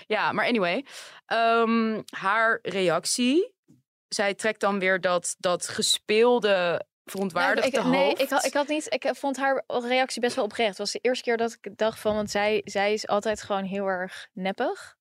Ja, 0.07 0.31
maar 0.31 0.45
anyway. 0.47 0.85
ehm, 1.25 2.01
haar 2.09 2.59
reactie. 2.61 3.53
Zij 4.07 4.33
trekt 4.33 4.59
dan 4.59 4.79
weer 4.79 5.01
dat, 5.01 5.35
dat 5.39 5.67
gespeelde, 5.67 6.85
verontwaardigde 7.11 7.77
ik, 7.77 7.83
nee, 7.83 8.03
hoofd. 8.05 8.21
ik, 8.21 8.29
had- 8.29 8.45
ik 8.45 8.53
had 8.53 8.67
niet. 8.67 8.85
Ik 8.93 9.09
vond 9.15 9.37
haar 9.37 9.63
reactie 9.67 10.21
best 10.21 10.35
wel 10.35 10.45
oprecht. 10.45 10.69
Het 10.69 10.77
was 10.77 10.91
de 10.91 10.99
eerste 11.01 11.23
keer 11.23 11.37
dat 11.37 11.57
ik 11.61 11.77
dacht 11.77 11.99
van, 11.99 12.15
want 12.15 12.29
zij, 12.31 12.61
zij 12.65 12.93
is 12.93 13.07
altijd 13.07 13.41
gewoon 13.41 13.63
heel 13.63 13.85
erg 13.87 14.27
neppig 14.33 14.97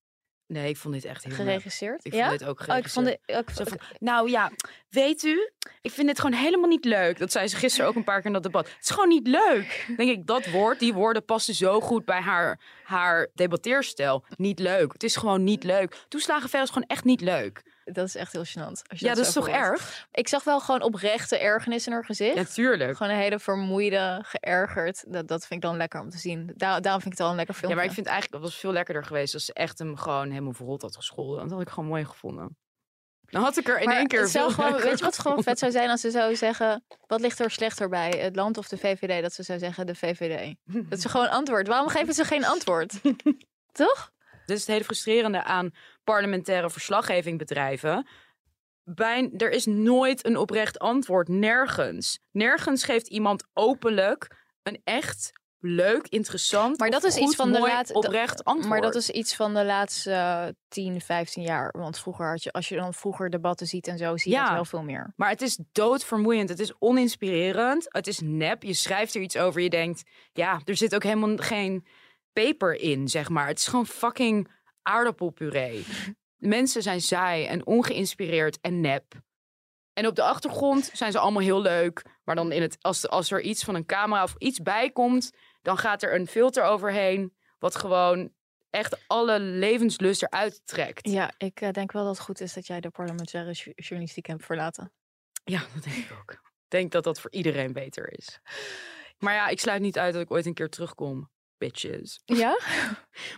Nee, 0.47 0.69
ik 0.69 0.77
vond 0.77 0.95
dit 0.95 1.05
echt 1.05 1.25
heel 1.25 1.35
geregisseerd. 1.35 2.05
Ik 2.05 2.13
ja? 2.15 2.27
vond 2.29 2.39
dit 2.39 2.49
ook 2.49 2.55
Oh, 2.61 2.65
ik 2.67 2.71
geregisseerd. 2.71 3.07
vond 3.07 3.19
het. 3.37 3.49
Ik, 3.49 3.55
Zo 3.57 3.65
van, 3.65 3.79
nou 3.99 4.31
ja, 4.31 4.51
weet 4.89 5.23
u, 5.23 5.51
ik 5.81 5.91
vind 5.91 6.07
dit 6.07 6.21
gewoon 6.21 6.39
helemaal 6.39 6.69
niet 6.69 6.85
leuk. 6.85 7.19
Dat 7.19 7.33
zei 7.33 7.49
ze 7.49 7.57
gisteren 7.57 7.89
ook 7.89 7.95
een 7.97 8.05
paar 8.05 8.17
keer 8.17 8.27
in 8.27 8.33
dat 8.33 8.43
debat. 8.43 8.67
Het 8.69 8.77
is 8.81 8.91
gewoon 8.91 9.09
niet 9.09 9.27
leuk. 9.27 9.87
Denk 9.97 10.11
ik, 10.11 10.27
dat 10.27 10.47
woord, 10.51 10.79
die 10.79 10.95
woorden 10.95 11.25
passen 11.25 11.55
zo 11.55 11.81
goed 11.81 12.05
bij 12.05 12.21
haar, 12.21 12.61
haar 12.85 13.29
debatteerstijl. 13.35 14.25
Niet 14.37 14.59
leuk. 14.59 14.93
Het 14.93 15.03
is 15.03 15.17
gewoon 15.17 15.45
niet 15.45 15.65
leuk. 15.65 15.97
Toeslagenver 16.09 16.63
is 16.63 16.69
gewoon 16.71 16.89
echt 16.89 17.05
niet 17.05 17.21
leuk. 17.21 17.63
Dat 17.93 18.07
is 18.07 18.15
echt 18.15 18.33
heel 18.33 18.45
gênant. 18.45 18.83
Als 18.89 18.99
je 19.01 19.07
Ja, 19.07 19.15
dat 19.15 19.27
is 19.27 19.33
toch 19.33 19.49
erg? 19.49 20.07
Ik 20.13 20.29
zag 20.29 20.45
wel 20.45 20.61
gewoon 20.61 20.83
oprechte 20.83 21.39
ergernis 21.39 21.87
in 21.87 21.93
haar 21.93 22.05
gezicht. 22.05 22.35
Natuurlijk. 22.35 22.97
Gewoon 22.97 23.13
een 23.13 23.19
hele 23.19 23.39
vermoeide, 23.39 24.19
geërgerd. 24.23 25.05
Dat, 25.07 25.29
dat 25.29 25.47
vind 25.47 25.63
ik 25.63 25.69
dan 25.69 25.77
lekker 25.77 26.01
om 26.01 26.11
te 26.11 26.19
zien. 26.19 26.53
Daar, 26.57 26.81
daarom 26.83 27.01
vind 27.03 27.13
ik 27.13 27.19
het 27.19 27.27
al 27.27 27.31
een 27.31 27.37
lekker 27.37 27.55
Ja, 27.55 27.61
filmpje. 27.61 27.81
maar 27.81 27.89
ik 27.89 27.95
vind 27.95 28.07
eigenlijk, 28.07 28.43
dat 28.43 28.51
was 28.51 28.61
veel 28.61 28.73
lekkerder 28.73 29.05
geweest 29.05 29.35
als 29.35 29.45
ze 29.45 29.53
echt 29.53 29.79
hem 29.79 29.97
gewoon 29.97 30.31
helemaal 30.31 30.53
verrot 30.53 30.83
had 30.83 30.97
gescholden. 30.97 31.43
Dat 31.43 31.51
had 31.51 31.61
ik 31.61 31.69
gewoon 31.69 31.89
mooi 31.89 32.05
gevonden. 32.05 32.57
Dan 33.31 33.43
had 33.43 33.57
ik 33.57 33.69
er 33.69 33.79
in 33.79 33.87
Maar 33.87 33.97
één 33.97 34.07
keer 34.07 34.21
het 34.21 34.31
zou 34.31 34.53
gewoon, 34.53 34.73
Weet 34.81 34.99
je 34.99 35.05
wat 35.05 35.19
gewoon 35.19 35.43
vet 35.43 35.59
zou 35.59 35.73
zijn 35.73 35.91
als 35.91 36.01
ze 36.01 36.11
zou 36.11 36.37
zeggen... 36.37 36.85
Wat 37.07 37.21
ligt 37.21 37.39
er 37.39 37.51
slechter 37.51 37.89
bij, 37.89 38.11
het 38.11 38.37
land 38.37 38.59
of 38.59 38.69
de 38.69 38.79
VVD? 38.79 39.23
Dat 39.23 39.33
ze 39.33 39.43
zou 39.43 39.59
zeggen, 39.59 39.87
de 39.87 39.95
VVD. 39.95 40.55
Dat 40.65 41.01
ze 41.01 41.09
gewoon 41.09 41.31
antwoord. 41.31 41.67
Waarom 41.69 41.89
geven 41.89 42.15
ze 42.15 42.25
geen 42.25 42.45
antwoord? 42.47 43.01
Toch? 43.73 44.11
Dit 44.47 44.57
is 44.57 44.63
het 44.63 44.73
hele 44.73 44.85
frustrerende 44.85 45.43
aan 45.43 45.71
parlementaire 46.13 46.71
verslaggeving 46.71 47.39
bedrijven. 47.39 48.07
Bij, 48.85 49.31
er 49.37 49.51
is 49.51 49.67
nooit 49.67 50.27
een 50.27 50.37
oprecht 50.37 50.79
antwoord. 50.79 51.29
Nergens. 51.29 52.19
Nergens 52.31 52.85
geeft 52.85 53.09
iemand 53.09 53.45
openlijk 53.55 54.37
een 54.63 54.81
echt 54.85 55.33
leuk, 55.61 56.07
interessant, 56.09 56.79
Maar 56.79 56.91
dat 56.91 57.05
is 57.05 57.17
iets 57.17 57.37
van 57.37 57.53
de 57.53 57.59
mooi, 57.59 57.73
laat- 57.73 57.93
oprecht 57.93 58.45
antwoord. 58.45 58.69
Maar 58.69 58.81
dat 58.81 58.95
is 58.95 59.11
iets 59.11 59.35
van 59.37 59.55
de 59.55 59.65
laatste 59.65 60.13
eh, 60.13 60.47
10, 60.69 61.01
15 61.01 61.43
jaar. 61.43 61.75
Want 61.79 61.99
vroeger 61.99 62.29
had 62.29 62.43
je, 62.43 62.53
als 62.53 62.69
je 62.69 62.77
dan 62.77 62.95
vroeger 62.95 63.31
debatten 63.31 63.67
ziet 63.67 63.87
en 63.87 63.99
zo, 63.99 64.17
zie 64.17 64.31
je 64.33 64.37
Ja. 64.39 64.45
dat 64.45 64.55
wel 64.55 64.65
veel 64.65 64.83
meer. 64.83 65.13
Maar 65.17 65.29
het 65.31 65.43
is 65.43 65.59
doodvermoeiend. 65.73 66.49
Het 66.49 66.59
is 66.59 66.73
oninspirerend. 66.79 67.87
Het 67.89 68.07
is 68.07 68.21
nep. 68.21 68.63
Je 68.63 68.75
schrijft 68.75 69.15
er 69.15 69.21
iets 69.21 69.37
over. 69.37 69.61
Je 69.61 69.71
denkt, 69.71 70.03
ja, 70.33 70.61
er 70.65 70.77
zit 70.77 70.95
ook 70.95 71.03
helemaal 71.03 71.37
geen 71.37 71.87
peper 72.33 72.75
in, 72.81 73.09
zeg 73.09 73.29
maar. 73.29 73.47
Het 73.47 73.59
is 73.59 73.67
gewoon 73.67 73.87
fucking 73.87 74.49
aardappelpuree. 74.89 75.87
Mensen 76.37 76.83
zijn 76.83 77.01
saai 77.01 77.47
en 77.47 77.67
ongeïnspireerd 77.67 78.61
en 78.61 78.81
nep. 78.81 79.15
En 79.93 80.07
op 80.07 80.15
de 80.15 80.23
achtergrond 80.23 80.91
zijn 80.93 81.13
ze 81.13 81.19
allemaal 81.19 81.43
heel 81.43 81.61
leuk. 81.61 82.05
Maar 82.25 82.35
dan 82.35 82.53
in 82.53 82.63
het, 82.63 82.77
als, 82.81 83.09
als 83.09 83.31
er 83.31 83.41
iets 83.41 83.65
van 83.65 83.75
een 83.75 83.87
camera 83.87 84.23
of 84.23 84.35
iets 84.39 84.63
bij 84.63 84.91
komt, 84.91 85.33
dan 85.63 85.79
gaat 85.79 86.03
er 86.03 86.15
een 86.15 86.27
filter 86.27 86.65
overheen. 86.65 87.35
Wat 87.59 87.77
gewoon 87.77 88.33
echt 88.71 89.09
alle 89.09 89.41
levenslust 89.41 90.23
eruit 90.23 90.61
trekt. 90.65 91.09
Ja, 91.09 91.33
ik 91.37 91.61
eh, 91.61 91.71
denk 91.71 91.93
wel 91.93 92.05
dat 92.05 92.17
het 92.17 92.25
goed 92.25 92.41
is 92.41 92.53
dat 92.53 92.67
jij 92.67 92.81
de 92.81 92.91
parlementaire 92.91 93.53
journalistiek 93.75 94.27
hebt 94.27 94.45
verlaten. 94.45 94.93
Ja, 95.45 95.63
dat 95.75 95.83
denk 95.83 95.97
ik 95.97 96.13
ook. 96.21 96.33
Ik 96.33 96.41
denk 96.69 96.93
dat 96.93 97.05
dat 97.05 97.21
voor 97.21 97.33
iedereen 97.33 97.73
beter 97.73 98.19
is. 98.19 98.41
Maar 99.19 99.35
ja, 99.35 99.49
ik 99.49 99.61
sluit 99.61 99.81
niet 99.81 99.99
uit 99.99 100.13
dat 100.13 100.23
ik 100.23 100.31
ooit 100.31 100.47
een 100.47 100.55
keer 100.55 100.69
terugkom. 100.69 101.31
Bitches. 101.59 102.23
Ja? 102.25 102.59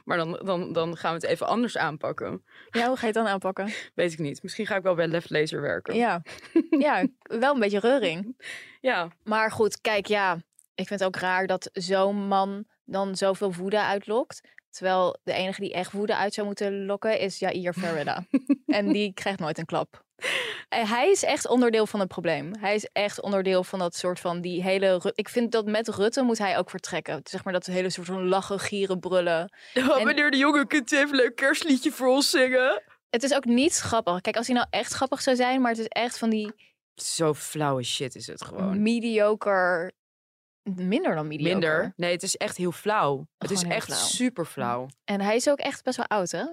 Maar 0.04 0.16
dan, 0.16 0.40
dan, 0.44 0.72
dan 0.72 0.96
gaan 0.96 1.14
we 1.14 1.20
het 1.20 1.30
even 1.30 1.46
anders 1.46 1.76
aanpakken. 1.76 2.44
Ja, 2.70 2.86
hoe 2.86 2.94
ga 2.96 3.00
je 3.00 3.06
het 3.06 3.14
dan 3.14 3.26
aanpakken? 3.26 3.72
Weet 3.94 4.12
ik 4.12 4.18
niet. 4.18 4.42
Misschien 4.42 4.66
ga 4.66 4.76
ik 4.76 4.82
wel 4.82 4.94
bij 4.94 5.06
Left 5.06 5.30
Laser 5.30 5.60
werken. 5.60 5.94
Ja. 5.94 6.22
ja, 6.86 7.06
wel 7.22 7.54
een 7.54 7.60
beetje 7.60 7.78
reuring. 7.78 8.42
Ja. 8.80 9.08
Maar 9.22 9.50
goed, 9.50 9.80
kijk, 9.80 10.06
ja. 10.06 10.34
Ik 10.74 10.86
vind 10.86 11.00
het 11.00 11.04
ook 11.04 11.16
raar 11.16 11.46
dat 11.46 11.68
zo'n 11.72 12.26
man 12.26 12.64
dan 12.84 13.16
zoveel 13.16 13.52
woede 13.52 13.80
uitlokt. 13.80 14.40
Terwijl 14.70 15.18
de 15.22 15.32
enige 15.32 15.60
die 15.60 15.72
echt 15.72 15.92
woede 15.92 16.16
uit 16.16 16.34
zou 16.34 16.46
moeten 16.46 16.84
lokken 16.86 17.18
is 17.18 17.38
Jair 17.38 17.72
Ferreira. 17.72 18.24
en 18.66 18.92
die 18.92 19.12
krijgt 19.14 19.38
nooit 19.40 19.58
een 19.58 19.64
klap. 19.64 20.04
Hij 20.68 21.10
is 21.10 21.24
echt 21.24 21.48
onderdeel 21.48 21.86
van 21.86 22.00
het 22.00 22.08
probleem. 22.08 22.52
Hij 22.58 22.74
is 22.74 22.88
echt 22.92 23.20
onderdeel 23.20 23.64
van 23.64 23.78
dat 23.78 23.94
soort 23.94 24.20
van 24.20 24.40
die 24.40 24.62
hele... 24.62 25.12
Ik 25.14 25.28
vind 25.28 25.52
dat 25.52 25.66
met 25.66 25.88
Rutte 25.88 26.22
moet 26.22 26.38
hij 26.38 26.58
ook 26.58 26.70
vertrekken. 26.70 27.20
Zeg 27.24 27.44
maar 27.44 27.52
dat 27.52 27.66
hele 27.66 27.90
soort 27.90 28.06
van 28.06 28.28
lachen, 28.28 28.60
gieren, 28.60 29.00
brullen. 29.00 29.52
En- 29.74 30.04
Meneer 30.06 30.30
de 30.30 30.36
jongen, 30.36 30.66
kunt 30.66 30.92
u 30.92 30.96
even 30.96 31.08
een 31.08 31.14
leuk 31.16 31.36
kerstliedje 31.36 31.90
voor 31.92 32.08
ons 32.08 32.30
zingen? 32.30 32.82
Het 33.10 33.22
is 33.22 33.34
ook 33.34 33.44
niet 33.44 33.76
grappig. 33.76 34.20
Kijk, 34.20 34.36
als 34.36 34.46
hij 34.46 34.56
nou 34.56 34.66
echt 34.70 34.92
grappig 34.92 35.22
zou 35.22 35.36
zijn, 35.36 35.60
maar 35.60 35.70
het 35.70 35.80
is 35.80 35.86
echt 35.88 36.18
van 36.18 36.30
die 36.30 36.52
Zo 36.94 37.34
flauwe 37.34 37.82
shit 37.82 38.14
is 38.14 38.26
het 38.26 38.44
gewoon. 38.44 38.82
mediocre... 38.82 39.92
Minder 40.76 41.14
dan 41.14 41.26
mediocre. 41.28 41.52
Minder. 41.54 41.92
Nee, 41.96 42.12
het 42.12 42.22
is 42.22 42.36
echt 42.36 42.56
heel 42.56 42.72
flauw. 42.72 43.26
Het 43.38 43.50
is 43.50 43.62
echt 43.62 43.84
flauw. 43.86 43.98
super 43.98 44.44
flauw. 44.46 44.88
En 45.04 45.20
hij 45.20 45.36
is 45.36 45.48
ook 45.48 45.58
echt 45.58 45.84
best 45.84 45.96
wel 45.96 46.06
oud, 46.06 46.30
hè? 46.30 46.44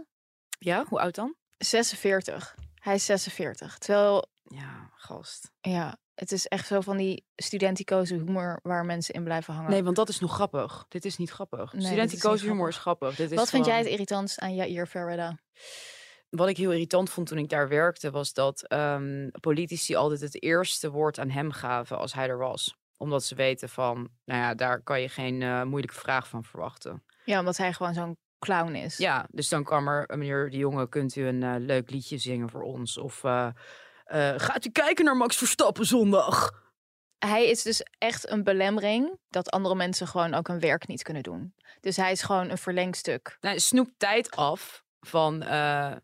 Ja, 0.60 0.86
hoe 0.88 1.00
oud 1.00 1.16
dan? 1.16 1.36
46. 1.58 2.56
Hij 2.76 2.96
is 2.96 3.06
46. 3.06 3.78
Terwijl, 3.78 4.28
Ja, 4.44 4.90
gast. 4.96 5.52
ja, 5.62 5.98
het 6.16 6.32
is 6.32 6.48
echt 6.48 6.68
zo 6.68 6.82
van 6.82 6.98
die 6.98 7.26
studenticoze 7.36 8.14
humor 8.16 8.60
waar 8.64 8.86
mensen 8.86 9.14
in 9.14 9.24
blijven 9.24 9.54
hangen. 9.54 9.72
Nee, 9.72 9.84
want 9.84 9.96
dat 9.96 10.10
is 10.10 10.20
nog 10.20 10.34
grappig. 10.34 10.86
Dit 10.90 11.06
is 11.06 11.18
niet 11.18 11.30
grappig. 11.32 11.66
is 11.74 11.74
niet 11.74 11.86
Studenticoze 11.88 12.46
humor 12.46 12.56
grappig. 12.56 12.76
is 12.76 12.82
grappig. 12.82 13.16
Dit 13.16 13.32
is 13.32 13.38
Wat 13.38 13.50
vind 13.50 13.66
jij 13.66 13.78
het 13.78 13.88
irritantst 13.88 14.40
aan 14.40 14.56
Jair 14.56 14.88
Ferreira? 14.88 15.38
Wat 16.30 16.48
ik 16.50 16.58
heel 16.58 16.72
irritant 16.72 17.10
vond 17.10 17.28
toen 17.28 17.38
ik 17.38 17.50
daar 17.50 17.68
werkte, 17.70 18.12
was 18.12 18.34
dat 18.34 18.62
ehm, 18.68 19.30
politici 19.40 19.96
altijd 19.96 20.22
het 20.22 20.42
eerste 20.44 20.92
woord 20.92 21.20
aan 21.20 21.30
hem 21.30 21.52
gaven 21.52 21.98
als 21.98 22.14
hij 22.14 22.28
er 22.28 22.38
was. 22.38 22.76
Omdat 22.98 23.24
ze 23.24 23.36
weten 23.36 23.70
van, 23.70 24.10
nou 24.26 24.42
ja, 24.42 24.56
daar 24.56 24.82
kan 24.82 25.02
je 25.02 25.10
geen 25.10 25.42
eh, 25.42 25.64
moeilijke 25.64 25.96
vraag 26.00 26.28
van 26.28 26.44
verwachten. 26.44 27.04
Ja, 27.26 27.40
omdat 27.40 27.58
hij 27.58 27.74
gewoon 27.74 27.94
zo'n 27.94 28.18
clown 28.40 28.76
is. 28.76 28.98
Ja, 28.98 29.28
dus 29.32 29.50
dan 29.50 29.64
kwam 29.64 29.88
er, 29.88 30.06
"Eh, 30.06 30.18
meneer 30.18 30.50
de 30.50 30.58
jongen, 30.58 30.90
kunt 30.90 31.16
u 31.16 31.28
een 31.28 31.44
eh, 31.44 31.56
leuk 31.58 31.90
liedje 31.92 32.18
zingen 32.18 32.50
voor 32.50 32.62
ons? 32.62 32.98
Of 32.98 33.24
eh, 33.24 33.48
gaat 34.38 34.66
u 34.66 34.70
kijken 34.70 35.06
naar 35.06 35.18
Max 35.18 35.38
Verstappen 35.38 35.86
zondag? 35.86 36.66
hij 37.18 37.50
is 37.50 37.62
dus 37.64 37.84
echt 37.98 38.30
een 38.30 38.44
belemmering 38.44 39.20
dat 39.30 39.52
andere 39.52 39.76
mensen 39.76 40.08
gewoon 40.08 40.34
ook 40.34 40.48
hun 40.48 40.60
werk 40.60 40.88
niet 40.88 41.04
kunnen 41.04 41.24
doen. 41.24 41.54
Dus 41.80 41.98
hij 41.98 42.12
is 42.12 42.22
gewoon 42.22 42.50
een 42.50 42.58
verlengstuk. 42.58 43.38
Nou, 43.42 43.60
snoept 43.60 43.92
tijd 43.98 44.32
af 44.36 44.84
van 45.00 45.44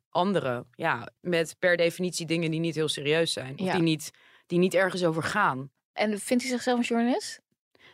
anderen. 0.10 0.68
Ja, 0.72 1.08
met 1.20 1.56
per 1.60 1.78
definitie 1.78 2.26
dingen 2.26 2.52
die 2.52 2.60
niet 2.60 2.76
heel 2.76 2.88
serieus 2.88 3.34
zijn. 3.34 3.54
Of 3.60 3.66
Ja. 3.66 3.74
die, 3.74 3.82
niet, 3.82 4.12
die 4.46 4.60
niet 4.60 4.74
ergens 4.74 5.04
over 5.04 5.24
gaan. 5.24 5.72
En 5.94 6.20
vindt 6.20 6.44
hij 6.44 6.52
zichzelf 6.52 6.78
een 6.80 6.86
journalist? 6.86 7.42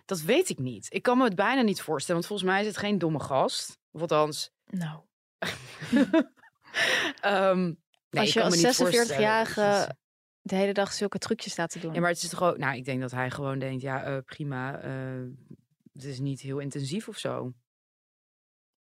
Dat 0.06 0.22
weet 0.22 0.50
ik 0.50 0.60
niet. 0.60 0.88
Ik 0.94 1.04
kan 1.04 1.18
me 1.18 1.24
het 1.24 1.36
bijna 1.36 1.62
niet 1.62 1.82
voorstellen. 1.82 2.22
Want 2.22 2.28
volgens 2.28 2.50
mij 2.50 2.62
is 2.62 2.68
het 2.68 2.78
geen 2.78 2.98
domme 2.98 3.20
gast. 3.20 3.80
Of 3.92 4.02
althans... 4.02 4.52
Nou, 4.66 5.02
ehm, 7.22 7.64
nee, 8.10 8.22
als 8.22 8.34
je 8.34 8.44
als 8.44 8.56
niet 8.56 8.76
voorstellen. 8.76 9.08
46-jarige 9.08 9.98
de 10.42 10.56
hele 10.56 10.74
dag 10.74 10.94
zulke 10.94 11.18
trucjes 11.18 11.52
staat 11.52 11.70
te 11.70 11.80
doen. 11.80 11.94
Ja, 11.94 12.00
maar 12.00 12.10
het 12.10 12.24
is 12.24 12.30
toch 12.30 12.44
ook... 12.44 12.58
Nou, 12.58 12.76
ik 12.78 12.86
denk 12.86 13.02
dat 13.02 13.12
hij 13.12 13.32
gewoon 13.32 13.60
denkt... 13.60 13.82
Ja, 13.82 14.04
eh, 14.04 14.18
prima. 14.26 14.82
eh, 14.82 15.24
het 15.94 16.04
is 16.04 16.20
niet 16.20 16.42
heel 16.42 16.60
intensief 16.60 17.08
of 17.08 17.18
zo. 17.18 17.54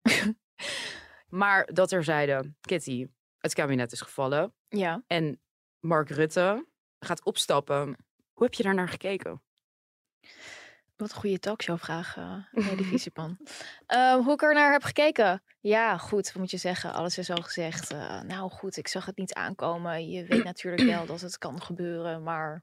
maar 1.40 1.66
dat 1.72 1.92
er 1.92 2.04
zeiden... 2.04 2.56
Kitty, 2.60 3.06
het 3.38 3.54
kabinet 3.54 3.92
is 3.92 4.00
gevallen. 4.00 4.54
Ja. 4.68 5.02
En 5.06 5.40
Mark 5.80 6.08
Rutte 6.08 6.66
gaat 6.98 7.24
opstappen. 7.24 7.96
Hoe 8.38 8.46
heb 8.46 8.54
je 8.56 8.62
daar 8.62 8.74
naar 8.74 8.88
gekeken? 8.88 9.42
Wat 10.96 11.10
een 11.10 11.16
goede 11.16 11.38
talkshowvraag, 11.38 12.16
uh, 12.16 12.34
Nelly 12.52 12.82
Viesepan. 12.92 13.38
Ehm, 13.86 14.18
hoe 14.22 14.32
ik 14.32 14.42
er 14.42 14.54
naar 14.54 14.72
heb 14.72 14.82
gekeken? 14.82 15.42
Ja, 15.60 15.96
goed, 15.98 16.26
wat 16.26 16.34
moet 16.34 16.50
je 16.50 16.56
zeggen? 16.56 16.92
Alles 16.92 17.18
is 17.18 17.30
al 17.30 17.42
gezegd. 17.42 17.90
Eh, 17.90 18.20
nou 18.20 18.50
goed, 18.50 18.76
ik 18.76 18.88
zag 18.88 19.06
het 19.06 19.16
niet 19.16 19.34
aankomen. 19.34 20.08
Je 20.10 20.24
weet 20.24 20.44
natuurlijk 20.44 20.82
wel 20.82 21.06
dat 21.06 21.20
het 21.20 21.38
kan 21.38 21.62
gebeuren, 21.62 22.22
maar 22.22 22.62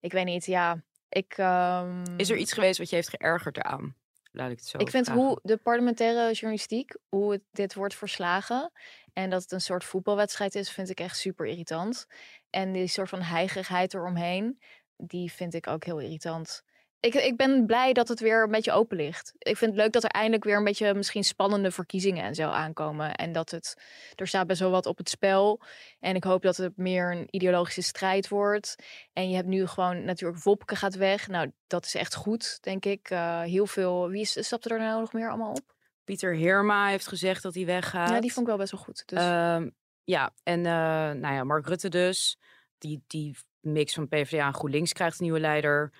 ik 0.00 0.12
weet 0.12 0.24
niet. 0.24 0.44
Ja, 0.46 0.82
ik. 1.08 1.34
ehm, 1.36 2.02
Is 2.16 2.30
er 2.30 2.36
iets 2.36 2.52
geweest 2.52 2.78
wat 2.78 2.88
je 2.90 2.94
heeft 2.96 3.08
geërgerd 3.08 3.56
eraan? 3.56 3.96
Laat 4.32 4.50
ik 4.50 4.58
het 4.58 4.66
zo 4.68 4.78
Ik 4.78 4.90
vind 4.90 5.04
vragen. 5.04 5.22
hoe 5.24 5.38
de 5.42 5.56
parlementaire 5.56 6.32
journalistiek, 6.32 6.96
hoe 7.08 7.32
het, 7.32 7.42
dit 7.50 7.74
wordt 7.74 7.94
verslagen 7.94 8.72
en 9.12 9.30
dat 9.30 9.42
het 9.42 9.52
een 9.52 9.60
soort 9.60 9.84
voetbalwedstrijd 9.84 10.54
is, 10.54 10.70
vind 10.70 10.90
ik 10.90 11.00
echt 11.00 11.16
super 11.18 11.46
irritant. 11.46 12.06
En 12.50 12.72
die 12.72 12.86
soort 12.86 13.08
van 13.08 13.22
heigerigheid 13.22 13.94
eromheen, 13.94 14.60
die 15.06 15.32
vind 15.32 15.54
ik 15.54 15.66
ook 15.66 15.84
heel 15.84 16.00
irritant. 16.00 16.62
Ik, 17.04 17.14
ik 17.14 17.36
ben 17.36 17.66
blij 17.66 17.92
dat 17.92 18.08
het 18.08 18.20
weer 18.20 18.42
een 18.42 18.50
beetje 18.50 18.72
open 18.72 18.96
ligt. 18.96 19.32
Ik 19.38 19.56
vind 19.56 19.70
het 19.70 19.80
leuk 19.80 19.92
dat 19.92 20.04
er 20.04 20.10
eindelijk 20.10 20.44
weer 20.44 20.56
een 20.56 20.64
beetje 20.64 20.94
misschien 20.94 21.24
spannende 21.24 21.70
verkiezingen 21.70 22.24
en 22.24 22.34
zo 22.34 22.48
aankomen. 22.48 23.14
En 23.14 23.32
dat 23.32 23.50
het, 23.50 23.74
er 24.14 24.26
staat 24.26 24.46
best 24.46 24.60
wel 24.60 24.70
wat 24.70 24.86
op 24.86 24.98
het 24.98 25.08
spel. 25.08 25.60
En 26.00 26.14
ik 26.14 26.24
hoop 26.24 26.42
dat 26.42 26.56
het 26.56 26.76
meer 26.76 27.12
een 27.12 27.26
ideologische 27.30 27.82
strijd 27.82 28.28
wordt. 28.28 28.76
En 29.12 29.28
je 29.28 29.36
hebt 29.36 29.48
nu 29.48 29.66
gewoon 29.66 30.04
natuurlijk 30.04 30.42
Wopke 30.42 30.76
gaat 30.76 30.94
weg. 30.94 31.28
Nou, 31.28 31.52
dat 31.66 31.84
is 31.84 31.94
echt 31.94 32.14
goed, 32.14 32.58
denk 32.62 32.84
ik. 32.84 33.10
Eh, 33.10 33.40
heel 33.40 33.66
veel. 33.66 34.08
Wie 34.08 34.24
stapte 34.24 34.68
er 34.68 34.78
nou 34.78 35.00
nog 35.00 35.12
meer 35.12 35.28
allemaal 35.28 35.50
op? 35.50 35.74
Pieter 36.04 36.34
Heerma 36.34 36.88
heeft 36.88 37.08
gezegd 37.08 37.42
dat 37.42 37.54
hij 37.54 37.66
weggaat. 37.66 38.08
Ja, 38.08 38.20
die 38.20 38.32
vond 38.32 38.46
ik 38.46 38.52
wel 38.52 38.60
best 38.60 38.72
wel 38.72 38.80
goed. 38.80 39.02
Dus 39.06 39.18
Ehm, 39.18 39.68
ja, 40.04 40.32
en 40.42 40.58
eh, 40.66 40.72
nou 41.20 41.34
ja, 41.34 41.44
Mark 41.44 41.66
Rutte 41.66 41.88
dus. 41.88 42.38
Die, 42.78 43.04
die 43.06 43.36
mix 43.64 43.94
van 43.94 44.08
PvdA 44.08 44.46
en 44.46 44.54
GroenLinks 44.54 44.92
krijgt 44.92 45.18
een 45.18 45.24
nieuwe 45.24 45.40
leider. 45.40 45.92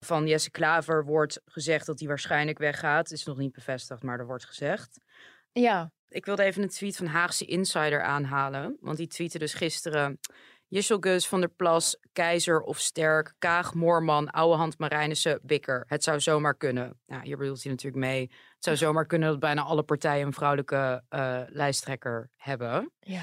Van 0.00 0.26
Jesse 0.26 0.50
Klaver 0.50 1.04
wordt 1.04 1.40
gezegd 1.44 1.86
dat 1.86 1.98
hij 1.98 2.08
waarschijnlijk 2.08 2.58
weggaat. 2.58 3.08
Het 3.08 3.18
is 3.18 3.24
nog 3.24 3.36
niet 3.36 3.52
bevestigd, 3.52 4.02
maar 4.02 4.18
er 4.18 4.26
wordt 4.26 4.44
gezegd. 4.44 5.00
ja, 5.52 5.92
Ik 6.08 6.24
wilde 6.24 6.42
even 6.42 6.62
een 6.62 6.68
tweet 6.68 6.96
van 6.96 7.06
Haagse 7.06 7.44
Insider 7.44 8.02
aanhalen. 8.02 8.76
Want 8.80 8.96
die 8.96 9.06
tweette 9.06 9.38
dus 9.38 9.54
gisteren... 9.54 10.18
Gus 10.74 11.28
van 11.28 11.40
der 11.40 11.48
Plas, 11.48 11.96
Keizer 12.12 12.60
of 12.60 12.78
Sterk, 12.78 13.34
Kaag, 13.38 13.74
Moorman, 13.74 14.30
Ouwehand, 14.30 14.78
Marijnissen, 14.78 15.40
Bikker. 15.42 15.84
Het 15.86 16.04
zou 16.04 16.20
zomaar 16.20 16.56
kunnen. 16.56 17.00
Nou, 17.06 17.22
hier 17.22 17.36
bedoelt 17.36 17.62
hij 17.62 17.72
natuurlijk 17.72 18.04
mee. 18.04 18.20
Het 18.54 18.64
zou 18.64 18.76
zomaar 18.76 19.06
kunnen 19.06 19.28
dat 19.28 19.40
bijna 19.40 19.62
alle 19.62 19.82
partijen 19.82 20.26
een 20.26 20.32
vrouwelijke 20.32 21.04
eh, 21.08 21.40
lijsttrekker 21.46 22.30
hebben. 22.36 22.92
ja. 23.00 23.22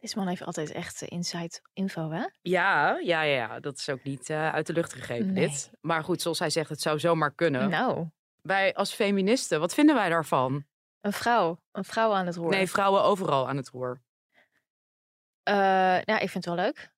Deze 0.00 0.18
man 0.18 0.26
heeft 0.28 0.44
altijd 0.44 0.70
echt 0.72 1.02
eh, 1.02 1.08
inside 1.10 1.60
info, 1.72 2.10
hè? 2.10 2.24
Ja, 2.42 2.98
ja, 2.98 3.22
ja, 3.22 3.60
dat 3.60 3.78
is 3.78 3.88
ook 3.88 4.02
niet 4.02 4.30
eh, 4.30 4.52
uit 4.52 4.66
de 4.66 4.72
lucht 4.72 4.92
gegrepen 4.92 5.32
Nee. 5.32 5.48
dit. 5.48 5.70
Maar 5.80 6.04
goed, 6.04 6.22
zoals 6.22 6.38
hij 6.38 6.50
zegt, 6.50 6.68
het 6.68 6.80
zou 6.80 6.98
zomaar 6.98 7.32
kunnen. 7.34 7.70
Nou, 7.70 8.06
Wij 8.42 8.74
als 8.74 8.92
feministen, 8.92 9.60
wat 9.60 9.74
vinden 9.74 9.94
wij 9.94 10.08
daarvan? 10.08 10.64
een 11.00 11.12
vrouw. 11.12 11.58
Een 11.72 11.84
vrouw 11.84 12.12
aan 12.12 12.26
het 12.26 12.36
roer. 12.36 12.50
Nee, 12.50 12.70
vrouwen 12.70 13.02
overal 13.02 13.48
aan 13.48 13.56
het 13.56 13.68
roer. 13.68 14.00
Eh, 15.42 15.54
ja, 16.02 16.18
ik 16.18 16.30
vind 16.30 16.44
het 16.44 16.54
wel 16.54 16.64
leuk. 16.64 16.90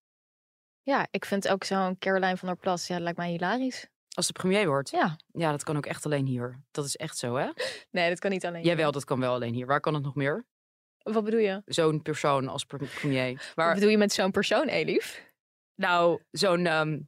Ja, 0.83 1.07
ik 1.11 1.25
vind 1.25 1.49
ook 1.49 1.65
zo'n 1.65 1.99
Caroline 1.99 2.37
van 2.37 2.49
der 2.49 2.57
Plas, 2.57 2.87
ja, 2.87 2.95
dat 2.95 3.03
lijkt 3.03 3.19
mij 3.19 3.31
hilarisch. 3.31 3.87
Als 4.15 4.27
de 4.27 4.33
premier 4.33 4.67
wordt. 4.67 4.91
Ja. 4.91 5.17
Ja, 5.33 5.51
dat 5.51 5.65
kan 5.65 5.77
ook 5.77 5.87
echt 5.87 6.05
alleen 6.05 6.27
hier. 6.27 6.61
Dat 6.71 6.85
is 6.85 6.97
echt 6.97 7.17
zo, 7.19 7.35
hè? 7.37 7.51
Nee, 7.91 8.09
dat 8.09 8.19
kan 8.19 8.31
niet 8.31 8.47
alleen. 8.47 8.63
Jawel, 8.65 8.93
dat 8.93 9.05
kan 9.05 9.21
wel 9.21 9.35
alleen 9.35 9.55
hier. 9.55 9.67
Waar 9.67 9.81
kan 9.81 9.95
het 9.95 10.03
nog 10.03 10.15
meer? 10.15 10.45
Wat 11.03 11.25
bedoel 11.25 11.41
je? 11.41 11.63
Zo'n 11.65 12.03
persoon 12.03 12.49
als 12.49 12.65
pre- 12.65 12.87
premier. 13.01 13.53
Wat 13.55 13.75
bedoel 13.75 13.89
je 13.91 13.99
met 13.99 14.13
zo'n 14.13 14.31
persoon, 14.31 14.67
Elif? 14.69 15.29
nou, 15.75 16.21
zo'n 16.31 16.67
ehm, 16.67 16.99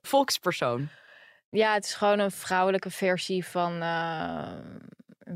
volkspersoon. 0.00 0.88
Ja, 1.50 1.74
het 1.74 1.84
is 1.84 1.94
gewoon 1.94 2.18
een 2.18 2.30
vrouwelijke 2.30 2.90
versie 2.90 3.44
van 3.46 3.82
eh 3.82 4.52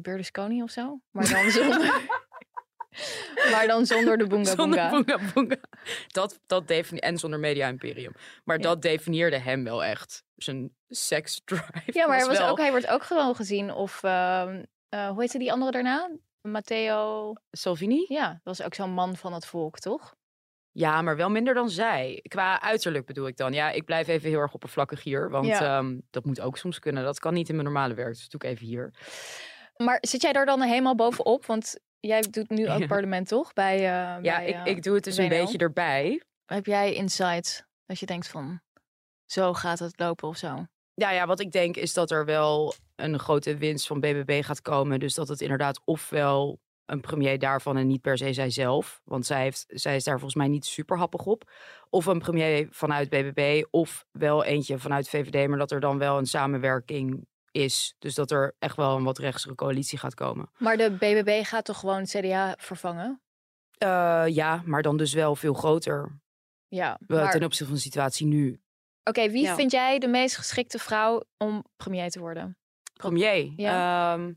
Berlusconi 0.00 0.62
of 0.62 0.70
zo. 0.70 1.00
Maar 1.10 1.28
dan 1.30 1.50
zonder, 1.60 2.00
maar 3.50 3.66
dan 3.66 3.86
zonder 3.86 4.18
de 4.18 4.26
boonga 4.26 4.54
Zonder 4.54 4.90
boonga. 4.90 4.90
boonga 5.16 5.32
boonga. 5.34 5.56
Dat, 6.06 6.40
dat 6.46 6.68
defini- 6.68 6.98
en 7.00 7.18
zonder 7.18 7.38
media 7.40 7.68
imperium. 7.68 8.12
Maar 8.44 8.56
Ja. 8.56 8.62
dat 8.62 8.82
definieerde 8.82 9.38
hem 9.38 9.64
wel 9.64 9.84
echt. 9.84 10.24
Zijn 10.36 10.74
sex 10.88 11.42
drive. 11.44 11.82
Ja, 11.86 12.06
maar 12.06 12.16
hij, 12.18 12.26
was 12.26 12.38
wel- 12.38 12.48
ook, 12.48 12.58
hij 12.58 12.70
wordt 12.70 12.86
ook 12.86 13.02
gewoon 13.02 13.34
gezien. 13.34 13.72
Of 13.72 14.02
ehm, 14.02 14.64
eh, 14.88 15.08
hoe 15.08 15.20
heette 15.20 15.38
die 15.38 15.52
andere 15.52 15.70
daarna? 15.72 16.10
Matteo. 16.42 17.32
Salvini? 17.50 18.04
Ja, 18.08 18.28
dat 18.28 18.40
was 18.42 18.62
ook 18.62 18.74
zo'n 18.74 18.90
man 18.90 19.16
van 19.16 19.32
het 19.32 19.46
volk, 19.46 19.78
toch? 19.78 20.14
Ja, 20.72 21.02
maar 21.02 21.16
wel 21.16 21.30
minder 21.30 21.54
dan 21.54 21.70
zij. 21.70 22.20
Qua 22.28 22.60
uiterlijk 22.62 23.06
bedoel 23.06 23.26
ik 23.26 23.36
dan. 23.36 23.52
Ja, 23.52 23.70
ik 23.70 23.84
blijf 23.84 24.08
even 24.08 24.28
heel 24.28 24.38
erg 24.38 24.54
oppervlakkig 24.54 25.02
hier. 25.02 25.30
Want 25.30 25.46
Ja. 25.46 25.78
ehm, 25.78 25.98
dat 26.10 26.24
moet 26.24 26.40
ook 26.40 26.56
soms 26.58 26.78
kunnen. 26.78 27.04
Dat 27.04 27.18
kan 27.18 27.34
niet 27.34 27.48
in 27.48 27.54
mijn 27.54 27.66
normale 27.66 27.94
werk. 27.94 28.14
Dus 28.14 28.28
doe 28.28 28.40
ik 28.40 28.50
even 28.50 28.66
hier. 28.66 28.94
Maar 29.76 29.98
zit 30.00 30.22
jij 30.22 30.32
daar 30.32 30.46
dan 30.46 30.60
helemaal 30.62 30.94
bovenop? 30.94 31.46
Want 31.46 31.78
jij 32.00 32.20
doet 32.30 32.48
nu 32.50 32.70
ook 32.70 32.86
parlement, 32.96 33.28
toch? 33.28 33.52
Bij, 33.52 33.74
eh, 33.76 33.82
Ja, 33.82 34.18
bij, 34.20 34.46
ik, 34.46 34.54
eh, 34.54 34.66
ik 34.66 34.82
doe 34.82 34.94
het 34.94 35.04
dus 35.04 35.16
een 35.16 35.28
beetje 35.28 35.58
erbij. 35.58 36.22
Heb 36.46 36.66
jij 36.66 36.94
insights 36.94 37.62
dat 37.86 37.98
je 37.98 38.06
denkt 38.06 38.28
van... 38.28 38.60
Zo 39.26 39.52
gaat 39.54 39.78
het 39.78 40.00
lopen 40.00 40.28
of 40.28 40.36
zo? 40.36 40.66
Ja, 40.94 41.10
ja, 41.10 41.26
wat 41.26 41.40
ik 41.40 41.52
denk 41.52 41.76
is 41.76 41.92
dat 41.94 42.10
er 42.10 42.24
wel 42.24 42.74
een 43.04 43.18
grote 43.18 43.56
winst 43.56 43.86
van 43.86 44.00
BBB 44.00 44.44
gaat 44.44 44.60
komen. 44.62 45.00
Dus 45.00 45.14
dat 45.14 45.28
het 45.28 45.40
inderdaad 45.40 45.80
ofwel 45.84 46.60
een 46.86 47.00
premier 47.00 47.38
daarvan 47.38 47.76
en 47.76 47.86
niet 47.86 48.00
per 48.00 48.18
se 48.18 48.32
zijzelf. 48.32 49.00
Want 49.04 49.26
zij, 49.26 49.42
heeft, 49.42 49.64
zij 49.68 49.96
is 49.96 50.04
daar 50.04 50.14
volgens 50.14 50.34
mij 50.34 50.48
niet 50.48 50.64
super 50.64 50.98
happig 50.98 51.26
op. 51.26 51.50
Of 51.90 52.06
een 52.06 52.18
premier 52.18 52.66
vanuit 52.70 53.08
BBB 53.08 53.64
of 53.70 54.06
wel 54.10 54.44
eentje 54.44 54.78
vanuit 54.78 55.08
VVD. 55.08 55.48
Maar 55.48 55.58
dat 55.58 55.70
er 55.70 55.80
dan 55.80 55.98
wel 55.98 56.18
een 56.18 56.26
samenwerking 56.26 57.26
is. 57.50 57.94
Dus 57.98 58.14
dat 58.14 58.30
er 58.30 58.54
echt 58.58 58.76
wel 58.76 58.96
een 58.96 59.04
wat 59.04 59.18
rechtsere 59.18 59.54
coalitie 59.54 59.98
gaat 59.98 60.14
komen. 60.14 60.50
Maar 60.58 60.76
de 60.76 60.90
BBB 60.90 61.44
gaat 61.44 61.64
toch 61.64 61.78
gewoon 61.78 62.00
het 62.00 62.10
CDA 62.10 62.54
vervangen? 62.58 63.22
Eh, 63.78 64.24
ja, 64.26 64.62
maar 64.64 64.82
dan 64.82 64.96
dus 64.96 65.12
wel 65.12 65.36
veel 65.36 65.54
groter. 65.54 66.20
Ja, 66.68 66.98
eh, 67.00 67.08
maar... 67.16 67.30
Ten 67.30 67.44
opzichte 67.44 67.64
van 67.64 67.74
de 67.74 67.80
situatie 67.80 68.26
nu. 68.26 68.60
Oké, 69.04 69.30
wie 69.30 69.42
Ja. 69.42 69.54
vind 69.54 69.70
jij 69.70 69.98
de 69.98 70.08
meest 70.08 70.36
geschikte 70.36 70.78
vrouw 70.78 71.22
om 71.36 71.64
premier 71.76 72.10
te 72.10 72.20
worden? 72.20 72.56
Premier. 72.92 73.52
Ja. 73.56 74.14
Ehm, 74.14 74.32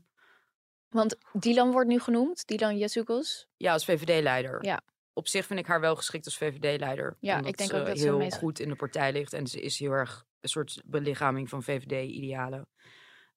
Want 0.88 1.16
Dylan 1.32 1.70
wordt 1.72 1.88
nu 1.88 1.98
genoemd, 2.00 2.46
Dylan 2.46 2.78
Jezugus. 2.78 3.48
Ja, 3.56 3.72
als 3.72 3.84
VVD-leider. 3.84 4.64
Ja. 4.64 4.80
Op 5.12 5.28
zich 5.28 5.46
vind 5.46 5.58
ik 5.58 5.66
haar 5.66 5.80
wel 5.80 5.96
geschikt 5.96 6.24
als 6.24 6.36
VVD-leider. 6.36 7.16
Ja, 7.20 7.34
omdat 7.36 7.50
ik 7.50 7.56
denk 7.56 7.70
ze 7.70 7.76
ook 7.76 7.86
dat 7.86 7.98
ze 7.98 8.08
het 8.08 8.20
heel 8.22 8.30
goed 8.38 8.58
in 8.60 8.68
de 8.68 8.76
partij 8.76 9.12
ligt. 9.12 9.32
En 9.32 9.46
ze 9.46 9.60
is 9.60 9.78
heel 9.78 9.90
erg 9.92 10.24
een 10.40 10.48
soort 10.48 10.82
belichaming 10.84 11.48
van 11.48 11.62
VVD-idealen. 11.62 12.68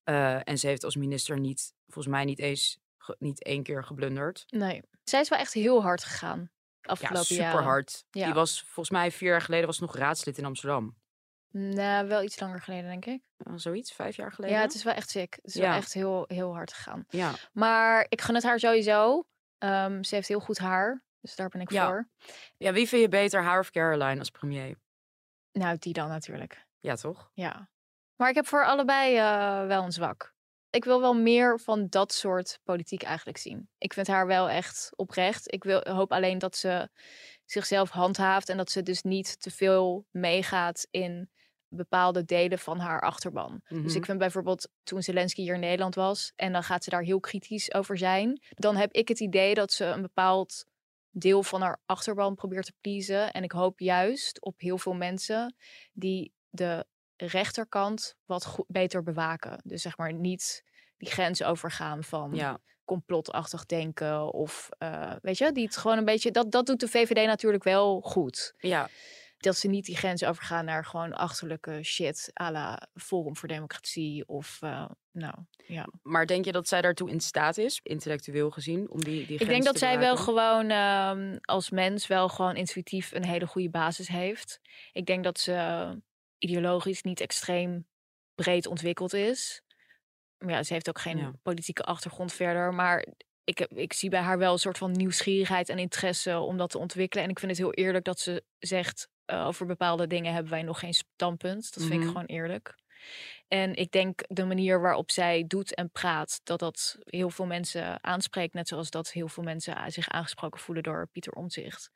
Eh, 0.03 0.47
en 0.47 0.57
ze 0.57 0.67
heeft 0.67 0.83
als 0.83 0.95
minister 0.95 1.39
niet, 1.39 1.73
volgens 1.87 2.07
mij 2.13 2.25
niet 2.25 2.39
eens, 2.39 2.79
ge- 2.97 3.15
niet 3.19 3.43
één 3.43 3.63
keer 3.63 3.83
geblunderd. 3.83 4.43
Nee. 4.47 4.81
Zij 5.03 5.19
is 5.19 5.29
wel 5.29 5.39
echt 5.39 5.53
heel 5.53 5.81
hard 5.81 6.03
gegaan. 6.03 6.39
de 6.39 6.49
Ja, 6.87 6.91
Afgelopen 6.91 7.25
super 7.25 7.43
jaren. 7.43 7.63
hard. 7.63 8.05
Ja. 8.11 8.25
Die 8.25 8.33
was 8.33 8.61
volgens 8.63 8.89
mij 8.89 9.11
vier 9.11 9.29
jaar 9.29 9.41
geleden 9.41 9.65
was 9.65 9.75
ze 9.77 9.81
nog 9.83 9.95
raadslid 9.95 10.37
in 10.37 10.45
Amsterdam. 10.45 10.95
Nou, 11.51 12.07
wel 12.07 12.23
iets 12.23 12.39
langer 12.39 12.61
geleden, 12.61 12.89
denk 12.89 13.05
ik. 13.05 13.21
Eh, 13.37 13.53
zoiets, 13.55 13.91
vijf 13.91 14.15
jaar 14.15 14.31
geleden. 14.31 14.55
Ja, 14.55 14.61
het 14.61 14.73
is 14.73 14.83
wel 14.83 14.93
echt 14.93 15.09
sick. 15.09 15.33
Het 15.35 15.45
is 15.45 15.53
Ja. 15.53 15.61
wel 15.67 15.77
echt 15.77 15.93
heel, 15.93 16.23
heel 16.27 16.53
hard 16.53 16.73
gegaan. 16.73 17.05
Ja. 17.09 17.33
Maar 17.53 18.05
ik 18.09 18.21
gun 18.21 18.35
het 18.35 18.43
haar 18.43 18.59
sowieso. 18.59 19.27
Ehm, 19.57 20.03
ze 20.03 20.15
heeft 20.15 20.27
heel 20.27 20.39
goed 20.39 20.57
haar. 20.57 21.03
Dus 21.21 21.35
daar 21.35 21.49
ben 21.49 21.61
ik 21.61 21.71
Ja. 21.71 21.87
voor. 21.87 22.09
ja, 22.57 22.71
wie 22.73 22.87
vind 22.87 23.01
je 23.01 23.09
beter, 23.09 23.41
haar 23.43 23.59
of 23.59 23.69
Caroline 23.71 24.19
als 24.19 24.29
premier? 24.29 24.75
Nou, 25.51 25.77
die 25.79 25.93
dan 25.93 26.07
natuurlijk. 26.07 26.65
Ja, 26.79 26.95
toch? 26.95 27.31
Ja. 27.33 27.69
Maar 28.15 28.29
ik 28.29 28.35
heb 28.35 28.47
voor 28.47 28.65
allebei 28.65 29.15
eh, 29.17 29.67
wel 29.67 29.83
een 29.83 29.91
zwak. 29.91 30.33
Ik 30.69 30.83
wil 30.85 31.01
wel 31.01 31.13
meer 31.13 31.59
van 31.59 31.87
dat 31.89 32.13
soort 32.13 32.59
politiek 32.63 33.03
eigenlijk 33.03 33.37
zien. 33.37 33.69
Ik 33.77 33.93
vind 33.93 34.07
haar 34.07 34.27
wel 34.27 34.49
echt 34.49 34.89
oprecht. 34.95 35.53
Ik 35.53 35.63
wil, 35.63 35.81
hoop 35.83 36.11
alleen 36.11 36.37
dat 36.39 36.55
ze 36.55 36.89
zichzelf 37.45 37.89
handhaaft 37.89 38.49
en 38.49 38.57
dat 38.57 38.71
ze 38.71 38.83
dus 38.83 39.01
niet 39.01 39.41
te 39.41 39.51
veel 39.51 40.05
meegaat 40.11 40.87
in 40.91 41.29
bepaalde 41.69 42.25
delen 42.25 42.59
van 42.59 42.79
haar 42.79 43.01
achterban. 43.01 43.61
Dus 43.69 43.77
Mhm. 43.79 43.97
ik 43.97 44.05
vind 44.05 44.17
bijvoorbeeld 44.17 44.69
toen 44.83 45.01
Zelensky 45.03 45.41
hier 45.41 45.53
in 45.53 45.59
Nederland 45.59 45.95
was 45.95 46.31
en 46.35 46.51
dan 46.51 46.63
gaat 46.63 46.83
ze 46.83 46.89
daar 46.89 47.01
heel 47.03 47.19
kritisch 47.19 47.73
over 47.73 47.97
zijn, 47.97 48.41
dan 48.49 48.75
heb 48.75 48.91
ik 48.93 49.07
het 49.07 49.19
idee 49.19 49.53
dat 49.53 49.71
ze 49.71 49.85
een 49.85 50.01
bepaald 50.01 50.65
deel 51.11 51.43
van 51.43 51.61
haar 51.61 51.81
achterban 51.85 52.35
probeert 52.35 52.65
te 52.65 52.73
pleasen. 52.81 53.31
En 53.31 53.43
ik 53.43 53.51
hoop 53.51 53.79
juist 53.79 54.41
op 54.41 54.59
heel 54.59 54.77
veel 54.77 54.93
mensen 54.93 55.55
die 55.93 56.33
de 56.49 56.85
rechterkant 57.15 58.15
wat 58.25 58.45
goed, 58.45 58.65
beter 58.67 59.03
bewaken. 59.03 59.61
Dus 59.63 59.81
zeg 59.81 59.97
maar 59.97 60.13
niet 60.13 60.63
die 60.97 61.09
grens 61.11 61.43
overgaan 61.43 62.03
van 62.03 62.31
Ja, 62.35 62.59
complotachtig 62.85 63.65
denken 63.65 64.33
of 64.33 64.69
eh, 64.77 65.13
weet 65.21 65.37
je, 65.37 65.51
die 65.51 65.65
het 65.65 65.77
gewoon 65.77 65.97
een 65.97 66.05
beetje 66.05 66.31
dat 66.31 66.51
dat 66.51 66.65
doet 66.65 66.79
de 66.79 66.87
VVD 66.87 67.25
natuurlijk 67.25 67.63
wel 67.63 68.01
goed. 68.01 68.53
ja. 68.57 68.89
Dat 69.39 69.57
ze 69.57 69.67
niet 69.67 69.85
die 69.85 69.97
grens 69.97 70.23
overgaan 70.23 70.65
naar 70.65 70.85
gewoon 70.85 71.13
achterlijke 71.13 71.83
shit 71.83 72.31
à 72.41 72.51
la 72.51 72.87
Forum 72.93 73.35
voor 73.37 73.47
Democratie 73.47 74.27
of 74.27 74.57
eh, 74.61 74.85
nou 75.11 75.35
ja. 75.65 75.87
Maar 76.01 76.25
denk 76.25 76.45
je 76.45 76.51
dat 76.51 76.67
zij 76.67 76.81
daartoe 76.81 77.09
in 77.09 77.19
staat 77.19 77.57
is, 77.57 77.79
intellectueel 77.83 78.51
gezien, 78.51 78.89
om 78.89 79.03
die, 79.03 79.13
die 79.13 79.21
Ik 79.21 79.27
denk 79.37 79.49
grens 79.49 79.65
dat 79.65 79.73
te 79.73 79.79
zij 79.79 79.99
wel 79.99 80.17
gewoon 80.17 80.69
ehm, 80.69 81.37
als 81.41 81.69
mens 81.69 82.07
wel 82.07 82.29
gewoon 82.29 82.55
intuïtief 82.55 83.11
een 83.11 83.25
hele 83.25 83.47
goede 83.47 83.69
basis 83.69 84.07
heeft. 84.07 84.59
Ik 84.91 85.05
denk 85.05 85.23
dat 85.23 85.39
ze 85.39 85.87
ideologisch 86.37 87.01
niet 87.01 87.19
extreem 87.19 87.87
breed 88.35 88.67
ontwikkeld 88.67 89.13
is. 89.13 89.61
Maar 90.37 90.53
ja, 90.53 90.63
ze 90.63 90.73
heeft 90.73 90.89
ook 90.89 90.99
geen 90.99 91.17
Ja. 91.17 91.33
politieke 91.41 91.83
achtergrond 91.83 92.33
verder. 92.33 92.73
Maar 92.73 93.05
ik, 93.43 93.57
heb, 93.57 93.71
ik 93.71 93.93
zie 93.93 94.09
bij 94.09 94.21
haar 94.21 94.37
wel 94.37 94.53
een 94.53 94.59
soort 94.59 94.77
van 94.77 94.91
nieuwsgierigheid 94.91 95.69
en 95.69 95.79
interesse 95.79 96.39
om 96.39 96.57
dat 96.57 96.69
te 96.69 96.77
ontwikkelen. 96.77 97.23
En 97.23 97.29
ik 97.29 97.39
vind 97.39 97.51
het 97.51 97.59
heel 97.59 97.73
eerlijk 97.73 98.05
dat 98.05 98.19
ze 98.19 98.43
zegt 98.59 99.09
eh, 99.29 99.45
over 99.47 99.65
bepaalde 99.65 100.07
dingen 100.07 100.33
hebben 100.33 100.51
wij 100.51 100.61
nog 100.63 100.79
geen 100.79 100.93
standpunt. 100.93 101.73
Dat 101.73 101.83
vind 101.83 101.93
ik 101.93 101.99
Mhm. 101.99 102.07
gewoon 102.07 102.25
eerlijk. 102.25 102.75
En 103.47 103.75
ik 103.75 103.91
denk 103.91 104.21
de 104.27 104.45
manier 104.45 104.81
waarop 104.81 105.11
zij 105.11 105.43
doet 105.47 105.75
en 105.75 105.89
praat, 105.91 106.39
dat 106.43 106.59
dat 106.59 106.97
heel 107.03 107.29
veel 107.29 107.45
mensen 107.45 108.03
aanspreekt. 108.03 108.53
Net 108.53 108.67
zoals 108.67 108.89
dat 108.89 109.11
heel 109.11 109.27
veel 109.27 109.43
mensen 109.43 109.77
a- 109.77 109.89
zich 109.89 110.09
aangesproken 110.09 110.59
voelen 110.59 110.83
door 110.83 111.07
Pieter 111.11 111.33
Omzicht. 111.33 111.89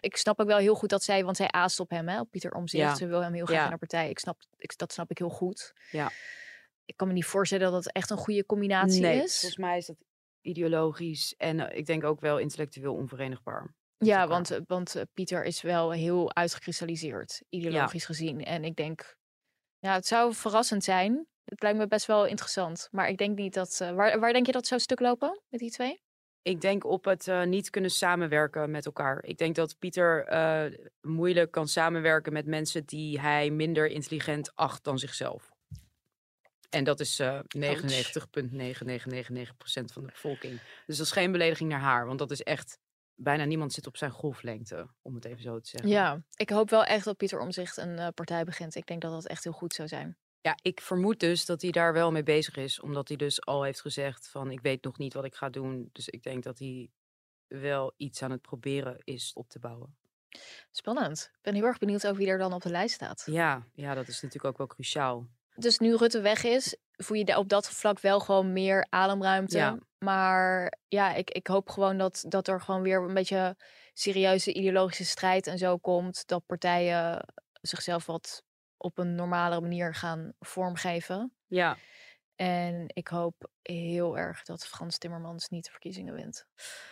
Ik 0.00 0.16
snap 0.16 0.40
ook 0.40 0.46
wel 0.46 0.58
heel 0.58 0.74
goed 0.74 0.88
dat 0.88 1.02
zij, 1.02 1.24
want 1.24 1.36
zij 1.36 1.50
aast 1.50 1.80
op 1.80 1.90
hem, 1.90 2.08
hè, 2.08 2.20
op 2.20 2.30
Pieter 2.30 2.52
Omzicht. 2.52 2.82
Ja. 2.88 2.94
Ze 2.94 3.06
wil 3.06 3.22
hem 3.22 3.32
heel 3.32 3.44
graag 3.46 3.58
Ja. 3.58 3.64
in 3.64 3.70
de 3.70 3.76
partij. 3.78 4.10
Ik 4.10 4.18
snap, 4.18 4.40
ik, 4.56 4.76
dat 4.78 4.92
snap 4.92 5.10
ik 5.10 5.18
heel 5.18 5.28
goed. 5.28 5.72
Ja. 5.90 6.10
Ik 6.84 6.96
kan 6.96 7.08
me 7.08 7.12
niet 7.14 7.24
voorstellen 7.24 7.72
dat 7.72 7.84
het 7.84 7.92
echt 7.94 8.10
een 8.10 8.16
goede 8.16 8.46
combinatie 8.46 9.00
nee, 9.00 9.22
is. 9.22 9.38
volgens 9.40 9.60
mij 9.60 9.76
is 9.76 9.86
dat 9.86 9.96
ideologisch 10.40 11.34
en 11.36 11.60
eh, 11.70 11.78
ik 11.78 11.86
denk 11.86 12.04
ook 12.04 12.20
wel 12.20 12.38
intellectueel 12.38 12.94
onverenigbaar. 12.94 13.74
Ja, 14.04 14.20
elkaar. 14.20 14.28
want, 14.28 14.50
eh, 14.50 14.60
want 14.66 14.94
eh, 14.94 15.02
Pieter 15.14 15.44
is 15.44 15.62
wel 15.62 15.92
heel 15.92 16.34
uitgekristalliseerd, 16.34 17.42
ideologisch 17.48 18.04
gezien. 18.04 18.44
En 18.44 18.64
ik 18.64 18.76
denk, 18.76 19.16
ja, 19.78 19.94
het 19.94 20.06
zou 20.06 20.34
verrassend 20.34 20.84
zijn. 20.84 21.26
Het 21.44 21.62
lijkt 21.62 21.78
me 21.78 21.86
best 21.86 22.06
wel 22.06 22.26
interessant. 22.26 22.88
Maar 22.90 23.08
ik 23.08 23.18
denk 23.18 23.36
niet 23.38 23.54
dat. 23.54 23.80
eh, 23.80 23.90
waar, 23.92 24.20
waar 24.20 24.32
denk 24.32 24.46
je 24.46 24.52
dat 24.52 24.60
het 24.60 24.70
zou 24.70 24.80
stuk 24.80 25.00
lopen 25.00 25.40
met 25.48 25.60
die 25.60 25.70
twee? 25.70 26.02
Ik 26.42 26.60
denk 26.60 26.84
op 26.84 27.04
het 27.04 27.30
niet 27.44 27.70
kunnen 27.70 27.90
samenwerken 27.90 28.70
met 28.70 28.86
elkaar. 28.86 29.24
Ik 29.24 29.38
denk 29.38 29.54
dat 29.54 29.78
Pieter 29.78 30.28
moeilijk 31.00 31.50
kan 31.50 31.68
samenwerken 31.68 32.32
met 32.32 32.46
mensen 32.46 32.84
die 32.84 33.20
hij 33.20 33.50
minder 33.50 33.86
intelligent 33.86 34.54
acht 34.54 34.84
dan 34.84 34.98
zichzelf. 34.98 35.52
En 36.70 36.84
dat 36.84 37.00
is 37.00 37.18
eh 37.18 37.38
99,9999% 37.38 37.44
van 39.92 40.02
de 40.02 40.10
bevolking. 40.12 40.60
Dus 40.86 40.96
dat 40.96 41.06
is 41.06 41.12
geen 41.12 41.32
belediging 41.32 41.70
naar 41.70 41.80
haar, 41.80 42.06
want 42.06 42.18
dat 42.18 42.30
is 42.30 42.42
echt 42.42 42.78
bijna 43.14 43.44
niemand 43.44 43.72
zit 43.72 43.86
op 43.86 43.96
zijn 43.96 44.10
golflengte, 44.10 44.88
om 45.02 45.14
het 45.14 45.24
even 45.24 45.42
zo 45.42 45.60
te 45.60 45.68
zeggen. 45.68 45.90
Ja, 45.90 46.22
ik 46.36 46.50
hoop 46.50 46.70
wel 46.70 46.84
echt 46.84 47.04
dat 47.04 47.16
Pieter 47.16 47.40
Omzicht 47.40 47.76
een 47.76 47.98
eh, 47.98 48.08
partij 48.14 48.44
begint. 48.44 48.74
Ik 48.74 48.86
denk 48.86 49.02
dat 49.02 49.12
dat 49.12 49.26
echt 49.26 49.44
heel 49.44 49.52
goed 49.52 49.74
zou 49.74 49.88
zijn. 49.88 50.16
Ja, 50.40 50.56
ik 50.62 50.80
vermoed 50.80 51.20
dus 51.20 51.46
dat 51.46 51.62
hij 51.62 51.70
daar 51.70 51.92
wel 51.92 52.12
mee 52.12 52.22
bezig 52.22 52.56
is. 52.56 52.80
Omdat 52.80 53.08
hij 53.08 53.16
dus 53.16 53.44
al 53.44 53.62
heeft 53.62 53.80
gezegd 53.80 54.28
van 54.28 54.50
ik 54.50 54.60
weet 54.60 54.84
nog 54.84 54.98
niet 54.98 55.14
wat 55.14 55.24
ik 55.24 55.34
ga 55.34 55.48
doen. 55.48 55.88
Dus 55.92 56.08
ik 56.08 56.22
denk 56.22 56.42
dat 56.42 56.58
hij 56.58 56.90
wel 57.46 57.94
iets 57.96 58.22
aan 58.22 58.30
het 58.30 58.42
proberen 58.42 58.96
is 59.04 59.32
op 59.34 59.48
te 59.48 59.58
bouwen. 59.58 59.96
Spannend. 60.70 61.30
Ik 61.34 61.42
ben 61.42 61.54
heel 61.54 61.64
erg 61.64 61.78
benieuwd 61.78 62.06
over 62.06 62.18
wie 62.18 62.28
er 62.28 62.38
dan 62.38 62.52
op 62.52 62.62
de 62.62 62.70
lijst 62.70 62.94
staat. 62.94 63.22
Ja, 63.26 63.66
ja 63.74 63.94
dat 63.94 64.08
is 64.08 64.20
natuurlijk 64.20 64.44
ook 64.44 64.58
wel 64.58 64.66
cruciaal. 64.66 65.28
Dus 65.54 65.78
nu 65.78 65.96
Rutte 65.96 66.20
weg 66.20 66.44
is, 66.44 66.76
voel 66.96 67.16
je 67.16 67.36
op 67.38 67.48
dat 67.48 67.70
vlak 67.70 68.00
wel 68.00 68.20
gewoon 68.20 68.52
meer 68.52 68.86
ademruimte. 68.88 69.56
Ja. 69.56 69.78
Maar 69.98 70.72
ja, 70.88 71.14
ik, 71.14 71.30
ik 71.30 71.46
hoop 71.46 71.68
gewoon 71.68 71.98
dat, 71.98 72.24
dat 72.28 72.48
er 72.48 72.60
gewoon 72.60 72.82
weer 72.82 73.02
een 73.02 73.14
beetje 73.14 73.56
serieuze 73.92 74.52
ideologische 74.52 75.04
strijd 75.04 75.46
en 75.46 75.58
zo 75.58 75.76
komt. 75.78 76.26
Dat 76.26 76.46
partijen 76.46 77.26
zichzelf 77.60 78.06
wat 78.06 78.42
op 78.76 78.98
een 78.98 79.14
normalere 79.14 79.60
manier 79.60 79.94
gaan 79.94 80.32
vormgeven. 80.38 81.32
Ja, 81.46 81.76
En 82.36 82.84
ik 82.86 83.08
hoop 83.08 83.50
heel 83.62 84.18
erg 84.18 84.42
dat 84.42 84.66
Frans 84.66 84.98
Timmermans 84.98 85.48
niet 85.48 85.64
de 85.64 85.70
verkiezingen 85.70 86.14
wint. 86.14 86.46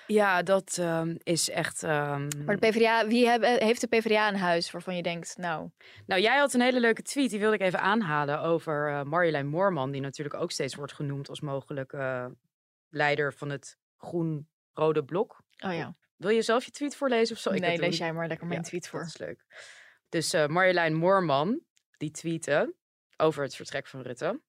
ja 0.07 0.43
dat 0.43 0.77
ehm, 0.79 1.15
is 1.23 1.51
echt... 1.51 1.83
ehm, 1.83 2.29
Maar 2.45 2.59
de 2.61 2.69
PvdA, 2.69 3.07
wie 3.07 3.27
hebben, 3.29 3.63
heeft 3.63 3.81
de 3.81 3.87
PvdA 3.87 4.29
een 4.29 4.37
huis 4.37 4.71
waarvan 4.71 4.97
je 4.97 5.03
denkt, 5.03 5.37
nou, 5.37 5.71
Nou, 6.07 6.21
jij 6.21 6.39
had 6.39 6.55
een 6.55 6.61
hele 6.61 6.81
leuke 6.81 7.03
tweet, 7.03 7.31
die 7.31 7.39
wilde 7.39 7.55
ik 7.55 7.61
even 7.61 7.81
aanhalen 7.81 8.41
over 8.41 8.89
eh 8.89 9.03
Marjolein 9.03 9.47
Moorman. 9.47 9.91
Die 9.91 10.01
natuurlijk 10.01 10.37
ook 10.41 10.51
steeds 10.51 10.75
wordt 10.75 10.93
genoemd 10.93 11.29
als 11.29 11.41
mogelijke 11.41 11.97
eh, 11.97 12.27
leider 12.89 13.33
van 13.35 13.51
het 13.51 13.77
groen-rode 13.97 15.05
blok. 15.05 15.43
oh 15.65 15.75
ja, 15.75 15.97
Wil 16.17 16.31
je 16.31 16.43
zelf 16.43 16.65
je 16.65 16.71
tweet 16.71 16.97
voorlezen 16.97 17.37
of 17.37 17.55
ik 17.55 17.61
nee, 17.61 17.79
lees 17.79 17.99
jij 17.99 18.13
maar 18.13 18.29
lekker 18.29 18.47
mijn 18.47 18.61
Ja, 18.61 18.67
tweet 18.67 18.83
Dat 18.83 18.91
voor. 18.91 19.03
is 19.03 19.19
leuk. 19.19 19.45
Dus 20.09 20.33
eh, 20.33 20.47
Marjolein 20.47 20.95
Moorman, 20.95 21.61
die 21.97 22.11
tweette 22.11 22.75
over 23.17 23.43
het 23.43 23.57
vertrek 23.57 23.87
van 23.87 24.01
Rutte. 24.01 24.41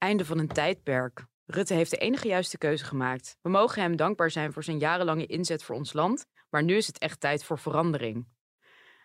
Einde 0.00 0.24
van 0.24 0.38
een 0.38 0.48
tijdperk. 0.48 1.24
Rutte 1.46 1.74
heeft 1.74 1.90
de 1.90 1.96
enige 1.96 2.28
juiste 2.28 2.58
keuze 2.58 2.84
gemaakt. 2.84 3.36
We 3.42 3.50
mogen 3.50 3.82
hem 3.82 3.96
dankbaar 3.96 4.30
zijn 4.30 4.52
voor 4.52 4.64
zijn 4.64 4.78
jarenlange 4.78 5.26
inzet 5.26 5.62
voor 5.62 5.74
ons 5.76 5.92
land. 5.92 6.26
Maar 6.50 6.62
nu 6.62 6.76
is 6.76 6.86
het 6.86 6.98
echt 6.98 7.20
tijd 7.20 7.44
voor 7.44 7.58
verandering. 7.58 8.26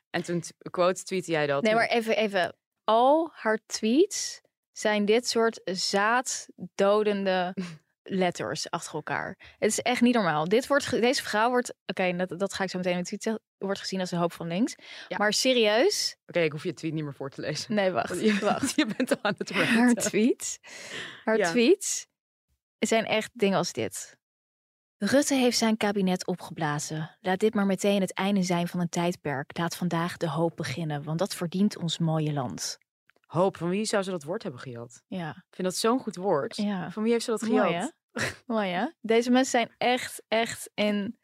En 0.10 0.23
toen 0.23 0.43
quote 0.69 1.03
tweette 1.03 1.31
jij 1.31 1.47
dat. 1.47 1.63
Nee, 1.63 1.73
maar 1.73 1.88
even, 1.88 2.15
even. 2.17 2.55
Al 2.84 3.29
haar 3.34 3.60
tweets 3.65 4.41
zijn 4.71 5.05
dit 5.05 5.27
soort 5.27 5.62
zaaddodende 5.63 7.55
letters 8.07 8.69
achter 8.69 8.93
elkaar. 8.93 9.37
Het 9.59 9.69
is 9.71 9.79
echt 9.79 10.01
niet 10.01 10.13
normaal. 10.13 10.47
Dit 10.47 10.67
wordt, 10.67 10.91
deze 10.91 11.23
vrouw 11.23 11.49
wordt, 11.49 11.73
oké, 11.85 12.15
dat, 12.15 12.39
dat 12.39 12.53
ga 12.53 12.63
ik 12.63 12.69
zo 12.69 12.77
meteen 12.77 12.97
de 13.03 13.17
tweet 13.17 13.39
wordt 13.57 13.79
gezien 13.79 13.99
als 13.99 14.11
een 14.11 14.17
hoop 14.19 14.33
van 14.33 14.47
links. 14.47 14.75
Ja. 15.07 15.17
Maar 15.17 15.33
serieus? 15.33 16.15
Oké, 16.27 16.39
ik 16.39 16.51
hoef 16.51 16.63
je 16.63 16.73
tweet 16.73 16.93
niet 16.93 17.03
meer 17.03 17.13
voor 17.13 17.29
te 17.29 17.41
lezen. 17.41 17.75
Nee, 17.75 17.91
wacht. 17.91 18.21
Je, 18.21 18.39
wacht. 18.51 18.75
je 18.75 18.85
bent 18.97 19.09
al 19.09 19.17
aan 19.21 19.35
het 19.37 19.49
Haar 19.51 19.75
ranten. 19.75 20.03
tweets, 20.03 20.59
haar 21.23 21.37
Ja. 21.37 21.49
tweets 21.49 22.07
zijn 22.79 23.05
echt 23.05 23.29
dingen 23.33 23.57
als 23.57 23.73
dit. 23.73 24.17
Rutte 24.97 25.33
heeft 25.35 25.57
zijn 25.57 25.77
kabinet 25.77 26.25
opgeblazen. 26.27 27.17
Laat 27.21 27.39
dit 27.39 27.53
maar 27.53 27.65
meteen 27.65 28.01
het 28.01 28.13
einde 28.13 28.43
zijn 28.43 28.67
van 28.67 28.79
een 28.79 28.89
tijdperk. 28.89 29.57
Laat 29.57 29.75
vandaag 29.75 30.17
de 30.17 30.29
hoop 30.29 30.55
beginnen, 30.55 31.03
want 31.03 31.19
dat 31.19 31.35
verdient 31.35 31.77
ons 31.77 31.97
mooie 31.97 32.33
land. 32.33 32.77
Hoop, 33.25 33.57
van 33.57 33.69
wie 33.69 33.85
zou 33.85 34.03
ze 34.03 34.11
dat 34.11 34.23
woord 34.23 34.43
hebben 34.43 34.61
gejat? 34.61 35.01
Ja, 35.07 35.29
Ik 35.29 35.55
vind 35.55 35.67
dat 35.67 35.75
zo'n 35.75 35.99
goed 35.99 36.15
woord. 36.15 36.55
ja. 36.55 36.91
Van 36.91 37.03
wie 37.03 37.11
heeft 37.11 37.25
ze 37.25 37.31
dat 37.31 37.43
gejat? 37.43 37.63
Mooi 37.63 37.75
hè? 37.75 37.88
Mooi 38.55 38.69
hè? 38.69 38.85
Deze 39.01 39.31
mensen 39.31 39.51
zijn 39.51 39.73
echt, 39.77 40.23
echt 40.27 40.69
in... 40.73 41.17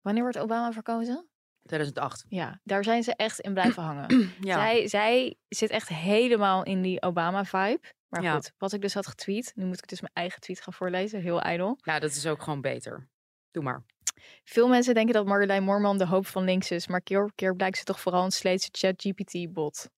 Wanneer 0.00 0.22
wordt 0.22 0.38
Obama 0.38 0.72
verkozen? 0.72 1.28
2008. 1.62 2.24
Ja, 2.28 2.60
daar 2.64 2.84
zijn 2.84 3.02
ze 3.02 3.14
echt 3.14 3.40
in 3.40 3.52
blijven 3.52 3.82
hangen. 3.82 4.30
Ja. 4.40 4.54
Zij, 4.54 4.88
zij 4.88 5.36
zit 5.48 5.70
echt 5.70 5.88
helemaal 5.88 6.62
in 6.64 6.82
die 6.82 7.02
Obama-vibe. 7.02 7.80
Maar 8.08 8.22
Ja. 8.22 8.34
goed, 8.34 8.52
wat 8.58 8.72
ik 8.72 8.80
dus 8.80 8.94
had 8.94 9.06
getweet. 9.06 9.52
Nu 9.54 9.64
moet 9.64 9.78
ik 9.78 9.88
dus 9.88 10.00
mijn 10.00 10.12
eigen 10.14 10.40
tweet 10.40 10.60
gaan 10.60 10.72
voorlezen. 10.72 11.20
Heel 11.20 11.40
ijdel. 11.40 11.78
Nou, 11.82 12.00
dat 12.00 12.10
is 12.10 12.26
ook 12.26 12.42
gewoon 12.42 12.60
beter. 12.60 13.08
Doe 13.50 13.62
maar. 13.62 13.84
Veel 14.44 14.68
mensen 14.68 14.94
denken 14.94 15.14
dat 15.14 15.26
Marjolein 15.26 15.62
Moorman 15.62 15.98
de 15.98 16.06
hoop 16.06 16.26
van 16.26 16.44
links 16.44 16.70
is. 16.70 16.86
Maar 16.86 17.00
keer 17.00 17.24
op 17.24 17.30
keer 17.34 17.56
blijkt 17.56 17.78
ze 17.78 17.84
toch 17.84 18.00
vooral 18.00 18.24
een 18.24 18.30
sleetse 18.32 18.68
chat-GPT-bot. 18.72 19.88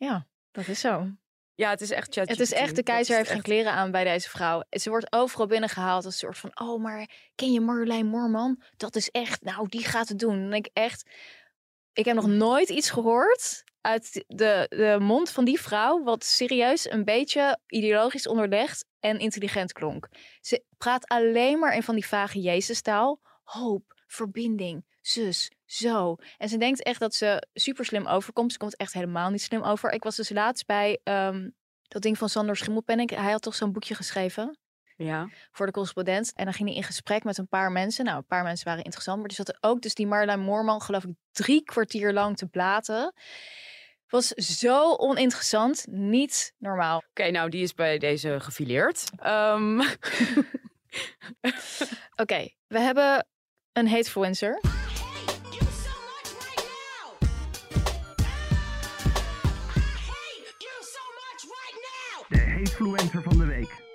Ja, 0.00 0.26
dat 0.50 0.68
is 0.68 0.80
zo. 0.80 1.10
Ja, 1.54 1.70
het 1.70 1.80
is 1.80 1.90
echt 1.90 2.14
chat. 2.14 2.28
Het 2.28 2.40
is 2.40 2.52
echt, 2.52 2.76
de 2.76 2.82
keizer 2.82 3.16
heeft 3.16 3.30
geen 3.30 3.42
kleren 3.42 3.72
aan 3.72 3.90
bij 3.90 4.04
deze 4.04 4.28
vrouw. 4.28 4.62
Ze 4.70 4.90
wordt 4.90 5.12
overal 5.12 5.46
binnengehaald 5.46 6.04
als 6.04 6.14
een 6.14 6.20
soort 6.20 6.38
van... 6.38 6.50
Oh, 6.54 6.82
maar 6.82 7.10
ken 7.34 7.52
je 7.52 7.60
Marjolein 7.60 8.06
Moorman? 8.06 8.62
Dat 8.76 8.96
is 8.96 9.08
echt, 9.10 9.42
nou, 9.42 9.68
die 9.68 9.84
gaat 9.84 10.08
het 10.08 10.18
doen. 10.18 10.50
Denk 10.50 10.66
ik 10.66 10.72
echt... 10.72 11.10
Ik 11.92 12.04
heb 12.04 12.14
nog 12.14 12.26
nooit 12.26 12.68
iets 12.68 12.90
gehoord 12.90 13.64
uit 13.80 14.24
de, 14.26 14.66
de 14.68 14.96
mond 15.00 15.30
van 15.30 15.44
die 15.44 15.60
vrouw... 15.60 16.02
wat 16.02 16.24
serieus 16.24 16.90
een 16.90 17.04
beetje 17.04 17.58
ideologisch 17.66 18.26
onderlegd 18.26 18.84
en 19.00 19.18
intelligent 19.18 19.72
klonk. 19.72 20.08
Ze 20.40 20.64
praat 20.78 21.08
alleen 21.08 21.58
maar 21.58 21.74
in 21.74 21.82
van 21.82 21.94
die 21.94 22.06
vage 22.06 22.40
Jezus-taal. 22.40 23.20
Hoop, 23.42 23.99
verbinding, 24.12 24.84
zus, 25.00 25.50
zo. 25.64 26.16
En 26.38 26.48
ze 26.48 26.58
denkt 26.58 26.82
echt 26.82 27.00
dat 27.00 27.14
ze 27.14 27.46
super 27.52 27.84
slim 27.84 28.06
overkomt. 28.06 28.52
Ze 28.52 28.58
komt 28.58 28.76
echt 28.76 28.92
helemaal 28.92 29.30
niet 29.30 29.42
slim 29.42 29.62
over. 29.62 29.90
Ik 29.92 30.02
was 30.02 30.16
dus 30.16 30.30
laatst 30.30 30.66
bij 30.66 31.00
ehm, 31.04 31.48
dat 31.88 32.02
ding 32.02 32.18
van 32.18 32.28
Sander 32.28 32.56
Schimmelpenninck. 32.56 33.10
Hij 33.10 33.30
had 33.30 33.42
toch 33.42 33.54
zo'n 33.54 33.72
boekje 33.72 33.94
geschreven 33.94 34.58
Ja. 34.96 35.28
voor 35.52 35.66
de 35.66 35.72
correspondent. 35.72 36.32
En 36.34 36.44
dan 36.44 36.54
ging 36.54 36.68
hij 36.68 36.76
in 36.76 36.84
gesprek 36.84 37.24
met 37.24 37.38
een 37.38 37.48
paar 37.48 37.72
mensen. 37.72 38.04
Nou, 38.04 38.16
een 38.16 38.26
paar 38.26 38.42
mensen 38.42 38.66
waren 38.66 38.84
interessant. 38.84 39.18
Maar 39.20 39.28
er 39.28 39.34
zat 39.34 39.56
ook 39.62 39.82
dus 39.82 39.94
die 39.94 40.06
Marjolein 40.06 40.40
Moorman, 40.40 40.82
geloof 40.82 41.04
ik, 41.04 41.14
drie 41.32 41.62
kwartier 41.64 42.12
lang 42.12 42.36
te 42.36 42.46
blaten. 42.46 43.14
Was 44.08 44.26
zo 44.28 44.94
oninteressant. 44.96 45.86
Niet 45.88 46.54
normaal. 46.58 47.02
Oké, 47.10 47.30
nou 47.30 47.50
die 47.50 47.62
is 47.62 47.74
bij 47.74 47.98
deze 47.98 48.40
gefileerd. 48.40 49.04
Ehm, 49.16 49.80
Oké, 52.16 52.48
we 52.66 52.78
hebben 52.80 53.26
een 53.72 53.88
hatefluencer. 53.88 54.60
De 62.28 62.38
hatefluencer 62.40 63.22
van 63.22 63.38
de 63.38 63.44
week. 63.44 63.88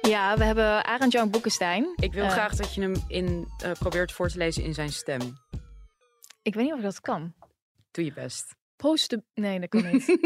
Ja, 0.00 0.36
we 0.36 0.44
hebben 0.44 0.84
Arend 0.84 1.12
Jan 1.12 1.30
Boekenstein. 1.30 1.92
ik 1.96 2.12
wil 2.12 2.24
Eh, 2.24 2.30
graag 2.30 2.54
dat 2.54 2.74
je 2.74 2.80
hem 2.80 2.94
in, 3.08 3.48
eh, 3.62 3.72
probeert 3.72 4.12
voor 4.12 4.28
te 4.28 4.38
lezen 4.38 4.62
in 4.64 4.74
zijn 4.74 4.92
stem. 4.92 5.20
Ik 6.42 6.54
weet 6.54 6.64
niet 6.64 6.72
of 6.72 6.78
ik 6.78 6.84
dat 6.84 7.00
kan. 7.00 7.34
Doe 7.90 8.04
je 8.04 8.12
best. 8.12 8.54
Posten... 8.76 9.26
Nee, 9.34 9.60
dat 9.60 9.68
kan 9.68 9.90
niet. 9.92 10.06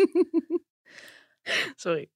Sorry. 1.77 2.09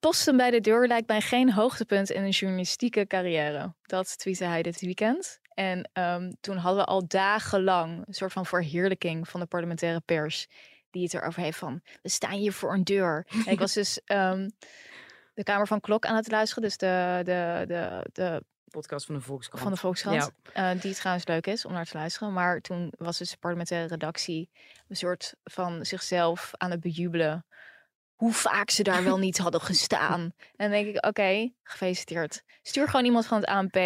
Posten 0.00 0.36
bij 0.36 0.50
de 0.50 0.60
deur 0.60 0.86
lijkt 0.86 1.08
mij 1.08 1.20
geen 1.20 1.52
hoogtepunt 1.52 2.10
in 2.10 2.22
een 2.22 2.30
journalistieke 2.30 3.06
carrière. 3.06 3.74
Dat 3.82 4.18
tweette 4.18 4.44
hij 4.44 4.62
dit 4.62 4.80
weekend. 4.80 5.40
En 5.54 5.90
ehm, 5.92 6.32
toen 6.40 6.56
hadden 6.56 6.84
we 6.84 6.88
al 6.88 7.06
dagenlang 7.06 8.06
een 8.06 8.14
soort 8.14 8.32
van 8.32 8.46
verheerlijking 8.46 9.28
van 9.28 9.40
de 9.40 9.46
parlementaire 9.46 10.00
pers. 10.00 10.48
Die 10.90 11.02
het 11.02 11.14
erover 11.14 11.42
heeft 11.42 11.58
van, 11.58 11.80
we 12.02 12.08
staan 12.08 12.32
hier 12.32 12.52
voor 12.52 12.72
een 12.72 12.84
deur. 12.84 13.26
En 13.46 13.52
ik 13.52 13.58
was 13.58 13.72
dus 13.82 14.00
ehm, 14.04 14.48
de 15.34 15.42
Kamer 15.42 15.66
van 15.66 15.80
Klok 15.80 16.06
aan 16.06 16.16
het 16.16 16.30
luisteren. 16.30 16.62
Dus 16.62 16.76
de, 16.76 17.20
de, 17.24 17.64
de, 17.66 18.06
de 18.12 18.44
Podcast 18.70 19.06
van 19.06 19.14
de 19.14 19.20
Volkskrant. 19.20 19.62
van 19.62 19.72
de 19.72 19.78
Volkskrant. 19.78 20.30
eh, 20.52 20.70
die 20.80 20.94
trouwens 20.94 21.26
leuk 21.26 21.46
is 21.46 21.64
om 21.64 21.72
naar 21.72 21.84
te 21.84 21.96
luisteren. 21.96 22.32
Maar 22.32 22.60
toen 22.60 22.92
was 22.98 23.18
dus 23.18 23.30
de 23.30 23.36
parlementaire 23.36 23.88
redactie 23.88 24.50
een 24.88 24.96
soort 24.96 25.34
van 25.44 25.84
zichzelf 25.84 26.50
aan 26.56 26.70
het 26.70 26.80
bejubelen. 26.80 27.46
Hoe 28.22 28.32
vaak 28.32 28.70
ze 28.70 28.82
daar 28.82 29.04
wel 29.04 29.18
niet 29.18 29.38
hadden 29.38 29.60
gestaan. 29.60 30.20
En 30.20 30.32
dan 30.56 30.70
denk 30.70 30.86
ik, 30.86 31.06
oké, 31.06 31.50
gefeliciteerd. 31.62 32.42
Stuur 32.62 32.88
gewoon 32.88 33.04
iemand 33.04 33.26
van 33.26 33.40
het 33.40 33.46
ANP. 33.46 33.76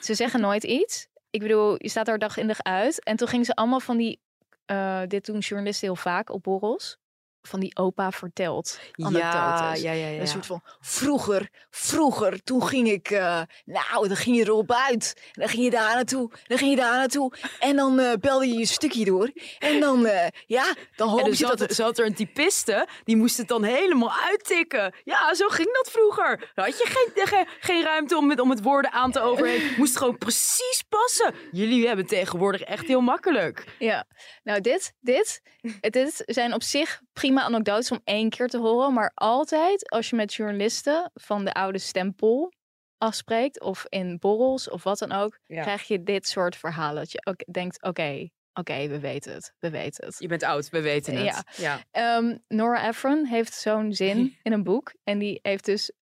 Ze 0.00 0.14
zeggen 0.14 0.40
nooit 0.40 0.64
iets. 0.64 1.08
Ik 1.30 1.40
bedoel, 1.40 1.74
je 1.78 1.88
staat 1.88 2.06
daar 2.06 2.18
dag 2.18 2.36
in 2.36 2.46
dag 2.46 2.62
uit. 2.62 3.04
En 3.04 3.16
toen 3.16 3.28
gingen 3.28 3.44
ze 3.44 3.54
allemaal 3.54 3.80
van 3.80 3.96
die... 3.96 4.20
eh, 4.64 5.00
dit 5.06 5.24
doen 5.24 5.38
journalisten 5.38 5.86
heel 5.86 5.96
vaak 5.96 6.30
op 6.30 6.42
borrels. 6.42 6.98
Van 7.42 7.60
die 7.60 7.76
opa 7.76 8.10
vertelt 8.12 8.78
Ja, 8.92 9.06
anekdotes. 9.06 9.82
ja, 9.82 9.92
ja, 9.92 10.06
ja. 10.06 10.20
Een 10.20 10.28
soort 10.28 10.46
van, 10.46 10.62
vroeger, 10.80 11.48
vroeger, 11.70 12.42
toen 12.42 12.66
ging 12.66 12.90
ik, 12.90 13.10
eh, 13.10 13.40
nou, 13.64 14.08
dan 14.08 14.16
ging 14.16 14.36
je 14.36 14.42
erop 14.42 14.72
uit. 14.72 15.14
En 15.16 15.40
dan 15.40 15.48
ging 15.48 15.64
je 15.64 15.70
daar 15.70 15.94
naartoe, 15.94 16.30
dan 16.46 16.58
ging 16.58 16.70
je 16.70 16.76
daar 16.76 16.96
naartoe. 16.96 17.32
En 17.58 17.76
dan 17.76 17.98
eh, 17.98 18.12
belde 18.20 18.48
je 18.48 18.54
je 18.54 18.66
stukje 18.66 19.04
door. 19.04 19.30
En 19.58 19.80
dan, 19.80 20.06
eh, 20.06 20.28
ja, 20.46 20.74
dan 20.96 21.08
hoop 21.08 21.20
En 21.20 21.26
je 21.26 21.34
zat, 21.34 21.48
dat 21.48 21.58
het... 21.60 21.74
zat 21.74 21.98
er 21.98 22.06
een 22.06 22.14
typiste, 22.14 22.86
die 23.04 23.16
moest 23.16 23.36
het 23.36 23.48
dan 23.48 23.62
helemaal 23.62 24.12
uittikken. 24.12 24.94
Ja, 25.04 25.34
zo 25.34 25.48
ging 25.48 25.72
dat 25.72 25.90
vroeger. 25.90 26.50
Dan 26.54 26.64
had 26.64 26.78
je 26.78 26.86
geen, 26.86 27.26
geen, 27.26 27.46
geen 27.60 27.82
ruimte 27.82 28.16
om, 28.16 28.26
met, 28.26 28.40
om 28.40 28.50
het 28.50 28.62
woorden 28.62 28.92
aan 28.92 29.12
te 29.12 29.20
overheen. 29.20 29.72
Moest 29.78 29.96
gewoon 29.96 30.18
precies 30.18 30.84
passen. 30.88 31.34
Jullie 31.52 31.86
hebben 31.86 32.06
tegenwoordig 32.06 32.60
echt 32.60 32.86
heel 32.86 33.00
makkelijk. 33.00 33.64
Ja, 33.78 34.06
nou 34.42 34.60
dit, 34.60 34.94
dit, 35.00 35.42
dit 35.80 36.22
zijn 36.26 36.54
op 36.54 36.62
zich 36.62 37.00
prima 37.12 37.31
anekdotes 37.40 37.90
om 37.90 38.00
één 38.04 38.30
keer 38.30 38.48
te 38.48 38.58
horen. 38.58 38.92
Maar 38.92 39.10
altijd 39.14 39.90
als 39.90 40.10
je 40.10 40.16
met 40.16 40.34
journalisten 40.34 41.10
van 41.14 41.44
de 41.44 41.52
oude 41.52 41.78
stempel 41.78 42.52
afspreekt. 42.98 43.60
Of 43.60 43.84
in 43.88 44.18
borrels 44.18 44.70
of 44.70 44.82
wat 44.82 44.98
dan 44.98 45.12
ook. 45.12 45.38
Ja. 45.46 45.62
Krijg 45.62 45.82
je 45.82 46.02
dit 46.02 46.26
soort 46.28 46.56
verhalen. 46.56 46.94
Dat 47.02 47.12
je 47.12 47.20
ook 47.26 47.52
denkt, 47.52 47.82
oké, 47.82 48.28
oké, 48.54 48.88
we 48.88 48.98
weten 49.00 49.32
het, 49.32 49.52
we 49.58 49.70
weten 49.70 50.06
het. 50.06 50.16
Je 50.18 50.28
bent 50.28 50.42
oud, 50.42 50.68
we 50.68 50.80
weten 50.80 51.14
het. 51.16 51.24
Ja. 51.24 51.44
ja. 51.56 51.80
Ehm, 51.90 52.36
Nora 52.48 52.88
Ephron 52.88 53.24
heeft 53.24 53.52
zo'n 53.54 53.92
zin 53.92 54.36
in 54.42 54.52
een 54.52 54.62
boek. 54.62 54.92
En 55.04 55.18
die 55.18 55.38
heeft 55.42 55.64
dus, 55.64 55.92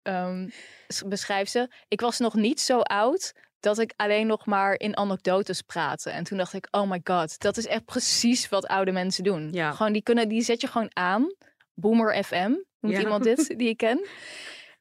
s- 0.88 1.02
beschrijft 1.06 1.50
ze, 1.50 1.70
ik 1.88 2.00
was 2.00 2.18
nog 2.18 2.34
niet 2.34 2.60
zo 2.60 2.80
oud 2.80 3.32
dat 3.60 3.78
ik 3.78 3.92
alleen 3.96 4.26
nog 4.26 4.46
maar 4.46 4.74
in 4.78 4.96
anekdotes 4.96 5.62
praatte. 5.62 6.10
En 6.10 6.24
toen 6.24 6.38
dacht 6.38 6.52
ik, 6.54 6.68
oh 6.70 6.90
my 6.90 7.00
god, 7.04 7.38
dat 7.40 7.56
is 7.56 7.66
echt 7.66 7.84
precies 7.84 8.48
wat 8.48 8.66
oude 8.66 8.92
mensen 8.92 9.24
doen. 9.24 9.48
Ja. 9.52 9.72
Gewoon, 9.72 9.92
die, 9.92 10.02
kunnen, 10.02 10.28
die 10.28 10.42
zet 10.42 10.60
je 10.60 10.66
gewoon 10.66 10.90
aan. 10.92 11.34
Boomer 11.74 12.24
FM, 12.24 12.50
noemt 12.80 12.96
Ja. 12.96 13.00
iemand 13.00 13.24
dit, 13.24 13.58
die 13.58 13.68
ik 13.68 13.76
ken. 13.76 14.06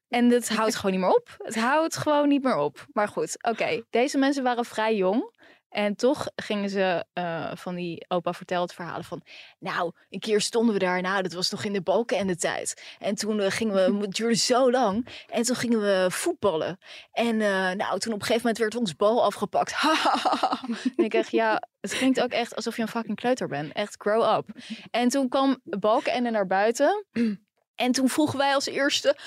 En 0.07 0.29
het 0.29 0.49
houdt 0.49 0.75
gewoon 0.75 0.91
niet 0.91 0.99
meer 1.01 1.15
op. 1.15 1.35
Het 1.37 1.55
houdt 1.55 1.97
gewoon 1.97 2.27
niet 2.27 2.43
meer 2.43 2.55
op. 2.57 2.85
Maar 2.93 3.07
goed, 3.07 3.37
oké. 3.43 3.81
Deze 3.89 4.17
mensen 4.17 4.43
waren 4.43 4.65
vrij 4.65 4.95
jong. 4.95 5.37
En 5.69 5.95
toch 5.95 6.27
gingen 6.35 6.69
ze 6.69 7.05
eh, 7.13 7.51
van 7.55 7.75
die 7.75 8.05
opa 8.07 8.33
vertelt 8.33 8.73
verhalen 8.73 9.03
van... 9.03 9.21
Nou, 9.59 9.91
een 10.09 10.19
keer 10.19 10.41
stonden 10.41 10.73
we 10.73 10.79
daar. 10.79 11.01
Nou, 11.01 11.21
dat 11.21 11.33
was 11.33 11.49
nog 11.49 11.63
in 11.63 11.73
de 11.73 11.81
balken 11.81 12.17
en 12.17 12.27
de 12.27 12.35
tijd. 12.35 12.95
En 12.99 13.15
toen 13.15 13.39
eh, 13.39 13.51
gingen 13.51 13.75
we... 13.75 13.97
Het 14.09 14.15
duurde 14.15 14.35
zo 14.35 14.71
lang. 14.71 15.07
En 15.27 15.43
toen 15.43 15.55
gingen 15.55 15.79
we 15.81 16.07
voetballen. 16.09 16.79
En 17.11 17.41
eh, 17.41 17.71
nou, 17.71 17.99
toen 17.99 18.13
op 18.13 18.19
een 18.19 18.25
gegeven 18.25 18.41
moment 18.41 18.57
werd 18.57 18.75
ons 18.75 18.95
bal 18.95 19.23
afgepakt. 19.23 19.75
en 20.97 21.03
ik 21.03 21.11
dacht, 21.11 21.31
ja, 21.31 21.61
het 21.81 21.93
klinkt 21.93 22.21
ook 22.21 22.31
echt 22.31 22.55
alsof 22.55 22.75
je 22.75 22.81
een 22.81 22.87
fucking 22.87 23.17
kleuter 23.17 23.47
bent. 23.47 23.73
Echt, 23.73 23.95
grow 23.97 24.37
up. 24.37 24.49
En 24.91 25.09
toen 25.09 25.29
kwam 25.29 25.59
Balkenende 25.63 26.29
naar 26.29 26.47
buiten. 26.47 27.05
En 27.79 27.91
toen 27.91 28.09
vroegen 28.09 28.37
wij 28.37 28.53
als 28.53 28.65
eerste, 28.65 29.17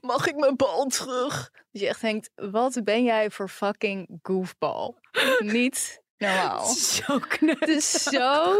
mag 0.00 0.26
ik 0.26 0.36
mijn 0.36 0.56
bal 0.56 0.86
terug? 0.86 1.50
Dus 1.70 1.80
je 1.80 1.88
echt 1.88 2.00
denkt, 2.00 2.30
wat 2.34 2.80
ben 2.84 3.04
jij 3.04 3.30
voor 3.30 3.48
fucking 3.48 4.18
goofball? 4.22 4.94
Niet 5.38 6.02
normaal. 6.16 6.66
Zo 6.74 7.18
knap. 7.18 7.60
Het 7.60 7.68
is 7.68 7.92
zo... 8.02 8.54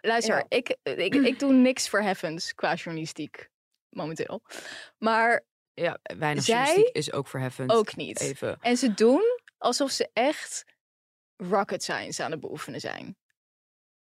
Luister, 0.00 0.36
Ja. 0.36 0.44
ik, 0.48 0.76
ik, 0.82 1.14
ik 1.14 1.38
doe 1.38 1.52
niks 1.52 1.88
voor 1.88 2.00
heavens 2.02 2.54
qua 2.54 2.74
journalistiek 2.74 3.48
momenteel. 3.88 4.42
Maar 4.98 5.44
Ja, 5.74 5.98
weinig 6.02 6.44
Zij 6.44 6.54
journalistiek 6.56 6.96
is 6.96 7.12
ook 7.12 7.28
verheffend. 7.28 7.70
ook 7.72 7.96
niet. 7.96 8.20
Even. 8.20 8.58
En 8.60 8.76
ze 8.76 8.94
doen 8.94 9.22
alsof 9.58 9.90
ze 9.90 10.08
echt 10.12 10.64
rocket 11.36 11.82
science 11.82 12.22
aan 12.24 12.30
het 12.30 12.40
beoefenen 12.40 12.80
zijn. 12.80 13.16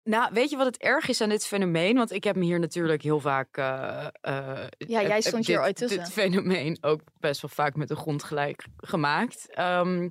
Nou, 0.04 0.30
weet 0.32 0.50
je 0.50 0.56
wat 0.56 0.66
het 0.66 0.76
erg 0.76 1.08
is 1.08 1.20
aan 1.20 1.28
dit 1.28 1.46
fenomeen? 1.46 1.96
Want 1.96 2.12
ik 2.12 2.24
heb 2.24 2.36
me 2.36 2.44
hier 2.44 2.58
natuurlijk 2.58 3.02
heel 3.02 3.20
vaak... 3.20 3.56
eh, 3.56 4.06
eh, 4.20 4.66
Ja, 4.78 5.00
jij 5.02 5.16
eh, 5.16 5.20
stond 5.20 5.46
hier 5.46 5.60
ooit 5.60 5.76
tussen. 5.76 5.98
Dit 5.98 6.12
fenomeen 6.12 6.78
ook 6.80 7.00
best 7.20 7.40
wel 7.40 7.50
vaak 7.54 7.76
met 7.76 7.88
de 7.88 7.96
grond 7.96 8.22
gelijk 8.22 8.64
gemaakt. 8.76 9.46
Ehm, 9.54 10.08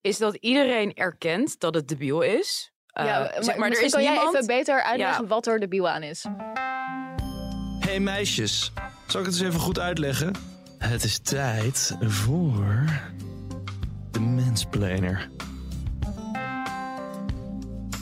is 0.00 0.18
dat 0.18 0.34
iedereen 0.34 0.94
erkent 0.94 1.60
dat 1.60 1.74
het 1.74 1.88
debiel 1.88 2.20
is. 2.20 2.72
Eh, 2.86 3.04
ja, 3.04 3.30
zeg 3.34 3.46
maar, 3.46 3.58
maar 3.58 3.70
er 3.70 3.82
is 3.82 3.92
kan 3.92 4.00
niemand... 4.00 4.20
jij 4.32 4.40
even 4.40 4.46
beter 4.46 4.82
uitleggen 4.82 5.26
wat 5.28 5.46
er 5.46 5.60
debiel 5.60 5.88
aan 5.88 6.02
is. 6.02 6.24
Hey 7.78 8.00
meisjes, 8.00 8.72
zal 9.06 9.20
ik 9.20 9.26
het 9.26 9.34
eens 9.34 9.44
even 9.48 9.60
goed 9.60 9.78
uitleggen? 9.78 10.32
Het 10.78 11.04
is 11.04 11.18
tijd 11.18 11.96
voor 12.00 12.84
de 14.10 14.20
mensplaner. 14.20 15.28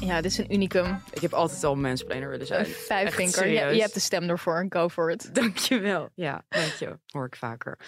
Ja, 0.06 0.20
dit 0.20 0.30
is 0.30 0.38
een 0.38 0.52
unicum. 0.52 1.02
Ik 1.12 1.20
heb 1.20 1.32
altijd 1.32 1.64
al 1.64 1.76
mansplainer 1.76 2.28
willen 2.28 2.46
zijn. 2.46 2.66
Een 2.66 2.72
vijfvinker. 2.72 3.46
Je, 3.46 3.74
je 3.74 3.80
hebt 3.80 3.94
de 3.94 4.00
stem 4.00 4.28
ervoor. 4.28 4.66
Go 4.68 4.88
for 4.88 5.10
it. 5.10 5.34
Dankjewel. 5.34 6.08
Ja, 6.14 6.44
dank 6.48 6.72
je. 6.72 6.98
Hoor 7.06 7.26
ik 7.26 7.36
vaker. 7.36 7.78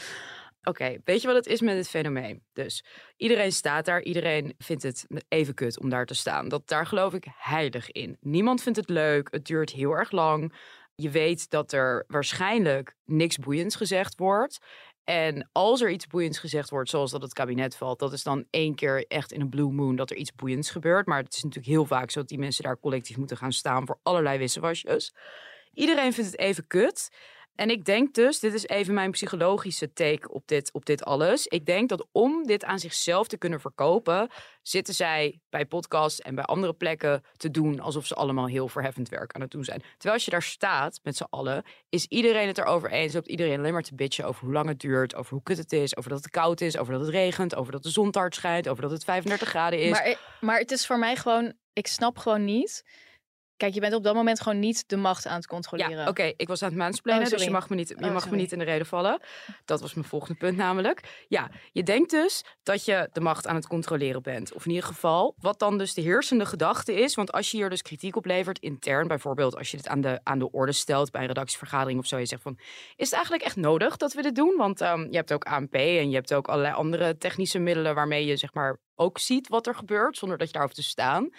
Oké, 0.62 0.96
weet 1.04 1.20
je 1.20 1.26
wat 1.26 1.36
het 1.36 1.46
is 1.46 1.60
met 1.60 1.76
het 1.76 1.88
fenomeen? 1.88 2.42
Dus 2.52 2.84
iedereen 3.16 3.52
staat 3.52 3.84
daar, 3.84 4.02
iedereen 4.02 4.54
vindt 4.58 4.82
het 4.82 5.06
even 5.28 5.54
kut 5.54 5.80
om 5.80 5.88
daar 5.88 6.06
te 6.06 6.14
staan. 6.14 6.48
Dat, 6.48 6.68
daar 6.68 6.86
geloof 6.86 7.14
ik 7.14 7.26
heilig 7.36 7.90
in. 7.90 8.16
Niemand 8.20 8.62
vindt 8.62 8.78
het 8.78 8.88
leuk, 8.88 9.28
het 9.30 9.46
duurt 9.46 9.70
heel 9.70 9.92
erg 9.92 10.10
lang. 10.10 10.54
Je 10.94 11.10
weet 11.10 11.50
dat 11.50 11.72
er 11.72 12.04
waarschijnlijk 12.06 12.96
niks 13.04 13.38
boeiends 13.38 13.76
gezegd 13.76 14.18
wordt. 14.18 14.58
En 15.04 15.48
als 15.52 15.80
er 15.80 15.90
iets 15.90 16.06
boeiends 16.06 16.38
gezegd 16.38 16.70
wordt, 16.70 16.90
zoals 16.90 17.10
dat 17.10 17.22
het 17.22 17.32
kabinet 17.32 17.76
valt, 17.76 17.98
dat 17.98 18.12
is 18.12 18.22
dan 18.22 18.46
één 18.50 18.74
keer 18.74 19.06
echt 19.08 19.32
in 19.32 19.40
een 19.40 19.48
blue 19.48 19.72
moon 19.72 19.96
dat 19.96 20.10
er 20.10 20.16
iets 20.16 20.34
boeiends 20.34 20.70
gebeurt. 20.70 21.06
Maar 21.06 21.22
het 21.22 21.34
is 21.34 21.42
natuurlijk 21.42 21.72
heel 21.72 21.84
vaak 21.84 22.10
zo 22.10 22.20
dat 22.20 22.28
die 22.28 22.38
mensen 22.38 22.64
daar 22.64 22.78
collectief 22.78 23.16
moeten 23.16 23.36
gaan 23.36 23.52
staan 23.52 23.86
voor 23.86 23.98
allerlei 24.02 24.38
wissewasjes. 24.38 25.14
Iedereen 25.72 26.12
vindt 26.12 26.30
het 26.30 26.40
even 26.40 26.66
kut. 26.66 27.10
En 27.54 27.70
ik 27.70 27.84
denk 27.84 28.14
dus, 28.14 28.38
dit 28.38 28.54
is 28.54 28.66
even 28.66 28.94
mijn 28.94 29.10
psychologische 29.10 29.92
take 29.92 30.32
op 30.32 30.42
dit, 30.46 30.72
op 30.72 30.86
dit 30.86 31.04
alles. 31.04 31.46
Ik 31.46 31.66
denk 31.66 31.88
dat 31.88 32.06
om 32.12 32.46
dit 32.46 32.64
aan 32.64 32.78
zichzelf 32.78 33.26
te 33.26 33.38
kunnen 33.38 33.60
verkopen, 33.60 34.28
zitten 34.62 34.94
zij 34.94 35.40
bij 35.50 35.66
podcasts 35.66 36.20
en 36.20 36.34
bij 36.34 36.44
andere 36.44 36.72
plekken 36.72 37.22
te 37.36 37.50
doen 37.50 37.80
alsof 37.80 38.06
ze 38.06 38.14
allemaal 38.14 38.46
heel 38.46 38.68
verheffend 38.68 39.08
werk 39.08 39.32
aan 39.32 39.40
het 39.40 39.50
doen 39.50 39.64
zijn. 39.64 39.80
Terwijl 39.80 40.14
als 40.14 40.24
je 40.24 40.30
daar 40.30 40.42
staat 40.42 41.00
met 41.02 41.16
z'n 41.16 41.26
allen, 41.30 41.64
is 41.88 42.06
iedereen 42.06 42.46
het 42.46 42.58
erover 42.58 42.90
eens. 42.90 43.12
Loopt 43.12 43.28
iedereen 43.28 43.58
alleen 43.58 43.72
maar 43.72 43.82
te 43.82 43.94
bitchen 43.94 44.24
over 44.24 44.44
hoe 44.44 44.52
lang 44.52 44.68
het 44.68 44.80
duurt, 44.80 45.14
over 45.14 45.32
hoe 45.32 45.42
kut 45.42 45.58
het 45.58 45.72
is, 45.72 45.96
over 45.96 46.10
dat 46.10 46.22
het 46.22 46.30
koud 46.30 46.60
is, 46.60 46.76
over 46.76 46.92
dat 46.92 47.02
het 47.02 47.10
regent, 47.10 47.54
over 47.54 47.72
dat 47.72 47.82
de 47.82 47.90
zon 47.90 48.10
te 48.10 48.18
hard 48.18 48.34
schijnt, 48.34 48.68
over 48.68 48.82
dat 48.82 48.90
het 48.90 49.04
35 49.04 49.48
graden 49.48 49.80
is. 49.80 49.90
Maar, 49.90 50.16
maar 50.40 50.58
het 50.58 50.70
is 50.70 50.86
voor 50.86 50.98
mij 50.98 51.16
gewoon... 51.16 51.52
Ik 51.72 51.86
snap 51.86 52.18
gewoon 52.18 52.44
niet 52.44 52.84
Kijk, 53.56 53.74
je 53.74 53.80
bent 53.80 53.94
op 53.94 54.02
dat 54.02 54.14
moment 54.14 54.40
gewoon 54.40 54.58
niet 54.58 54.88
de 54.88 54.96
macht 54.96 55.26
aan 55.26 55.36
het 55.36 55.46
controleren. 55.46 55.96
Ja, 55.96 56.08
oké, 56.08 56.32
ik 56.36 56.48
was 56.48 56.62
aan 56.62 56.80
het 56.80 57.00
Oh, 57.04 57.24
dus 57.24 57.44
je 57.44 57.50
mag, 57.50 57.68
me 57.68 57.76
niet, 57.76 57.88
je 57.88 58.04
Oh, 58.04 58.12
mag 58.12 58.30
me 58.30 58.36
niet 58.36 58.52
in 58.52 58.58
de 58.58 58.64
reden 58.64 58.86
vallen. 58.86 59.20
Dat 59.64 59.80
was 59.80 59.94
mijn 59.94 60.06
volgende 60.06 60.38
punt 60.38 60.56
namelijk. 60.56 61.24
Ja, 61.28 61.50
je 61.72 61.82
denkt 61.82 62.10
dus 62.10 62.44
dat 62.62 62.84
je 62.84 63.08
de 63.12 63.20
macht 63.20 63.46
aan 63.46 63.54
het 63.54 63.66
controleren 63.66 64.22
bent. 64.22 64.52
Of 64.52 64.64
in 64.64 64.70
ieder 64.70 64.86
geval, 64.86 65.34
wat 65.38 65.58
dan 65.58 65.78
dus 65.78 65.94
de 65.94 66.00
heersende 66.00 66.46
gedachte 66.46 66.94
is. 66.94 67.14
Want 67.14 67.32
als 67.32 67.50
je 67.50 67.56
hier 67.56 67.70
dus 67.70 67.82
kritiek 67.82 68.16
op 68.16 68.24
levert, 68.24 68.58
intern 68.58 69.08
bijvoorbeeld... 69.08 69.56
als 69.56 69.70
je 69.70 69.76
dit 69.76 69.88
aan 69.88 70.00
de, 70.00 70.20
aan 70.22 70.38
de 70.38 70.50
orde 70.50 70.72
stelt 70.72 71.10
bij 71.10 71.20
een 71.20 71.26
redactievergadering 71.26 71.98
of 71.98 72.06
zo... 72.06 72.18
je 72.18 72.26
zegt 72.26 72.42
van, 72.42 72.58
is 72.96 73.06
het 73.06 73.14
eigenlijk 73.14 73.44
echt 73.44 73.56
nodig 73.56 73.96
dat 73.96 74.12
we 74.12 74.22
dit 74.22 74.34
doen? 74.34 74.56
Want 74.56 74.80
ehm, 74.80 75.06
je 75.10 75.16
hebt 75.16 75.32
ook 75.32 75.44
ANP 75.44 75.74
en 75.74 76.08
je 76.08 76.14
hebt 76.14 76.34
ook 76.34 76.48
allerlei 76.48 76.74
andere 76.74 77.16
technische 77.16 77.58
middelen... 77.58 77.94
waarmee 77.94 78.24
je 78.24 78.36
zeg 78.36 78.54
maar 78.54 78.78
ook 78.94 79.18
ziet 79.18 79.48
wat 79.48 79.66
er 79.66 79.74
gebeurt, 79.74 80.16
zonder 80.16 80.38
dat 80.38 80.46
je 80.46 80.52
daar 80.52 80.62
hoeft 80.62 80.74
te 80.74 80.82
staan. 80.82 81.30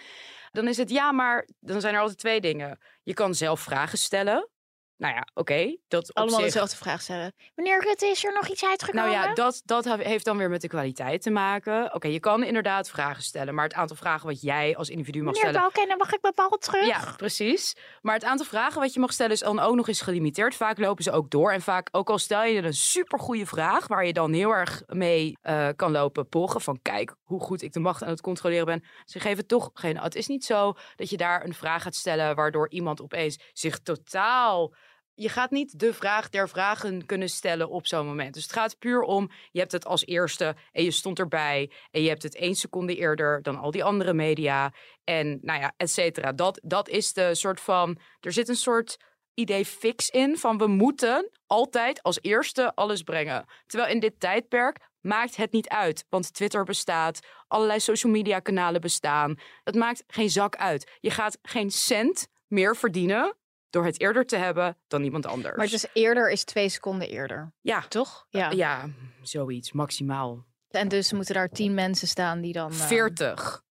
Dan 0.56 0.68
is 0.68 0.76
het 0.76 0.90
ja, 0.90 1.12
maar 1.12 1.48
dan 1.60 1.80
zijn 1.80 1.94
er 1.94 2.00
altijd 2.00 2.18
twee 2.18 2.40
dingen. 2.40 2.78
Je 3.02 3.14
kan 3.14 3.34
zelf 3.34 3.60
vragen 3.60 3.98
stellen. 3.98 4.48
Nou 4.96 5.14
ja, 5.14 5.26
oké. 5.34 5.76
dat 5.88 6.14
Allemaal 6.14 6.34
zich- 6.34 6.44
dezelfde 6.44 6.76
vraag 6.76 7.02
stellen. 7.02 7.34
Meneer 7.54 7.82
Rutte, 7.82 8.06
is 8.06 8.24
er 8.24 8.32
nog 8.32 8.48
iets 8.48 8.64
uitgekomen? 8.64 9.10
Nou 9.10 9.26
ja, 9.28 9.34
dat, 9.34 9.62
dat 9.64 9.84
heeft 9.84 10.24
dan 10.24 10.36
weer 10.36 10.50
met 10.50 10.60
de 10.60 10.68
kwaliteit 10.68 11.22
te 11.22 11.30
maken. 11.30 11.94
Oké, 11.94 12.08
je 12.08 12.20
kan 12.20 12.42
inderdaad 12.42 12.90
vragen 12.90 13.22
stellen. 13.22 13.54
Maar 13.54 13.64
het 13.64 13.74
aantal 13.74 13.96
vragen 13.96 14.26
wat 14.26 14.40
jij 14.40 14.76
als 14.76 14.88
individu 14.88 15.22
mag 15.22 15.34
Meneer 15.34 15.48
stellen... 15.48 15.60
Balkenende, 15.60 15.96
mag 16.04 16.12
ik 16.12 16.22
mijn 16.22 16.34
bal 16.36 16.58
terug? 16.58 16.86
Ja, 16.86 17.14
precies. 17.16 17.76
Maar 18.00 18.14
het 18.14 18.24
aantal 18.24 18.46
vragen 18.46 18.80
wat 18.80 18.94
je 18.94 19.00
mag 19.00 19.12
stellen 19.12 19.32
is 19.32 19.40
dan 19.40 19.58
ook 19.58 19.74
nog 19.74 19.88
eens 19.88 20.00
gelimiteerd. 20.00 20.54
Vaak 20.54 20.78
lopen 20.78 21.04
ze 21.04 21.12
ook 21.12 21.30
door. 21.30 21.52
En 21.52 21.62
vaak, 21.62 21.88
ook 21.92 22.10
al 22.10 22.18
stel 22.18 22.44
je 22.44 22.62
een 22.62 22.74
supergoeie 22.74 23.46
vraag... 23.46 23.86
waar 23.86 24.06
je 24.06 24.12
dan 24.12 24.32
heel 24.32 24.50
erg 24.50 24.82
mee 24.86 25.38
eh, 25.42 25.68
kan 25.76 25.92
lopen 25.92 26.28
pochen... 26.28 26.60
van 26.60 26.78
kijk 26.82 27.14
hoe 27.22 27.40
goed 27.40 27.62
ik 27.62 27.72
de 27.72 27.80
macht 27.80 28.02
aan 28.02 28.08
het 28.08 28.20
controleren 28.20 28.66
ben. 28.66 28.84
Ze 29.04 29.20
geven 29.20 29.46
toch 29.46 29.70
geen... 29.74 29.98
Het 29.98 30.14
is 30.14 30.26
niet 30.26 30.44
zo 30.44 30.74
dat 30.96 31.10
je 31.10 31.16
daar 31.16 31.44
een 31.44 31.54
vraag 31.54 31.82
gaat 31.82 31.94
stellen... 31.94 32.36
waardoor 32.36 32.70
iemand 32.70 33.02
opeens 33.02 33.38
zich 33.52 33.78
totaal... 33.78 34.74
Je 35.18 35.28
gaat 35.28 35.50
niet 35.50 35.78
de 35.78 35.94
vraag 35.94 36.28
der 36.28 36.48
vragen 36.48 37.06
kunnen 37.06 37.28
stellen 37.28 37.68
op 37.68 37.86
zo'n 37.86 38.06
moment. 38.06 38.34
Dus 38.34 38.42
het 38.42 38.52
gaat 38.52 38.78
puur 38.78 39.00
om, 39.00 39.30
je 39.50 39.58
hebt 39.58 39.72
het 39.72 39.84
als 39.84 40.06
eerste 40.06 40.56
en 40.72 40.84
je 40.84 40.90
stond 40.90 41.18
erbij. 41.18 41.70
En 41.90 42.02
je 42.02 42.08
hebt 42.08 42.22
het 42.22 42.34
één 42.34 42.54
seconde 42.54 42.96
eerder 42.96 43.42
dan 43.42 43.56
al 43.56 43.70
die 43.70 43.84
andere 43.84 44.14
media. 44.14 44.72
En 45.04 45.38
nou 45.42 45.60
ja, 45.60 45.72
et 45.76 45.90
cetera. 45.90 46.32
Dat, 46.32 46.60
dat 46.62 46.88
is 46.88 47.12
de 47.12 47.34
soort 47.34 47.60
van. 47.60 47.98
Er 48.20 48.32
zit 48.32 48.48
een 48.48 48.56
soort 48.56 48.96
idee 49.34 49.64
fix 49.64 50.08
in 50.08 50.38
van 50.38 50.58
we 50.58 50.66
moeten 50.66 51.30
altijd 51.46 52.02
als 52.02 52.18
eerste 52.22 52.74
alles 52.74 53.02
brengen. 53.02 53.44
Terwijl 53.66 53.92
in 53.92 54.00
dit 54.00 54.20
tijdperk 54.20 54.88
maakt 55.00 55.36
het 55.36 55.52
niet 55.52 55.68
uit. 55.68 56.04
Want 56.08 56.34
Twitter 56.34 56.64
bestaat, 56.64 57.26
allerlei 57.46 57.80
social 57.80 58.12
media 58.12 58.38
kanalen 58.38 58.80
bestaan. 58.80 59.38
Het 59.64 59.74
maakt 59.74 60.04
geen 60.06 60.30
zak 60.30 60.56
uit. 60.56 60.96
Je 61.00 61.10
gaat 61.10 61.38
geen 61.42 61.70
cent 61.70 62.28
meer 62.46 62.76
verdienen 62.76 63.36
door 63.70 63.84
het 63.84 64.00
eerder 64.00 64.26
te 64.26 64.36
hebben 64.36 64.76
dan 64.86 65.02
iemand 65.02 65.26
anders. 65.26 65.56
Maar 65.56 65.64
het 65.64 65.74
is 65.74 65.86
eerder 65.92 66.30
is 66.30 66.44
twee 66.44 66.68
seconden 66.68 67.08
eerder, 67.08 67.52
ja, 67.60 67.80
toch? 67.80 68.26
Ja. 68.30 68.50
ja, 68.50 68.88
zoiets, 69.22 69.72
maximaal. 69.72 70.44
En 70.70 70.88
dus 70.88 71.12
moeten 71.12 71.34
daar 71.34 71.48
tien 71.48 71.74
mensen 71.74 72.08
staan 72.08 72.40
die 72.40 72.52
dan... 72.52 72.70
eh, 72.70 72.76
40 72.76 73.64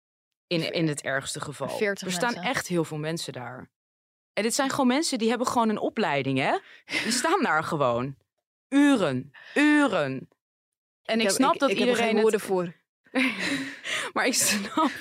in, 0.47 0.73
in 0.73 0.87
het 0.87 1.01
ergste 1.01 1.39
geval. 1.39 1.69
40 1.69 2.07
er 2.07 2.13
staan 2.13 2.33
mensen. 2.33 2.51
echt 2.51 2.67
heel 2.67 2.83
veel 2.83 2.97
mensen 2.97 3.33
daar. 3.33 3.69
En 4.33 4.43
dit 4.43 4.53
zijn 4.53 4.69
gewoon 4.69 4.87
mensen 4.87 5.17
die 5.17 5.29
hebben 5.29 5.47
gewoon 5.47 5.69
een 5.69 5.79
opleiding, 5.79 6.37
hè? 6.37 6.57
Die 6.85 7.11
staan 7.21 7.43
daar 7.43 7.63
gewoon. 7.63 8.15
Uren, 8.69 9.31
uren. 9.53 10.29
En 11.03 11.19
ik, 11.19 11.29
snap 11.29 11.59
dat 11.59 11.69
ik 11.69 11.77
heb 11.77 11.87
er 11.87 11.93
iedereen 11.93 12.13
geen 12.13 12.21
woorden 12.21 12.39
het... 12.39 12.49
voor. 12.49 12.73
maar 14.13 14.25
ik 14.25 14.33
snap 14.33 14.91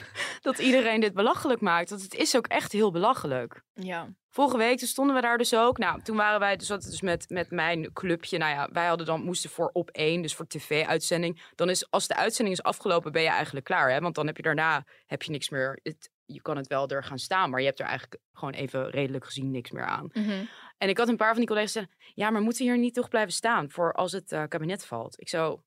dat 0.41 0.59
iedereen 0.59 1.01
dit 1.01 1.15
belachelijk 1.15 1.61
maakt. 1.61 1.91
Want 1.91 2.03
het 2.03 2.15
is 2.15 2.37
ook 2.37 2.47
echt 2.47 2.73
heel 2.73 2.91
belachelijk. 2.91 3.63
Ja. 3.73 4.15
Vorige 4.35 4.57
week 4.57 4.79
toen 4.79 4.89
stonden 4.89 5.15
we 5.15 5.21
daar 5.21 5.39
dus 5.39 5.55
ook. 5.55 5.79
Nou, 5.79 6.03
toen 6.03 6.17
waren 6.17 6.41
wij 6.41 6.57
dus, 6.57 6.67
dus 6.67 7.01
met, 7.01 7.29
met 7.29 7.51
mijn 7.51 7.93
clubje. 7.93 8.39
Nou 8.39 8.53
ja, 8.53 8.69
wij 8.73 8.87
hadden 8.87 9.07
dan 9.07 9.25
moesten 9.25 9.51
voor 9.51 9.71
op 9.73 9.91
één, 9.91 10.23
dus 10.23 10.35
voor 10.35 10.47
tv-uitzending. 10.47 11.43
Dan 11.55 11.71
is 11.71 11.91
als 11.91 12.07
de 12.07 12.17
uitzending 12.17 12.57
is 12.57 12.63
afgelopen, 12.63 13.13
ben 13.13 13.23
je 13.23 13.29
eigenlijk 13.29 13.65
klaar, 13.65 13.91
hè? 13.91 14.01
Want 14.01 14.15
dan 14.15 14.27
heb 14.27 14.37
je 14.37 14.43
daarna 14.43 14.85
heb 15.07 15.23
je 15.23 15.31
niks 15.31 15.49
meer. 15.49 15.79
Het, 15.83 16.11
je 16.25 16.43
kan 16.43 16.57
het 16.57 16.67
wel 16.67 16.89
er 16.89 17.05
gaan 17.05 17.19
staan, 17.19 17.51
maar 17.51 17.61
je 17.61 17.67
hebt 17.67 17.81
er 17.81 17.87
eigenlijk 17.87 18.23
gewoon 18.33 18.55
even 18.55 18.91
redelijk 18.91 19.25
gezien 19.25 19.51
niks 19.51 19.71
meer 19.71 19.85
aan. 19.85 20.11
Mhm. 20.13 20.45
En 20.79 20.89
ik 20.89 20.99
had 20.99 21.09
een 21.09 21.17
paar 21.17 21.31
van 21.31 21.39
die 21.39 21.47
collega's 21.47 21.73
zeggen: 21.73 21.95
ja, 22.15 22.31
maar 22.31 22.43
moeten 22.43 22.65
we 22.65 22.71
hier 22.71 22.81
niet 22.81 22.95
toch 22.95 23.09
blijven 23.09 23.33
staan 23.33 23.71
voor 23.71 23.93
als 23.93 24.13
het 24.13 24.33
eh, 24.33 24.43
kabinet 24.49 24.87
valt? 24.87 25.21
Ik 25.21 25.29
zo, 25.29 25.63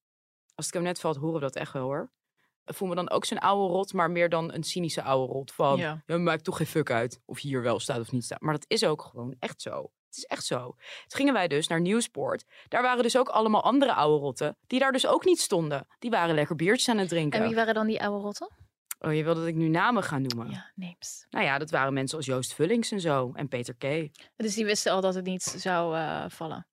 als 0.56 0.66
het 0.66 0.72
kabinet 0.72 1.00
valt, 1.00 1.16
horen 1.16 1.34
we 1.34 1.40
dat 1.40 1.56
echt 1.56 1.74
wel 1.74 1.84
hoor. 1.84 2.12
Voel 2.74 2.88
me 2.88 2.96
dan 2.96 3.10
ook 3.10 3.26
zo'n 3.26 3.40
oude 3.40 3.74
rot, 3.74 3.94
maar 3.94 4.12
meer 4.12 4.30
dan 4.30 4.54
een 4.54 4.64
cynische 4.64 5.02
oude 5.02 5.34
rot 5.34 5.52
van 5.52 5.78
Ja. 5.78 6.04
ja, 6.06 6.18
maakt 6.18 6.44
toch 6.44 6.58
geen 6.58 6.68
fuck 6.68 6.92
uit 6.92 7.20
of 7.26 7.40
je 7.40 7.48
hier 7.48 7.62
wel 7.62 7.80
staat 7.80 8.00
of 8.00 8.12
niet 8.12 8.24
staat. 8.24 8.42
Maar 8.42 8.54
dat 8.54 8.66
is 8.68 8.86
ook 8.86 9.02
gewoon 9.02 9.36
echt 9.40 9.62
zo. 9.62 9.92
Het 10.08 10.18
is 10.18 10.24
echt 10.26 10.46
zo. 10.46 10.58
Toen 10.66 10.78
gingen 11.08 11.34
wij 11.34 11.48
dus 11.48 11.68
naar 11.68 11.82
Nieuwsport. 11.82 12.46
Daar 12.68 12.82
waren 12.82 13.04
dus 13.04 13.18
ook 13.18 13.30
allemaal 13.30 13.64
andere 13.64 13.94
oude 13.94 14.24
rotten 14.24 14.58
die 14.68 14.80
daar 14.80 14.92
dus 14.92 15.08
ook 15.08 15.26
niet 15.26 15.40
stonden. 15.40 15.88
Die 16.00 16.10
waren 16.10 16.36
lekker 16.36 16.56
biertjes 16.56 16.90
aan 16.90 16.98
het 16.98 17.10
drinken. 17.10 17.40
En 17.40 17.46
wie 17.46 17.56
waren 17.56 17.74
dan 17.74 17.88
die 17.88 18.02
oude 18.04 18.24
rotten? 18.24 18.50
Oh, 19.00 19.14
je 19.14 19.24
wil 19.24 19.36
dat 19.36 19.46
ik 19.46 19.56
nu 19.56 19.68
namen 19.68 20.04
ga 20.04 20.18
noemen? 20.18 20.50
Ja, 20.50 20.72
names. 20.76 21.26
Nou 21.30 21.46
ja, 21.46 21.58
dat 21.58 21.70
waren 21.70 21.94
mensen 21.94 22.18
als 22.18 22.26
Joost 22.26 22.54
Vullings 22.54 22.92
en 22.92 23.02
zo. 23.02 23.32
En 23.34 23.48
Peter 23.48 23.74
K. 23.76 24.10
Dus 24.36 24.56
die 24.56 24.66
wisten 24.66 24.92
al 24.92 25.02
dat 25.02 25.16
het 25.16 25.26
niet 25.26 25.44
zou 25.44 25.96
eh, 25.96 26.26
vallen. 26.28 26.68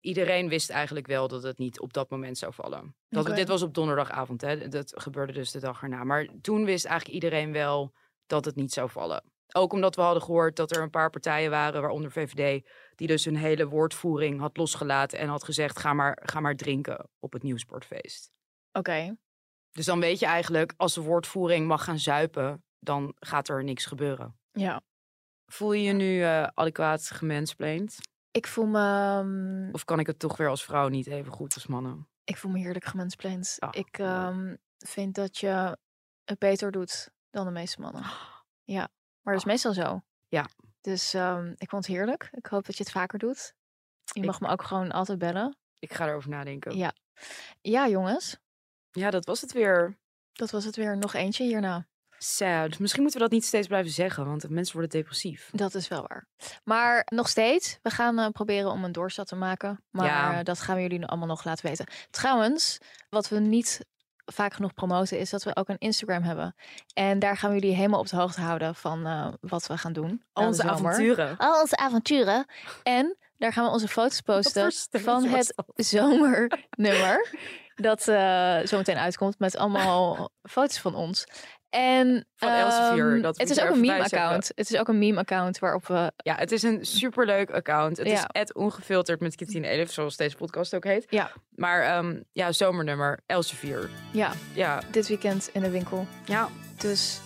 Iedereen 0.00 0.48
wist 0.48 0.70
eigenlijk 0.70 1.06
wel 1.06 1.28
dat 1.28 1.42
het 1.42 1.58
niet 1.58 1.80
op 1.80 1.92
dat 1.92 2.10
moment 2.10 2.38
zou 2.38 2.52
vallen. 2.54 2.96
Dat. 3.08 3.36
Dit 3.36 3.48
was 3.48 3.62
op 3.62 3.74
donderdagavond, 3.74 4.40
hè. 4.40 4.68
Dat 4.68 4.92
gebeurde 4.96 5.32
dus 5.32 5.50
de 5.50 5.60
dag 5.60 5.82
erna. 5.82 6.04
Maar 6.04 6.28
toen 6.40 6.64
wist 6.64 6.84
eigenlijk 6.84 7.14
iedereen 7.14 7.52
wel 7.52 7.94
dat 8.26 8.44
het 8.44 8.54
niet 8.54 8.72
zou 8.72 8.90
vallen. 8.90 9.24
Ook 9.54 9.72
omdat 9.72 9.96
we 9.96 10.02
hadden 10.02 10.22
gehoord 10.22 10.56
dat 10.56 10.76
er 10.76 10.82
een 10.82 10.90
paar 10.90 11.10
partijen 11.10 11.50
waren, 11.50 11.80
waaronder 11.80 12.10
VVD, 12.10 12.68
die 12.94 13.06
dus 13.06 13.24
hun 13.24 13.36
hele 13.36 13.68
woordvoering 13.68 14.40
had 14.40 14.56
losgelaten 14.56 15.18
en 15.18 15.28
had 15.28 15.44
gezegd: 15.44 15.78
ga 15.78 15.92
maar, 15.92 16.18
ga 16.24 16.40
maar 16.40 16.56
drinken 16.56 17.08
op 17.18 17.32
het 17.32 17.42
nieuwsportfeest. 17.42 18.32
Oké. 18.72 19.16
Dus 19.70 19.86
dan 19.86 20.00
weet 20.00 20.18
je 20.18 20.26
eigenlijk, 20.26 20.74
als 20.76 20.94
de 20.94 21.00
woordvoering 21.00 21.66
mag 21.66 21.84
gaan 21.84 21.98
zuipen, 21.98 22.64
dan 22.78 23.14
gaat 23.18 23.48
er 23.48 23.64
niks 23.64 23.86
gebeuren. 23.86 24.38
Ja. 24.52 24.82
Voel 25.46 25.72
je 25.72 25.82
je 25.82 25.92
nu 25.92 26.22
eh, 26.22 26.42
adequaat 26.42 27.10
gemansplained? 27.10 27.96
Ik 28.38 28.46
voel 28.46 28.66
me... 28.66 28.78
ehm, 28.78 29.68
Of 29.74 29.84
kan 29.84 29.98
ik 29.98 30.06
het 30.06 30.18
toch 30.18 30.36
weer 30.36 30.48
als 30.48 30.64
vrouw 30.64 30.88
niet 30.88 31.06
even 31.06 31.32
goed 31.32 31.54
als 31.54 31.66
mannen? 31.66 32.08
Ik 32.24 32.36
voel 32.36 32.50
me 32.50 32.58
heerlijk 32.58 32.84
gemansplained. 32.84 33.56
Oh, 33.58 33.68
ik 33.72 33.98
ehm, 33.98 34.54
vind 34.78 35.14
dat 35.14 35.38
je 35.38 35.78
het 36.24 36.38
beter 36.38 36.70
doet 36.70 37.10
dan 37.30 37.44
de 37.44 37.50
meeste 37.52 37.80
mannen. 37.80 38.02
Ja, 38.64 38.88
maar 39.22 39.34
dat 39.34 39.42
is 39.42 39.44
meestal 39.50 39.72
zo. 39.72 40.02
Ja. 40.28 40.48
Dus 40.80 41.14
ehm, 41.14 41.52
ik 41.56 41.68
vond 41.70 41.86
het 41.86 41.94
heerlijk. 41.96 42.28
Ik 42.30 42.46
hoop 42.46 42.66
dat 42.66 42.76
je 42.76 42.82
het 42.82 42.92
vaker 42.92 43.18
doet. 43.18 43.54
Je 44.04 44.20
Ik- 44.20 44.26
mag 44.26 44.40
me 44.40 44.48
ook 44.48 44.62
gewoon 44.62 44.90
altijd 44.92 45.18
bellen. 45.18 45.56
Ik 45.78 45.92
ga 45.92 46.06
erover 46.08 46.30
nadenken. 46.30 46.76
Ja. 46.76 46.92
Ja, 47.60 47.88
jongens. 47.88 48.38
Ja, 48.90 49.10
dat 49.10 49.24
was 49.24 49.40
het 49.40 49.52
weer. 49.52 49.98
Dat 50.32 50.50
was 50.50 50.64
het 50.64 50.76
weer. 50.76 50.96
Nog 50.96 51.14
eentje 51.14 51.44
hierna. 51.44 51.86
Sad. 52.18 52.78
Misschien 52.78 53.02
moeten 53.02 53.20
we 53.20 53.26
dat 53.26 53.34
niet 53.34 53.44
steeds 53.44 53.66
blijven 53.66 53.90
zeggen, 53.92 54.26
want 54.26 54.48
mensen 54.50 54.72
worden 54.76 54.98
depressief. 55.00 55.50
Dat 55.52 55.74
is 55.74 55.88
wel 55.88 56.06
waar. 56.08 56.26
Maar 56.64 57.02
nog 57.14 57.28
steeds, 57.28 57.78
we 57.82 57.90
gaan 57.90 58.18
eh, 58.18 58.28
proberen 58.28 58.70
om 58.70 58.84
een 58.84 58.92
doorstart 58.92 59.28
te 59.28 59.36
maken. 59.36 59.84
Maar 59.90 60.06
Ja. 60.06 60.38
eh, 60.38 60.44
dat 60.44 60.60
gaan 60.60 60.76
we 60.76 60.82
jullie 60.82 61.06
allemaal 61.06 61.28
nog 61.28 61.44
laten 61.44 61.66
weten. 61.66 61.86
Trouwens, 62.10 62.78
wat 63.10 63.28
we 63.28 63.38
niet 63.38 63.80
vaak 64.24 64.52
genoeg 64.54 64.74
promoten 64.74 65.18
is 65.18 65.30
dat 65.30 65.42
we 65.42 65.56
ook 65.56 65.68
een 65.68 65.78
Instagram 65.78 66.22
hebben. 66.22 66.54
En 66.94 67.18
daar 67.18 67.36
gaan 67.36 67.50
we 67.52 67.58
jullie 67.58 67.76
helemaal 67.76 68.00
op 68.00 68.08
de 68.08 68.16
hoogte 68.16 68.40
houden 68.40 68.74
van 68.74 69.06
eh, 69.06 69.28
wat 69.40 69.66
we 69.66 69.78
gaan 69.78 69.92
doen. 69.92 70.22
Al 70.32 70.46
onze 70.46 70.62
avonturen. 70.62 71.36
Al 71.36 71.60
onze 71.60 71.76
avonturen. 71.76 72.46
En 72.82 73.16
daar 73.36 73.52
gaan 73.52 73.64
we 73.64 73.70
onze 73.70 73.88
foto's 73.88 74.20
posten 74.20 74.72
van 75.00 75.24
het 75.24 75.52
zomernummer. 75.74 77.26
Dat 77.74 78.02
zometeen 78.68 78.96
uitkomt 78.98 79.38
met 79.38 79.56
allemaal 79.56 80.30
foto's 80.42 80.78
van 80.78 80.94
ons. 80.94 81.24
En 81.70 82.26
Van 82.36 82.48
Elsevier, 82.50 83.12
ehm, 83.12 83.20
dat 83.22 83.38
het 83.38 83.50
is 83.50 83.60
ook 83.60 83.70
een 83.70 83.80
meme-account. 83.80 84.50
Het 84.54 84.70
is 84.70 84.78
ook 84.78 84.88
een 84.88 84.98
meme-account 84.98 85.58
waarop 85.58 85.86
we 85.86 86.12
Ja, 86.16 86.34
het 86.34 86.52
is 86.52 86.62
een 86.62 86.86
superleuk 86.86 87.50
account. 87.50 87.96
Het 87.96 88.06
Ja. 88.06 88.12
is 88.14 88.24
het 88.28 88.54
ongefilterd 88.54 89.20
met 89.20 89.34
Kitty 89.34 89.56
en 89.56 89.64
Elif, 89.64 89.92
zoals 89.92 90.16
deze 90.16 90.36
podcast 90.36 90.74
ook 90.74 90.84
heet. 90.84 91.06
Ja. 91.08 91.30
Maar 91.54 91.82
ehm, 91.82 92.20
ja, 92.32 92.52
zomernummer, 92.52 93.20
Elsevier. 93.26 93.90
ja, 94.12 94.32
Ja, 94.54 94.80
dit 94.90 95.08
weekend 95.08 95.50
in 95.52 95.60
de 95.60 95.70
winkel. 95.70 96.06
ja. 96.24 96.48
Dus 96.76 97.20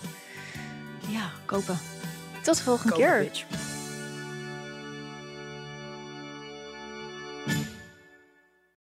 ja, 1.07 1.29
kopen. 1.45 1.77
Tot 2.43 2.57
de 2.57 2.63
volgende 2.63 2.93
Kopen, 2.93 3.07
keer. 3.07 3.19
bitch. 3.23 3.45